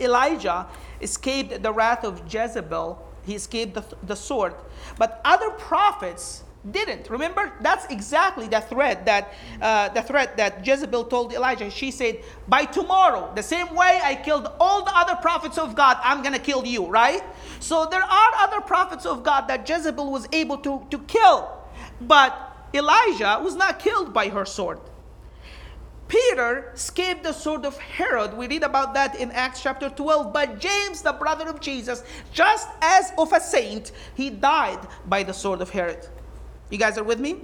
Elijah 0.00 0.66
escaped 1.00 1.62
the 1.62 1.72
wrath 1.72 2.04
of 2.04 2.22
Jezebel, 2.32 3.08
he 3.24 3.34
escaped 3.34 3.74
the, 3.74 3.84
the 4.04 4.16
sword. 4.16 4.54
But 4.98 5.20
other 5.24 5.50
prophets 5.50 6.44
didn't. 6.70 7.10
Remember, 7.10 7.52
that's 7.60 7.86
exactly 7.86 8.46
the 8.46 8.60
threat 8.60 9.04
that 9.06 9.34
uh, 9.60 9.88
the 9.88 10.02
threat 10.02 10.36
that 10.36 10.64
Jezebel 10.64 11.04
told 11.04 11.32
Elijah. 11.32 11.70
She 11.70 11.90
said, 11.90 12.22
"By 12.46 12.64
tomorrow, 12.64 13.32
the 13.34 13.42
same 13.42 13.74
way 13.74 14.00
I 14.02 14.14
killed 14.14 14.48
all 14.60 14.84
the 14.84 14.96
other 14.96 15.16
prophets 15.16 15.58
of 15.58 15.74
God, 15.74 15.98
I'm 16.02 16.22
gonna 16.22 16.38
kill 16.38 16.64
you." 16.64 16.86
Right? 16.86 17.22
So 17.58 17.86
there 17.86 18.02
are 18.02 18.30
other 18.38 18.60
prophets 18.60 19.06
of 19.06 19.24
God 19.24 19.48
that 19.48 19.68
Jezebel 19.68 20.10
was 20.10 20.28
able 20.32 20.58
to 20.58 20.86
to 20.90 20.98
kill, 21.00 21.50
but 22.00 22.32
Elijah 22.72 23.40
was 23.42 23.56
not 23.56 23.80
killed 23.80 24.12
by 24.12 24.28
her 24.28 24.44
sword. 24.44 24.78
Peter 26.06 26.70
escaped 26.74 27.22
the 27.22 27.32
sword 27.32 27.64
of 27.64 27.78
Herod. 27.78 28.36
We 28.36 28.46
read 28.46 28.62
about 28.62 28.92
that 28.94 29.18
in 29.18 29.30
Acts 29.32 29.62
chapter 29.62 29.88
12. 29.88 30.30
But 30.30 30.58
James, 30.58 31.00
the 31.00 31.14
brother 31.14 31.48
of 31.48 31.58
Jesus, 31.58 32.04
just 32.34 32.68
as 32.82 33.12
of 33.16 33.32
a 33.32 33.40
saint, 33.40 33.92
he 34.14 34.28
died 34.28 34.78
by 35.06 35.22
the 35.22 35.32
sword 35.32 35.62
of 35.62 35.70
Herod. 35.70 36.06
You 36.72 36.78
guys 36.78 36.96
are 36.96 37.04
with 37.04 37.20
me? 37.20 37.36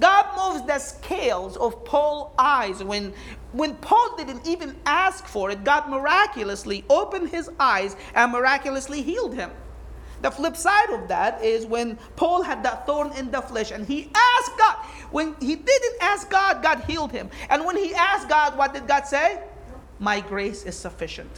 God 0.00 0.26
moves 0.34 0.66
the 0.66 0.78
scales 0.78 1.58
of 1.58 1.84
Paul's 1.84 2.32
eyes. 2.38 2.82
When, 2.82 3.12
when 3.52 3.74
Paul 3.76 4.16
didn't 4.16 4.46
even 4.46 4.76
ask 4.86 5.26
for 5.26 5.50
it, 5.50 5.62
God 5.62 5.90
miraculously 5.90 6.82
opened 6.88 7.28
his 7.28 7.50
eyes 7.60 7.96
and 8.14 8.32
miraculously 8.32 9.02
healed 9.02 9.34
him. 9.34 9.50
The 10.22 10.30
flip 10.30 10.56
side 10.56 10.88
of 10.90 11.06
that 11.08 11.44
is 11.44 11.66
when 11.66 11.98
Paul 12.16 12.42
had 12.42 12.62
that 12.62 12.86
thorn 12.86 13.12
in 13.12 13.30
the 13.30 13.42
flesh 13.42 13.72
and 13.72 13.86
he 13.86 14.10
asked 14.14 14.58
God. 14.58 14.76
When 15.10 15.36
he 15.38 15.54
didn't 15.54 15.96
ask 16.00 16.30
God, 16.30 16.62
God 16.62 16.80
healed 16.84 17.12
him. 17.12 17.28
And 17.50 17.66
when 17.66 17.76
he 17.76 17.94
asked 17.94 18.30
God, 18.30 18.56
what 18.56 18.72
did 18.72 18.88
God 18.88 19.06
say? 19.06 19.42
My 19.98 20.20
grace 20.20 20.64
is 20.64 20.76
sufficient. 20.76 21.30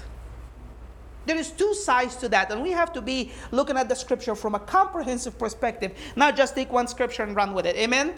There 1.28 1.36
is 1.36 1.50
two 1.50 1.74
sides 1.74 2.16
to 2.16 2.28
that, 2.30 2.50
and 2.50 2.62
we 2.62 2.70
have 2.70 2.90
to 2.94 3.02
be 3.02 3.32
looking 3.50 3.76
at 3.76 3.86
the 3.90 3.94
scripture 3.94 4.34
from 4.34 4.54
a 4.54 4.58
comprehensive 4.58 5.38
perspective, 5.38 5.92
not 6.16 6.38
just 6.38 6.54
take 6.54 6.72
one 6.72 6.88
scripture 6.88 7.22
and 7.22 7.36
run 7.36 7.52
with 7.52 7.66
it. 7.66 7.76
Amen. 7.76 8.14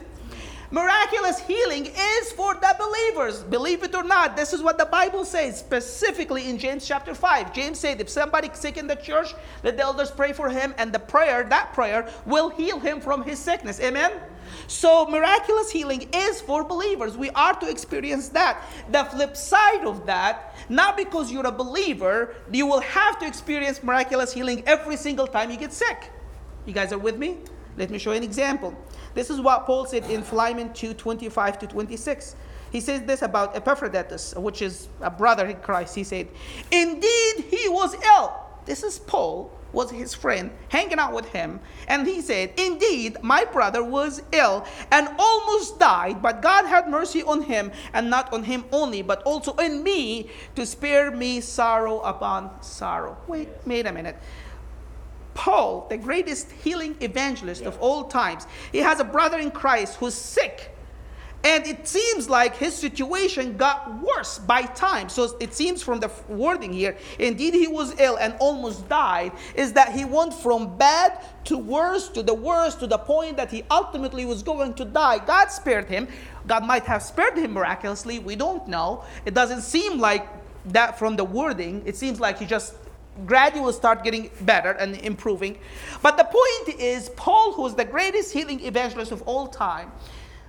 Miraculous 0.72 1.40
healing 1.40 1.86
is 1.86 2.30
for 2.32 2.54
the 2.54 2.76
believers. 2.78 3.42
Believe 3.42 3.82
it 3.82 3.92
or 3.92 4.04
not, 4.04 4.36
this 4.36 4.52
is 4.52 4.62
what 4.62 4.78
the 4.78 4.84
Bible 4.84 5.24
says 5.24 5.58
specifically 5.58 6.48
in 6.48 6.58
James 6.58 6.86
chapter 6.86 7.12
5. 7.12 7.52
James 7.52 7.76
said, 7.76 8.00
if 8.00 8.08
somebody's 8.08 8.56
sick 8.56 8.76
in 8.76 8.86
the 8.86 8.94
church, 8.94 9.34
let 9.64 9.76
the 9.76 9.82
elders 9.82 10.12
pray 10.12 10.32
for 10.32 10.48
him, 10.48 10.72
and 10.78 10.92
the 10.92 10.98
prayer, 11.00 11.42
that 11.42 11.72
prayer, 11.72 12.08
will 12.24 12.50
heal 12.50 12.78
him 12.78 13.00
from 13.00 13.24
his 13.24 13.40
sickness. 13.40 13.80
Amen? 13.80 14.12
So, 14.68 15.06
miraculous 15.06 15.72
healing 15.72 16.08
is 16.14 16.40
for 16.40 16.62
believers. 16.62 17.16
We 17.16 17.30
are 17.30 17.54
to 17.54 17.68
experience 17.68 18.28
that. 18.28 18.62
The 18.92 19.04
flip 19.04 19.36
side 19.36 19.84
of 19.84 20.06
that, 20.06 20.54
not 20.68 20.96
because 20.96 21.32
you're 21.32 21.46
a 21.46 21.52
believer, 21.52 22.36
you 22.52 22.66
will 22.66 22.80
have 22.80 23.18
to 23.18 23.26
experience 23.26 23.82
miraculous 23.82 24.32
healing 24.32 24.62
every 24.66 24.96
single 24.96 25.26
time 25.26 25.50
you 25.50 25.56
get 25.56 25.72
sick. 25.72 26.10
You 26.64 26.72
guys 26.72 26.92
are 26.92 26.98
with 26.98 27.16
me? 27.16 27.38
Let 27.76 27.90
me 27.90 27.98
show 27.98 28.12
you 28.12 28.18
an 28.18 28.24
example. 28.24 28.76
This 29.14 29.30
is 29.30 29.40
what 29.40 29.66
Paul 29.66 29.86
said 29.86 30.08
in 30.11 30.22
Philemon 30.22 30.72
2 30.72 30.94
25 30.94 31.58
to 31.61 31.66
26. 31.66 32.36
He 32.72 32.80
says 32.80 33.02
this 33.02 33.22
about 33.22 33.56
Epaphroditus, 33.56 34.34
which 34.36 34.62
is 34.62 34.88
a 35.00 35.11
brother 35.11 35.46
in 35.46 35.56
Christ. 35.56 35.94
He 35.94 36.04
said, 36.04 36.28
Indeed, 36.70 37.44
he 37.50 37.68
was 37.68 37.94
ill. 37.94 38.32
This 38.64 38.82
is 38.84 38.98
Paul 38.98 39.50
was 39.72 39.90
his 39.90 40.14
friend, 40.14 40.50
hanging 40.68 40.98
out 40.98 41.12
with 41.12 41.26
him. 41.26 41.61
And 41.88 42.06
he 42.06 42.20
said, 42.20 42.52
Indeed, 42.56 43.18
my 43.22 43.44
brother 43.44 43.82
was 43.82 44.22
ill 44.32 44.66
and 44.90 45.08
almost 45.18 45.78
died, 45.78 46.22
but 46.22 46.42
God 46.42 46.66
had 46.66 46.88
mercy 46.88 47.22
on 47.22 47.42
him, 47.42 47.72
and 47.92 48.11
not 48.11 48.32
on 48.32 48.44
him 48.44 48.64
only, 48.72 49.02
but 49.02 49.22
also 49.22 49.54
in 49.56 49.82
me, 49.82 50.30
to 50.56 50.66
spare 50.66 51.11
me 51.11 51.40
sorrow 51.40 52.00
upon 52.00 52.62
sorrow. 52.62 53.16
Wait, 53.26 53.48
wait 53.66 53.86
a 53.86 53.92
minute. 53.92 54.16
Paul, 55.41 55.86
the 55.88 55.97
greatest 55.97 56.53
healing 56.53 56.95
evangelist 57.01 57.62
yeah. 57.62 57.68
of 57.68 57.78
all 57.80 58.05
times, 58.05 58.47
he 58.72 58.78
has 58.80 59.01
a 59.01 59.05
brother 59.05 59.38
in 59.38 59.51
Christ 59.51 59.97
who's 59.97 60.12
sick. 60.12 60.70
And 61.43 61.66
it 61.66 61.88
seems 61.88 62.28
like 62.28 62.57
his 62.57 62.76
situation 62.76 63.57
got 63.57 64.03
worse 64.03 64.38
by 64.38 64.64
time. 64.64 65.09
So 65.09 65.38
it 65.41 65.55
seems 65.55 65.82
from 65.82 65.99
the 65.99 66.11
wording 66.28 66.74
here, 66.74 66.95
indeed 67.18 67.55
he 67.55 67.68
was 67.68 67.99
ill 67.99 68.18
and 68.18 68.34
almost 68.38 68.86
died, 68.91 69.32
is 69.55 69.72
that 69.72 69.95
he 69.95 70.05
went 70.05 70.34
from 70.34 70.76
bad 70.76 71.24
to 71.45 71.57
worse 71.57 72.11
to 72.11 72.22
the 72.22 72.34
worst 72.34 72.78
to 72.80 72.86
the 72.86 72.99
point 72.99 73.38
that 73.38 73.51
he 73.51 73.64
ultimately 73.70 74.26
was 74.26 74.43
going 74.43 74.74
to 74.74 74.84
die. 74.84 75.24
God 75.24 75.51
spared 75.51 75.88
him. 75.88 76.07
God 76.47 76.66
might 76.66 76.84
have 76.84 77.03
spared 77.03 77.38
him 77.38 77.55
miraculously. 77.55 78.18
We 78.18 78.36
don't 78.36 78.68
know. 78.68 79.05
It 79.24 79.32
doesn't 79.32 79.62
seem 79.62 79.99
like 79.99 80.28
that 80.66 80.99
from 80.99 81.16
the 81.16 81.24
wording. 81.24 81.82
It 81.86 81.97
seems 81.97 82.20
like 82.20 82.38
he 82.38 82.45
just 82.45 82.74
gradually 83.26 83.72
start 83.72 84.04
getting 84.04 84.30
better 84.42 84.72
and 84.72 84.96
improving. 84.96 85.58
But 86.02 86.16
the 86.16 86.24
point 86.24 86.80
is, 86.80 87.08
Paul, 87.10 87.52
who 87.52 87.66
is 87.66 87.74
the 87.74 87.84
greatest 87.84 88.32
healing 88.32 88.64
evangelist 88.64 89.12
of 89.12 89.22
all 89.22 89.46
time, 89.46 89.92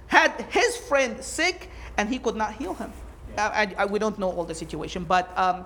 had 0.08 0.32
his 0.50 0.78
friend 0.78 1.24
sick 1.24 1.70
and 1.98 2.10
he 2.10 2.20
could 2.20 2.36
not 2.36 2.54
heal 2.54 2.74
him. 2.74 2.92
Yeah. 3.34 3.48
I, 3.48 3.84
I, 3.84 3.86
we 3.86 4.00
don't 4.00 4.20
know 4.20 4.32
all 4.32 4.44
the 4.44 4.56
situation, 4.56 5.04
but 5.04 5.36
um, 5.38 5.66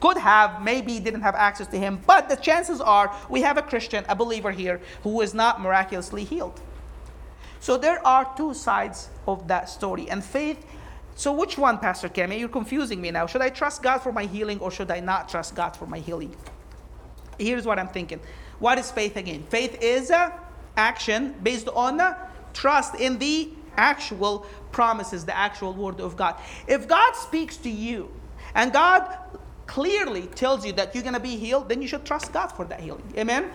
could 0.00 0.16
have, 0.16 0.62
maybe 0.62 0.98
didn't 0.98 1.20
have 1.20 1.34
access 1.34 1.66
to 1.68 1.78
him. 1.78 2.00
But 2.06 2.28
the 2.28 2.36
chances 2.36 2.80
are 2.80 3.14
we 3.28 3.42
have 3.42 3.58
a 3.58 3.62
Christian, 3.62 4.04
a 4.08 4.16
believer 4.16 4.50
here, 4.50 4.80
who 5.02 5.20
is 5.20 5.34
not 5.34 5.60
miraculously 5.60 6.24
healed. 6.24 6.60
So 7.60 7.76
there 7.76 8.04
are 8.04 8.28
two 8.36 8.54
sides 8.54 9.08
of 9.28 9.46
that 9.48 9.68
story. 9.68 10.10
And 10.10 10.24
faith, 10.24 10.66
so 11.14 11.32
which 11.32 11.58
one, 11.58 11.78
Pastor 11.78 12.08
Kemi? 12.08 12.38
You're 12.38 12.48
confusing 12.48 13.00
me 13.00 13.10
now. 13.10 13.26
Should 13.26 13.42
I 13.42 13.50
trust 13.50 13.82
God 13.82 13.98
for 13.98 14.12
my 14.12 14.24
healing 14.24 14.58
or 14.60 14.70
should 14.70 14.90
I 14.90 15.00
not 15.00 15.28
trust 15.28 15.54
God 15.54 15.76
for 15.76 15.86
my 15.86 15.98
healing? 15.98 16.34
Here's 17.38 17.66
what 17.66 17.78
I'm 17.78 17.88
thinking. 17.88 18.20
What 18.58 18.78
is 18.78 18.90
faith 18.90 19.16
again? 19.16 19.42
Faith 19.48 19.82
is 19.82 20.10
a 20.10 20.38
action 20.76 21.34
based 21.42 21.68
on 21.68 22.00
trust 22.54 22.94
in 22.94 23.18
the 23.18 23.50
actual 23.76 24.46
promises, 24.70 25.24
the 25.24 25.36
actual 25.36 25.72
word 25.74 26.00
of 26.00 26.16
God. 26.16 26.36
If 26.66 26.88
God 26.88 27.14
speaks 27.14 27.56
to 27.58 27.70
you 27.70 28.10
and 28.54 28.72
God 28.72 29.18
clearly 29.66 30.26
tells 30.28 30.64
you 30.66 30.72
that 30.74 30.94
you're 30.94 31.02
going 31.02 31.14
to 31.14 31.20
be 31.20 31.36
healed, 31.36 31.68
then 31.68 31.82
you 31.82 31.88
should 31.88 32.04
trust 32.04 32.32
God 32.32 32.48
for 32.48 32.64
that 32.66 32.80
healing. 32.80 33.12
Amen 33.16 33.50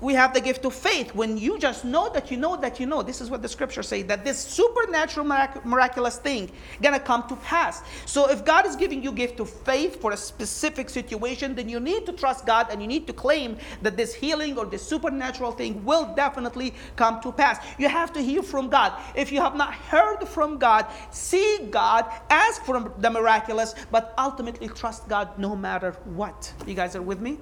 we 0.00 0.12
have 0.14 0.34
the 0.34 0.40
gift 0.40 0.64
of 0.64 0.74
faith. 0.74 1.14
When 1.14 1.38
you 1.38 1.58
just 1.58 1.84
know 1.84 2.10
that 2.12 2.30
you 2.30 2.36
know 2.36 2.56
that 2.56 2.78
you 2.78 2.86
know 2.86 3.02
this 3.02 3.20
is 3.20 3.30
what 3.30 3.42
the 3.42 3.48
scripture 3.48 3.82
say 3.82 4.02
that 4.02 4.24
this 4.24 4.38
supernatural 4.38 5.24
mirac- 5.24 5.64
miraculous 5.64 6.18
thing 6.18 6.50
gonna 6.82 7.00
come 7.00 7.26
to 7.28 7.36
pass. 7.36 7.82
So 8.04 8.28
if 8.30 8.44
god 8.44 8.66
is 8.66 8.76
giving 8.76 9.02
you 9.02 9.12
gift 9.12 9.40
of 9.40 9.48
faith 9.48 10.00
for 10.00 10.12
a 10.12 10.16
specific 10.16 10.90
situation 10.90 11.54
then 11.54 11.68
you 11.68 11.80
need 11.80 12.04
to 12.06 12.12
trust 12.12 12.44
god 12.44 12.66
and 12.70 12.80
you 12.82 12.88
need 12.88 13.06
to 13.06 13.12
claim 13.12 13.56
that 13.82 13.96
this 13.96 14.14
healing 14.14 14.58
or 14.58 14.66
this 14.66 14.86
supernatural 14.86 15.52
thing 15.52 15.82
will 15.84 16.14
definitely 16.14 16.74
come 16.96 17.20
to 17.22 17.32
pass. 17.32 17.64
You 17.78 17.88
have 17.88 18.12
to 18.12 18.20
hear 18.20 18.42
from 18.42 18.68
god. 18.68 18.92
If 19.14 19.32
you 19.32 19.40
have 19.40 19.56
not 19.56 19.72
heard 19.74 20.26
from 20.28 20.58
god 20.58 20.86
see 21.10 21.68
god 21.70 22.04
ask 22.28 22.62
for 22.64 22.92
the 22.98 23.10
miraculous 23.10 23.74
but 23.90 24.12
ultimately 24.18 24.68
trust 24.68 25.08
god 25.08 25.38
no 25.38 25.56
matter 25.56 25.92
what. 26.04 26.52
You 26.66 26.74
guys 26.74 26.94
are 26.94 27.02
with 27.02 27.20
me 27.20 27.38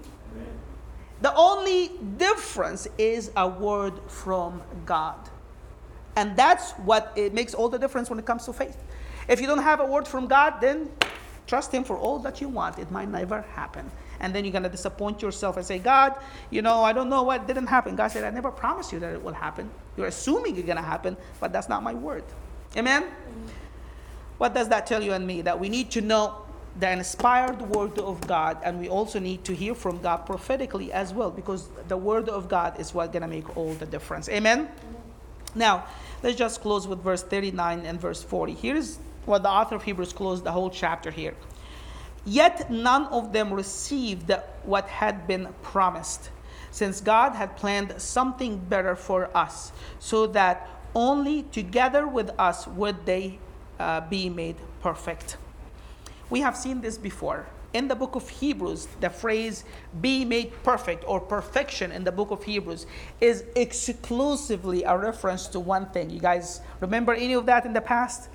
the 1.25 1.35
only 1.35 1.91
difference 2.19 2.87
is 2.99 3.31
a 3.35 3.49
word 3.49 3.95
from 4.09 4.63
God. 4.85 5.17
And 6.17 6.37
that's 6.37 6.73
what 6.73 7.13
it 7.17 7.33
makes 7.33 7.55
all 7.55 7.71
the 7.71 7.79
difference 7.79 8.11
when 8.11 8.19
it 8.19 8.27
comes 8.27 8.45
to 8.45 8.53
faith. 8.53 8.77
If 9.27 9.41
you 9.41 9.47
don't 9.47 9.63
have 9.63 9.81
a 9.81 9.87
word 9.87 10.07
from 10.07 10.27
God, 10.27 10.61
then 10.61 10.91
trust 11.47 11.73
Him 11.73 11.83
for 11.83 11.97
all 11.97 12.19
that 12.19 12.43
you 12.43 12.49
want. 12.49 12.79
It 12.79 12.91
might 12.91 13.09
never 13.09 13.41
happen. 13.41 13.91
And 14.21 14.35
then 14.35 14.45
you're 14.45 14.53
going 14.53 14.65
to 14.65 14.69
disappoint 14.69 15.23
yourself 15.23 15.57
and 15.57 15.65
say, 15.65 15.79
God, 15.79 16.15
you 16.51 16.61
know, 16.61 16.85
I 16.85 16.93
don't 16.93 17.09
know 17.09 17.23
what 17.23 17.47
didn't 17.47 17.69
happen. 17.69 17.97
God 17.97 18.09
said, 18.09 18.25
I 18.25 18.31
never 18.31 18.51
promised 18.51 18.93
you 18.93 19.01
that 19.01 19.15
it 19.15 19.23
will 19.23 19.33
happen. 19.33 19.71
You're 19.97 20.09
assuming 20.09 20.57
it's 20.57 20.67
going 20.67 20.77
to 20.77 20.83
happen, 20.83 21.17
but 21.41 21.55
that's 21.55 21.71
not 21.71 21.83
my 21.83 21.95
word. 21.95 22.25
Amen? 22.77 23.03
Mm-hmm. 23.05 23.49
What 24.37 24.53
does 24.53 24.69
that 24.69 24.87
tell 24.87 25.03
you 25.03 25.13
and 25.15 25.27
me? 25.27 25.41
That 25.41 25.59
we 25.59 25.71
need 25.71 25.91
to 25.93 26.01
know 26.01 26.44
the 26.81 26.91
inspired 26.91 27.61
word 27.63 27.99
of 27.99 28.27
God, 28.27 28.59
and 28.65 28.81
we 28.81 28.89
also 28.89 29.19
need 29.21 29.45
to 29.45 29.55
hear 29.55 29.75
from 29.75 30.01
God 30.01 30.27
prophetically 30.27 30.93
as 30.93 31.15
well, 31.15 31.31
because 31.31 31.69
the 31.89 31.97
word 31.97 32.29
of 32.29 32.49
God 32.49 32.81
is 32.81 32.93
what's 32.93 33.13
gonna 33.13 33.29
make 33.29 33.57
all 33.57 33.75
the 33.75 33.87
difference. 33.87 34.29
Amen? 34.29 34.69
Now, 35.55 35.87
let's 36.23 36.37
just 36.37 36.61
close 36.61 36.89
with 36.89 37.01
verse 37.01 37.23
39 37.23 37.87
and 37.87 38.01
verse 38.01 38.23
40. 38.23 38.55
Here's 38.55 38.99
what 39.25 39.43
the 39.43 39.51
author 39.51 39.77
of 39.77 39.85
Hebrews 39.85 40.13
closed 40.13 40.45
the 40.45 40.53
whole 40.53 40.71
chapter 40.71 41.11
here. 41.11 41.35
Yet 42.27 42.71
none 42.71 43.05
of 43.07 43.33
them 43.33 43.53
received 43.53 44.33
what 44.65 44.89
had 44.89 45.27
been 45.27 45.49
promised, 45.63 46.31
since 46.71 47.01
God 47.01 47.35
had 47.35 47.57
planned 47.57 47.95
something 47.99 48.59
better 48.59 48.97
for 48.97 49.31
us, 49.37 49.71
so 50.01 50.27
that 50.29 50.69
only 50.95 51.43
together 51.45 52.07
with 52.07 52.31
us 52.39 52.67
would 52.67 53.05
they 53.07 53.39
uh, 53.79 54.01
be 54.01 54.29
made 54.29 54.57
perfect. 54.81 55.37
We 56.31 56.41
have 56.41 56.57
seen 56.57 56.81
this 56.81 56.99
before. 56.99 57.47
In 57.73 57.89
the 57.89 57.97
book 57.97 58.15
of 58.15 58.29
Hebrews, 58.29 58.87
the 59.01 59.11
phrase 59.11 59.65
be 60.01 60.25
made 60.25 60.53
perfect 60.63 61.05
or 61.09 61.21
perfection 61.21 61.91
in 61.91 62.05
the 62.05 62.13
book 62.13 62.31
of 62.31 62.45
Hebrews 62.45 62.87
is 63.21 63.45
exclusively 63.57 64.85
a 64.85 64.97
reference 64.97 65.49
to 65.49 65.61
one 65.61 65.87
thing. 65.91 66.09
You 66.09 66.21
guys 66.21 66.61
remember 66.81 67.15
any 67.15 67.33
of 67.33 67.47
that 67.47 67.67
in 67.67 67.73
the 67.73 67.81
past? 67.81 68.29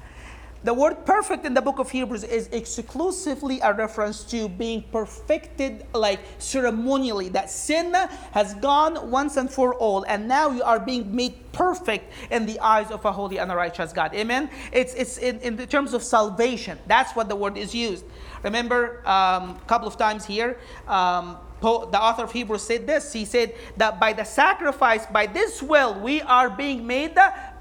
The 0.63 0.73
word 0.73 1.05
perfect 1.05 1.45
in 1.45 1.53
the 1.53 1.61
book 1.61 1.79
of 1.79 1.89
Hebrews 1.89 2.25
is 2.25 2.47
exclusively 2.51 3.61
a 3.61 3.73
reference 3.73 4.25
to 4.25 4.49
being 4.49 4.83
perfected, 4.91 5.85
like 5.93 6.19
ceremonially, 6.37 7.29
that 7.29 7.49
sin 7.49 7.93
has 8.31 8.55
gone 8.55 9.09
once 9.09 9.37
and 9.37 9.49
for 9.49 9.73
all, 9.75 10.03
and 10.03 10.27
now 10.27 10.51
you 10.51 10.61
are 10.63 10.79
being 10.79 11.15
made 11.15 11.51
perfect 11.53 12.11
in 12.29 12.45
the 12.45 12.59
eyes 12.59 12.91
of 12.91 13.05
a 13.05 13.11
holy 13.11 13.39
and 13.39 13.51
a 13.51 13.55
righteous 13.55 13.93
God. 13.93 14.13
Amen? 14.13 14.49
It's, 14.73 14.93
it's 14.95 15.17
in, 15.17 15.39
in 15.39 15.55
the 15.55 15.65
terms 15.65 15.93
of 15.93 16.03
salvation. 16.03 16.77
That's 16.87 17.15
what 17.15 17.29
the 17.29 17.35
word 17.37 17.57
is 17.57 17.73
used. 17.73 18.03
Remember 18.43 19.01
a 19.05 19.11
um, 19.11 19.59
couple 19.67 19.87
of 19.87 19.97
times 19.97 20.25
here, 20.25 20.57
um, 20.87 21.37
the 21.61 21.99
author 21.99 22.23
of 22.23 22.31
Hebrews 22.31 22.63
said 22.63 22.87
this. 22.87 23.11
He 23.11 23.25
said 23.25 23.53
that 23.77 23.99
by 23.99 24.13
the 24.13 24.23
sacrifice, 24.23 25.05
by 25.05 25.25
this 25.25 25.61
will, 25.61 25.99
we 25.99 26.21
are 26.21 26.49
being 26.49 26.87
made 26.87 27.15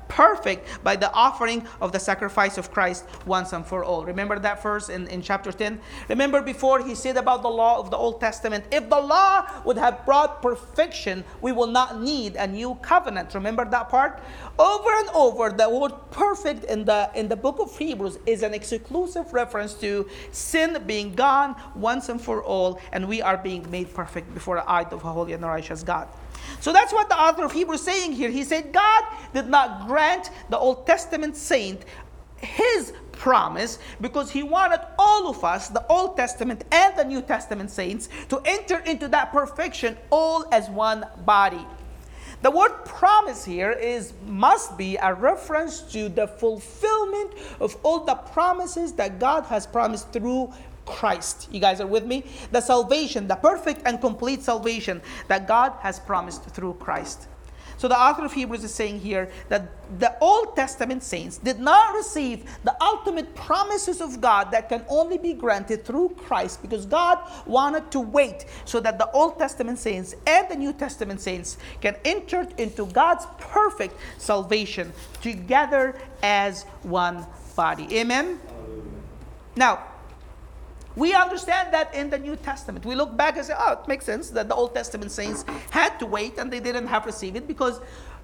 perfect 0.09 0.83
by 0.83 0.97
the 0.97 1.13
offering 1.13 1.67
of 1.81 1.93
the 1.93 1.99
sacrifice 1.99 2.59
of 2.59 2.71
Christ 2.71 3.05
once 3.27 3.53
and 3.53 3.65
for 3.65 3.85
all. 3.85 4.05
Remember 4.05 4.39
that 4.39 4.63
verse 4.63 4.89
in, 4.89 5.07
in 5.09 5.23
chapter 5.23 5.53
10? 5.53 5.81
Remember 6.09 6.43
before 6.43 6.83
he 6.83 6.95
said 6.95 7.17
about 7.17 7.43
the 7.43 7.49
law 7.49 7.79
of 7.79 7.91
the 7.91 7.97
Old 7.97 8.21
Testament, 8.21 8.65
if 8.73 8.89
the 8.89 9.01
law 9.01 9.47
would 9.65 9.79
have 9.79 10.05
brought 10.05 10.43
perfection, 10.43 11.25
we 11.41 11.53
will 11.53 11.67
not 11.67 12.01
need 12.01 12.37
a 12.37 12.47
new 12.47 12.75
covenant. 12.83 13.35
Remember 13.35 13.65
that 13.65 13.89
part? 13.89 14.21
Over 14.59 14.91
and 14.91 15.09
over, 15.11 15.51
the 15.51 15.69
word 15.69 15.93
perfect 16.11 16.65
in 16.65 16.85
the 16.85 17.11
in 17.15 17.29
the 17.29 17.37
book 17.37 17.59
of 17.59 17.77
Hebrews 17.77 18.19
is 18.27 18.43
an 18.43 18.55
exclusive 18.55 19.33
reference 19.33 19.75
to 19.75 20.09
sin 20.33 20.83
being 20.87 21.15
gone 21.15 21.55
once 21.75 22.09
and 22.09 22.21
for 22.21 22.43
all, 22.43 22.81
and 22.93 23.09
we 23.09 23.23
are 23.23 23.37
being 23.37 23.69
made 23.71 23.93
perfect 23.95 24.33
before 24.35 24.57
the 24.57 24.69
eye 24.69 24.83
of 24.83 25.05
a 25.05 25.13
holy 25.13 25.33
and 25.33 25.43
righteous 25.43 25.83
God. 25.83 26.09
So 26.61 26.73
that's 26.73 26.93
what 26.93 27.09
the 27.09 27.19
author 27.19 27.45
of 27.45 27.53
Hebrews 27.53 27.83
saying 27.83 28.13
here. 28.13 28.31
He 28.31 28.45
said 28.45 28.73
God 28.73 29.05
did 29.33 29.49
not 29.49 29.87
grant 29.87 30.31
the 30.51 30.59
Old 30.59 30.87
Testament 30.87 31.37
saint 31.37 31.85
his 32.41 32.93
promise 33.13 33.79
because 34.01 34.31
he 34.31 34.43
wanted 34.43 34.81
all 34.99 35.29
of 35.29 35.45
us, 35.45 35.69
the 35.69 35.85
Old 35.89 36.17
Testament 36.17 36.65
and 36.71 36.97
the 36.97 37.05
New 37.05 37.21
Testament 37.21 37.71
saints, 37.71 38.09
to 38.29 38.41
enter 38.45 38.79
into 38.81 39.09
that 39.09 39.33
perfection 39.33 39.97
all 40.11 40.47
as 40.53 40.69
one 40.71 41.05
body. 41.25 41.67
The 42.41 42.51
word 42.53 42.85
promise 42.85 43.45
here 43.45 43.73
is 43.73 44.13
must 44.25 44.79
be 44.79 44.97
a 44.97 45.13
reference 45.13 45.81
to 45.93 46.09
the 46.09 46.29
fulfillment 46.29 47.33
of 47.59 47.77
all 47.83 48.05
the 48.05 48.15
promises 48.15 48.93
that 48.93 49.19
God 49.19 49.43
has 49.47 49.67
promised 49.67 50.13
through 50.13 50.53
Christ. 50.89 51.49
You 51.53 51.61
guys 51.61 51.81
are 51.81 51.87
with 51.87 52.07
me? 52.07 52.25
The 52.51 52.61
salvation, 52.61 53.29
the 53.29 53.37
perfect 53.37 53.83
and 53.85 54.01
complete 54.01 54.43
salvation 54.43 55.03
that 55.29 55.47
God 55.47 55.75
has 55.81 56.01
promised 56.01 56.45
through 56.45 56.75
Christ. 56.75 57.29
So 57.77 57.87
the 57.87 57.97
author 57.97 58.25
of 58.25 58.33
Hebrews 58.33 58.65
is 58.65 58.75
saying 58.75 58.99
here 59.01 59.31
that 59.51 59.71
the 60.01 60.19
Old 60.19 60.57
Testament 60.57 61.05
saints 61.05 61.39
did 61.39 61.61
not 61.61 61.95
receive 61.95 62.43
the 62.65 62.75
ultimate 62.83 63.37
promises 63.37 64.01
of 64.01 64.21
God 64.21 64.51
that 64.51 64.69
can 64.69 64.85
only 64.89 65.17
be 65.17 65.33
granted 65.33 65.85
through 65.85 66.09
Christ 66.19 66.61
because 66.61 66.87
God 66.87 67.19
wanted 67.47 67.89
to 67.93 68.01
wait 68.01 68.47
so 68.65 68.81
that 68.81 68.99
the 68.99 69.09
Old 69.13 69.39
Testament 69.39 69.79
saints 69.79 70.17
and 70.27 70.49
the 70.49 70.57
New 70.57 70.73
Testament 70.73 71.21
saints 71.21 71.57
can 71.81 71.95
enter 72.05 72.49
into 72.59 72.87
God's 72.87 73.27
perfect 73.39 73.95
salvation 74.17 74.93
together 75.23 75.95
as 76.23 76.65
one 76.83 77.25
body. 77.55 77.87
Amen. 77.97 78.41
Now, 79.55 79.85
we 80.99 81.15
understand 81.15 81.73
that 81.73 81.95
in 81.95 82.11
the 82.11 82.19
New 82.19 82.37
Testament. 82.37 82.85
We 82.85 82.95
look 82.95 83.17
back 83.17 83.37
and 83.37 83.47
say, 83.47 83.55
oh, 83.57 83.73
it 83.73 83.87
makes 83.87 84.05
sense 84.05 84.31
that 84.31 84.49
the 84.49 84.55
Old 84.55 84.75
Testament 84.75 85.13
saints 85.13 85.45
had 85.71 85.99
to 86.01 86.07
wait 86.07 86.39
and 86.39 86.53
they 86.53 86.61
didn't 86.61 86.89
have 86.89 87.07
received 87.07 87.37
it 87.37 87.47
because 87.47 87.81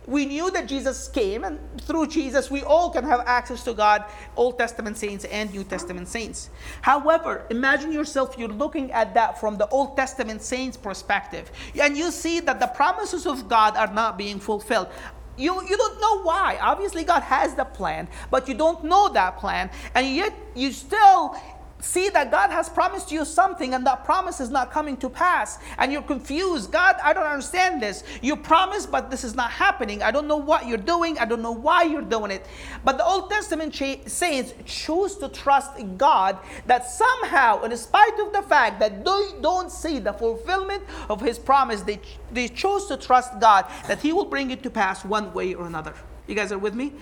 we 0.06 0.26
knew 0.26 0.50
that 0.50 0.68
Jesus 0.68 1.08
came, 1.08 1.44
and 1.44 1.58
through 1.80 2.08
Jesus, 2.08 2.50
we 2.50 2.62
all 2.62 2.90
can 2.90 3.04
have 3.04 3.20
access 3.24 3.64
to 3.64 3.72
God, 3.72 4.04
Old 4.36 4.58
Testament 4.58 4.98
saints 4.98 5.24
and 5.24 5.50
New 5.50 5.64
Testament 5.64 6.08
saints. 6.08 6.50
However, 6.82 7.46
imagine 7.48 7.90
yourself, 7.90 8.36
you're 8.36 8.48
looking 8.48 8.92
at 8.92 9.14
that 9.14 9.40
from 9.40 9.56
the 9.56 9.66
Old 9.68 9.96
Testament 9.96 10.42
saints' 10.42 10.76
perspective, 10.76 11.50
and 11.80 11.96
you 11.96 12.10
see 12.10 12.40
that 12.40 12.60
the 12.60 12.66
promises 12.66 13.26
of 13.26 13.48
God 13.48 13.78
are 13.78 13.92
not 13.94 14.18
being 14.18 14.38
fulfilled 14.38 14.88
you, 15.36 15.62
you 15.68 15.76
don't 15.76 16.00
know 16.00 16.22
why. 16.22 16.58
Obviously, 16.60 17.04
God 17.04 17.22
has 17.22 17.54
the 17.54 17.64
plan, 17.64 18.08
but 18.30 18.48
you 18.48 18.54
don't 18.54 18.84
know 18.84 19.08
that 19.08 19.38
plan, 19.38 19.70
and 19.94 20.06
yet 20.06 20.32
you 20.54 20.70
still 20.72 21.36
see 21.85 22.09
that 22.09 22.30
God 22.30 22.51
has 22.51 22.68
promised 22.68 23.12
you 23.12 23.24
something 23.24 23.74
and 23.74 23.87
that 23.87 24.05
promise 24.05 24.41
is 24.41 24.51
not 24.51 24.70
coming 24.70 24.97
to 24.97 25.09
pass, 25.09 25.59
and 25.78 25.93
you're 25.93 26.03
confused. 26.03 26.72
God, 26.72 26.97
I 27.03 27.12
don't 27.12 27.26
understand 27.26 27.82
this. 27.82 28.03
You 28.22 28.37
promised, 28.37 28.91
but 28.91 29.11
this 29.11 29.22
is 29.22 29.35
not 29.35 29.51
happening. 29.51 30.03
I 30.03 30.11
don't 30.11 30.26
know 30.26 30.37
what 30.37 30.66
you're 30.66 30.78
doing. 30.78 31.18
I 31.18 31.26
don't 31.26 31.43
know 31.43 31.53
why 31.53 31.82
you're 31.82 32.03
doing 32.03 32.30
it. 32.30 32.47
But 32.85 32.97
the 32.97 33.05
Old 33.05 33.30
Testament 33.30 33.74
says, 34.07 34.55
choose 34.64 35.16
to 35.16 35.28
trust 35.28 35.72
God 35.99 36.39
that 36.66 36.89
somehow, 36.89 37.62
in 37.62 37.76
spite 37.76 38.18
of 38.18 38.32
the 38.32 38.43
fact 38.43 38.80
that 38.80 39.05
they 39.05 39.28
don't 39.41 39.70
see 39.70 39.99
the 39.99 40.12
fulfillment 40.12 40.82
of 41.11 41.20
His 41.20 41.39
promise, 41.39 41.82
they, 41.82 42.01
they 42.32 42.49
chose 42.49 42.87
to 42.87 42.97
trust 42.97 43.39
God 43.41 43.66
that 43.87 44.01
He 44.01 44.12
will 44.12 44.24
bring 44.24 44.51
it 44.51 44.62
to 44.62 44.70
pass 44.70 45.05
one 45.05 45.32
way 45.35 45.55
or 45.55 45.66
another. 45.66 45.95
You 46.26 46.34
guys 46.34 46.52
are 46.52 46.58
with 46.58 46.74
me? 46.74 46.92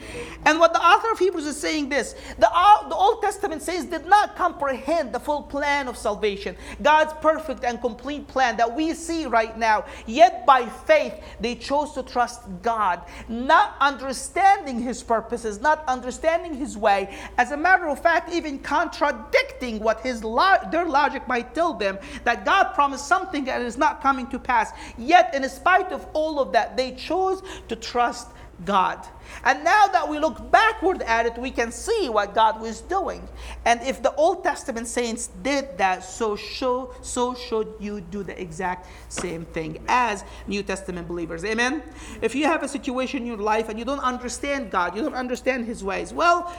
And 0.45 0.59
what 0.59 0.73
the 0.73 0.81
author 0.81 1.13
of 1.13 1.19
Hebrews 1.19 1.47
is 1.47 1.57
saying 1.57 1.89
this 1.89 2.15
the, 2.39 2.49
the 2.89 2.95
Old 2.95 3.23
Testament 3.23 3.63
says 3.63 3.85
did 3.85 4.07
not 4.07 4.35
comprehend 4.35 5.13
the 5.13 5.21
full 5.21 5.43
plan 5.43 5.87
of 5.87 5.97
salvation, 5.97 6.57
God's 6.83 7.13
perfect 7.21 7.63
and 7.65 7.81
complete 7.81 8.27
plan 8.27 8.57
that 8.57 8.75
we 8.75 8.95
see 8.95 9.27
right 9.27 9.57
now. 9.57 9.85
Yet 10.07 10.45
by 10.45 10.67
faith, 10.67 11.15
they 11.41 11.55
chose 11.55 11.93
to 11.93 12.03
trust 12.03 12.43
God, 12.63 13.03
not 13.29 13.77
understanding 13.81 14.81
His 14.81 15.03
purposes, 15.03 15.61
not 15.61 15.85
understanding 15.87 16.55
His 16.55 16.77
way. 16.77 17.17
As 17.39 17.53
a 17.53 17.57
matter 17.57 17.87
of 17.89 18.03
fact, 18.03 18.33
even 18.33 18.59
contradicting 18.59 19.79
what 19.79 20.01
his 20.01 20.25
lo- 20.25 20.59
their 20.71 20.85
logic 20.85 21.27
might 21.29 21.55
tell 21.55 21.75
them 21.75 21.99
that 22.25 22.45
God 22.45 22.73
promised 22.75 23.07
something 23.07 23.45
that 23.45 23.63
is 23.63 23.77
not 23.79 24.03
coming 24.03 24.27
to 24.29 24.39
pass. 24.39 24.73
Yet, 24.99 25.35
in 25.35 25.49
spite 25.49 25.93
of 25.93 26.07
all 26.13 26.41
of 26.41 26.53
that, 26.53 26.77
they 26.77 26.93
chose 26.93 27.43
to 27.69 27.77
trust 27.77 28.29
God. 28.65 29.07
And 29.45 29.65
now 29.65 29.87
that 29.87 30.09
we 30.09 30.19
look 30.19 30.51
backward 30.51 31.03
at 31.03 31.27
it, 31.27 31.39
we 31.39 31.51
can 31.51 31.73
see 31.73 32.09
what 32.09 32.35
God 32.35 32.61
was 32.61 32.81
doing. 32.83 33.27
And 33.65 33.83
if 33.83 34.03
the 34.03 34.15
Old 34.15 34.45
Testament 34.45 34.87
saints 34.87 35.31
did 35.43 35.79
that, 35.79 36.05
so 36.05 36.37
show, 36.37 36.95
so 37.03 37.35
should 37.35 37.75
you 37.81 38.01
do 38.01 38.23
the 38.23 38.41
exact 38.41 38.89
same 39.09 39.45
thing 39.47 39.83
as 39.89 40.25
New 40.47 40.63
Testament 40.63 41.09
believers. 41.09 41.45
Amen. 41.45 41.83
If 42.21 42.35
you 42.35 42.45
have 42.45 42.63
a 42.63 42.69
situation 42.69 43.23
in 43.23 43.27
your 43.27 43.37
life 43.39 43.69
and 43.69 43.79
you 43.79 43.85
don't 43.85 44.01
understand 44.01 44.71
God, 44.71 44.97
you 44.97 45.03
don't 45.03 45.15
understand 45.15 45.67
His 45.67 45.83
ways, 45.83 46.13
well. 46.13 46.55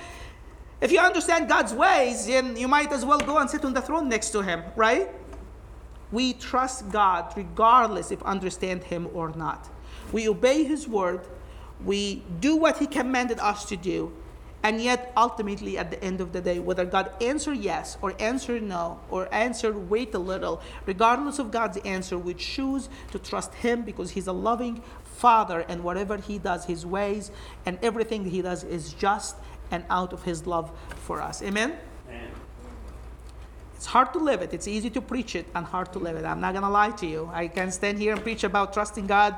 If 0.81 0.91
you 0.91 0.99
understand 0.99 1.47
God's 1.47 1.73
ways, 1.73 2.27
then 2.27 2.57
you 2.57 2.67
might 2.67 2.91
as 2.91 3.05
well 3.05 3.19
go 3.19 3.37
and 3.37 3.49
sit 3.49 3.63
on 3.63 3.73
the 3.73 3.79
throne 3.79 4.09
next 4.09 4.31
to 4.31 4.41
Him, 4.41 4.63
right? 4.75 5.09
We 6.11 6.33
trust 6.33 6.91
God 6.91 7.31
regardless 7.37 8.11
if 8.11 8.21
understand 8.23 8.83
Him 8.83 9.07
or 9.13 9.29
not. 9.29 9.69
We 10.11 10.27
obey 10.27 10.63
His 10.65 10.85
word 10.85 11.21
we 11.85 12.23
do 12.39 12.55
what 12.55 12.77
he 12.77 12.87
commanded 12.87 13.39
us 13.39 13.65
to 13.65 13.75
do 13.75 14.11
and 14.63 14.81
yet 14.81 15.11
ultimately 15.17 15.77
at 15.77 15.91
the 15.91 16.01
end 16.03 16.21
of 16.21 16.31
the 16.31 16.41
day 16.41 16.59
whether 16.59 16.85
god 16.85 17.11
answer 17.21 17.53
yes 17.53 17.97
or 18.01 18.13
answer 18.19 18.59
no 18.59 18.99
or 19.09 19.31
answer 19.33 19.73
wait 19.73 20.13
a 20.13 20.19
little 20.19 20.61
regardless 20.85 21.39
of 21.39 21.51
god's 21.51 21.77
answer 21.79 22.17
we 22.17 22.33
choose 22.33 22.89
to 23.11 23.19
trust 23.19 23.53
him 23.55 23.81
because 23.81 24.11
he's 24.11 24.27
a 24.27 24.33
loving 24.33 24.81
father 25.03 25.65
and 25.67 25.83
whatever 25.83 26.17
he 26.17 26.37
does 26.37 26.65
his 26.65 26.85
ways 26.85 27.31
and 27.65 27.77
everything 27.81 28.25
he 28.25 28.41
does 28.41 28.63
is 28.63 28.93
just 28.93 29.35
and 29.71 29.83
out 29.89 30.13
of 30.13 30.23
his 30.23 30.47
love 30.47 30.71
for 30.95 31.21
us 31.21 31.41
amen, 31.41 31.75
amen. 32.07 32.31
It's 33.75 33.89
hard 33.89 34.13
to 34.13 34.19
live 34.19 34.41
it. 34.41 34.53
It's 34.53 34.65
easy 34.65 34.89
to 34.91 35.01
preach 35.01 35.35
it 35.35 35.45
and 35.53 35.65
hard 35.65 35.91
to 35.91 35.99
live 35.99 36.15
it. 36.15 36.23
I'm 36.23 36.39
not 36.39 36.53
going 36.53 36.63
to 36.63 36.69
lie 36.69 36.91
to 36.91 37.05
you. 37.05 37.29
I 37.33 37.49
can 37.49 37.69
stand 37.69 37.99
here 37.99 38.13
and 38.13 38.23
preach 38.23 38.45
about 38.45 38.71
trusting 38.71 39.07
God 39.07 39.35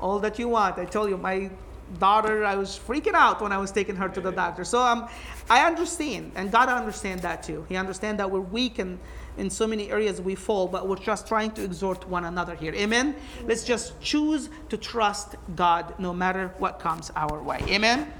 all 0.00 0.18
that 0.20 0.38
you 0.38 0.48
want. 0.48 0.78
I 0.78 0.86
told 0.86 1.10
you, 1.10 1.18
my 1.18 1.50
daughter, 1.98 2.44
I 2.44 2.56
was 2.56 2.78
freaking 2.78 3.14
out 3.14 3.40
when 3.40 3.52
I 3.52 3.58
was 3.58 3.70
taking 3.70 3.96
her 3.96 4.08
to 4.08 4.20
the 4.20 4.30
doctor. 4.30 4.64
So 4.64 4.80
um, 4.80 5.08
I 5.48 5.66
understand, 5.66 6.32
and 6.34 6.50
God 6.50 6.68
understands 6.68 7.22
that 7.22 7.42
too. 7.42 7.64
He 7.68 7.76
understands 7.76 8.18
that 8.18 8.30
we're 8.30 8.40
weak 8.40 8.78
and 8.78 8.98
in 9.36 9.50
so 9.50 9.66
many 9.66 9.90
areas 9.90 10.20
we 10.20 10.34
fall, 10.34 10.68
but 10.68 10.88
we're 10.88 10.96
just 10.96 11.26
trying 11.26 11.50
to 11.52 11.64
exhort 11.64 12.08
one 12.08 12.24
another 12.24 12.54
here. 12.54 12.72
Amen? 12.74 13.16
Let's 13.44 13.64
just 13.64 14.00
choose 14.00 14.48
to 14.68 14.76
trust 14.76 15.34
God 15.56 15.94
no 15.98 16.12
matter 16.12 16.54
what 16.58 16.78
comes 16.78 17.10
our 17.16 17.42
way. 17.42 17.60
Amen? 17.68 18.12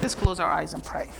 Let's 0.00 0.14
close 0.14 0.38
our 0.38 0.50
eyes 0.50 0.74
and 0.74 0.84
pray. 0.84 1.10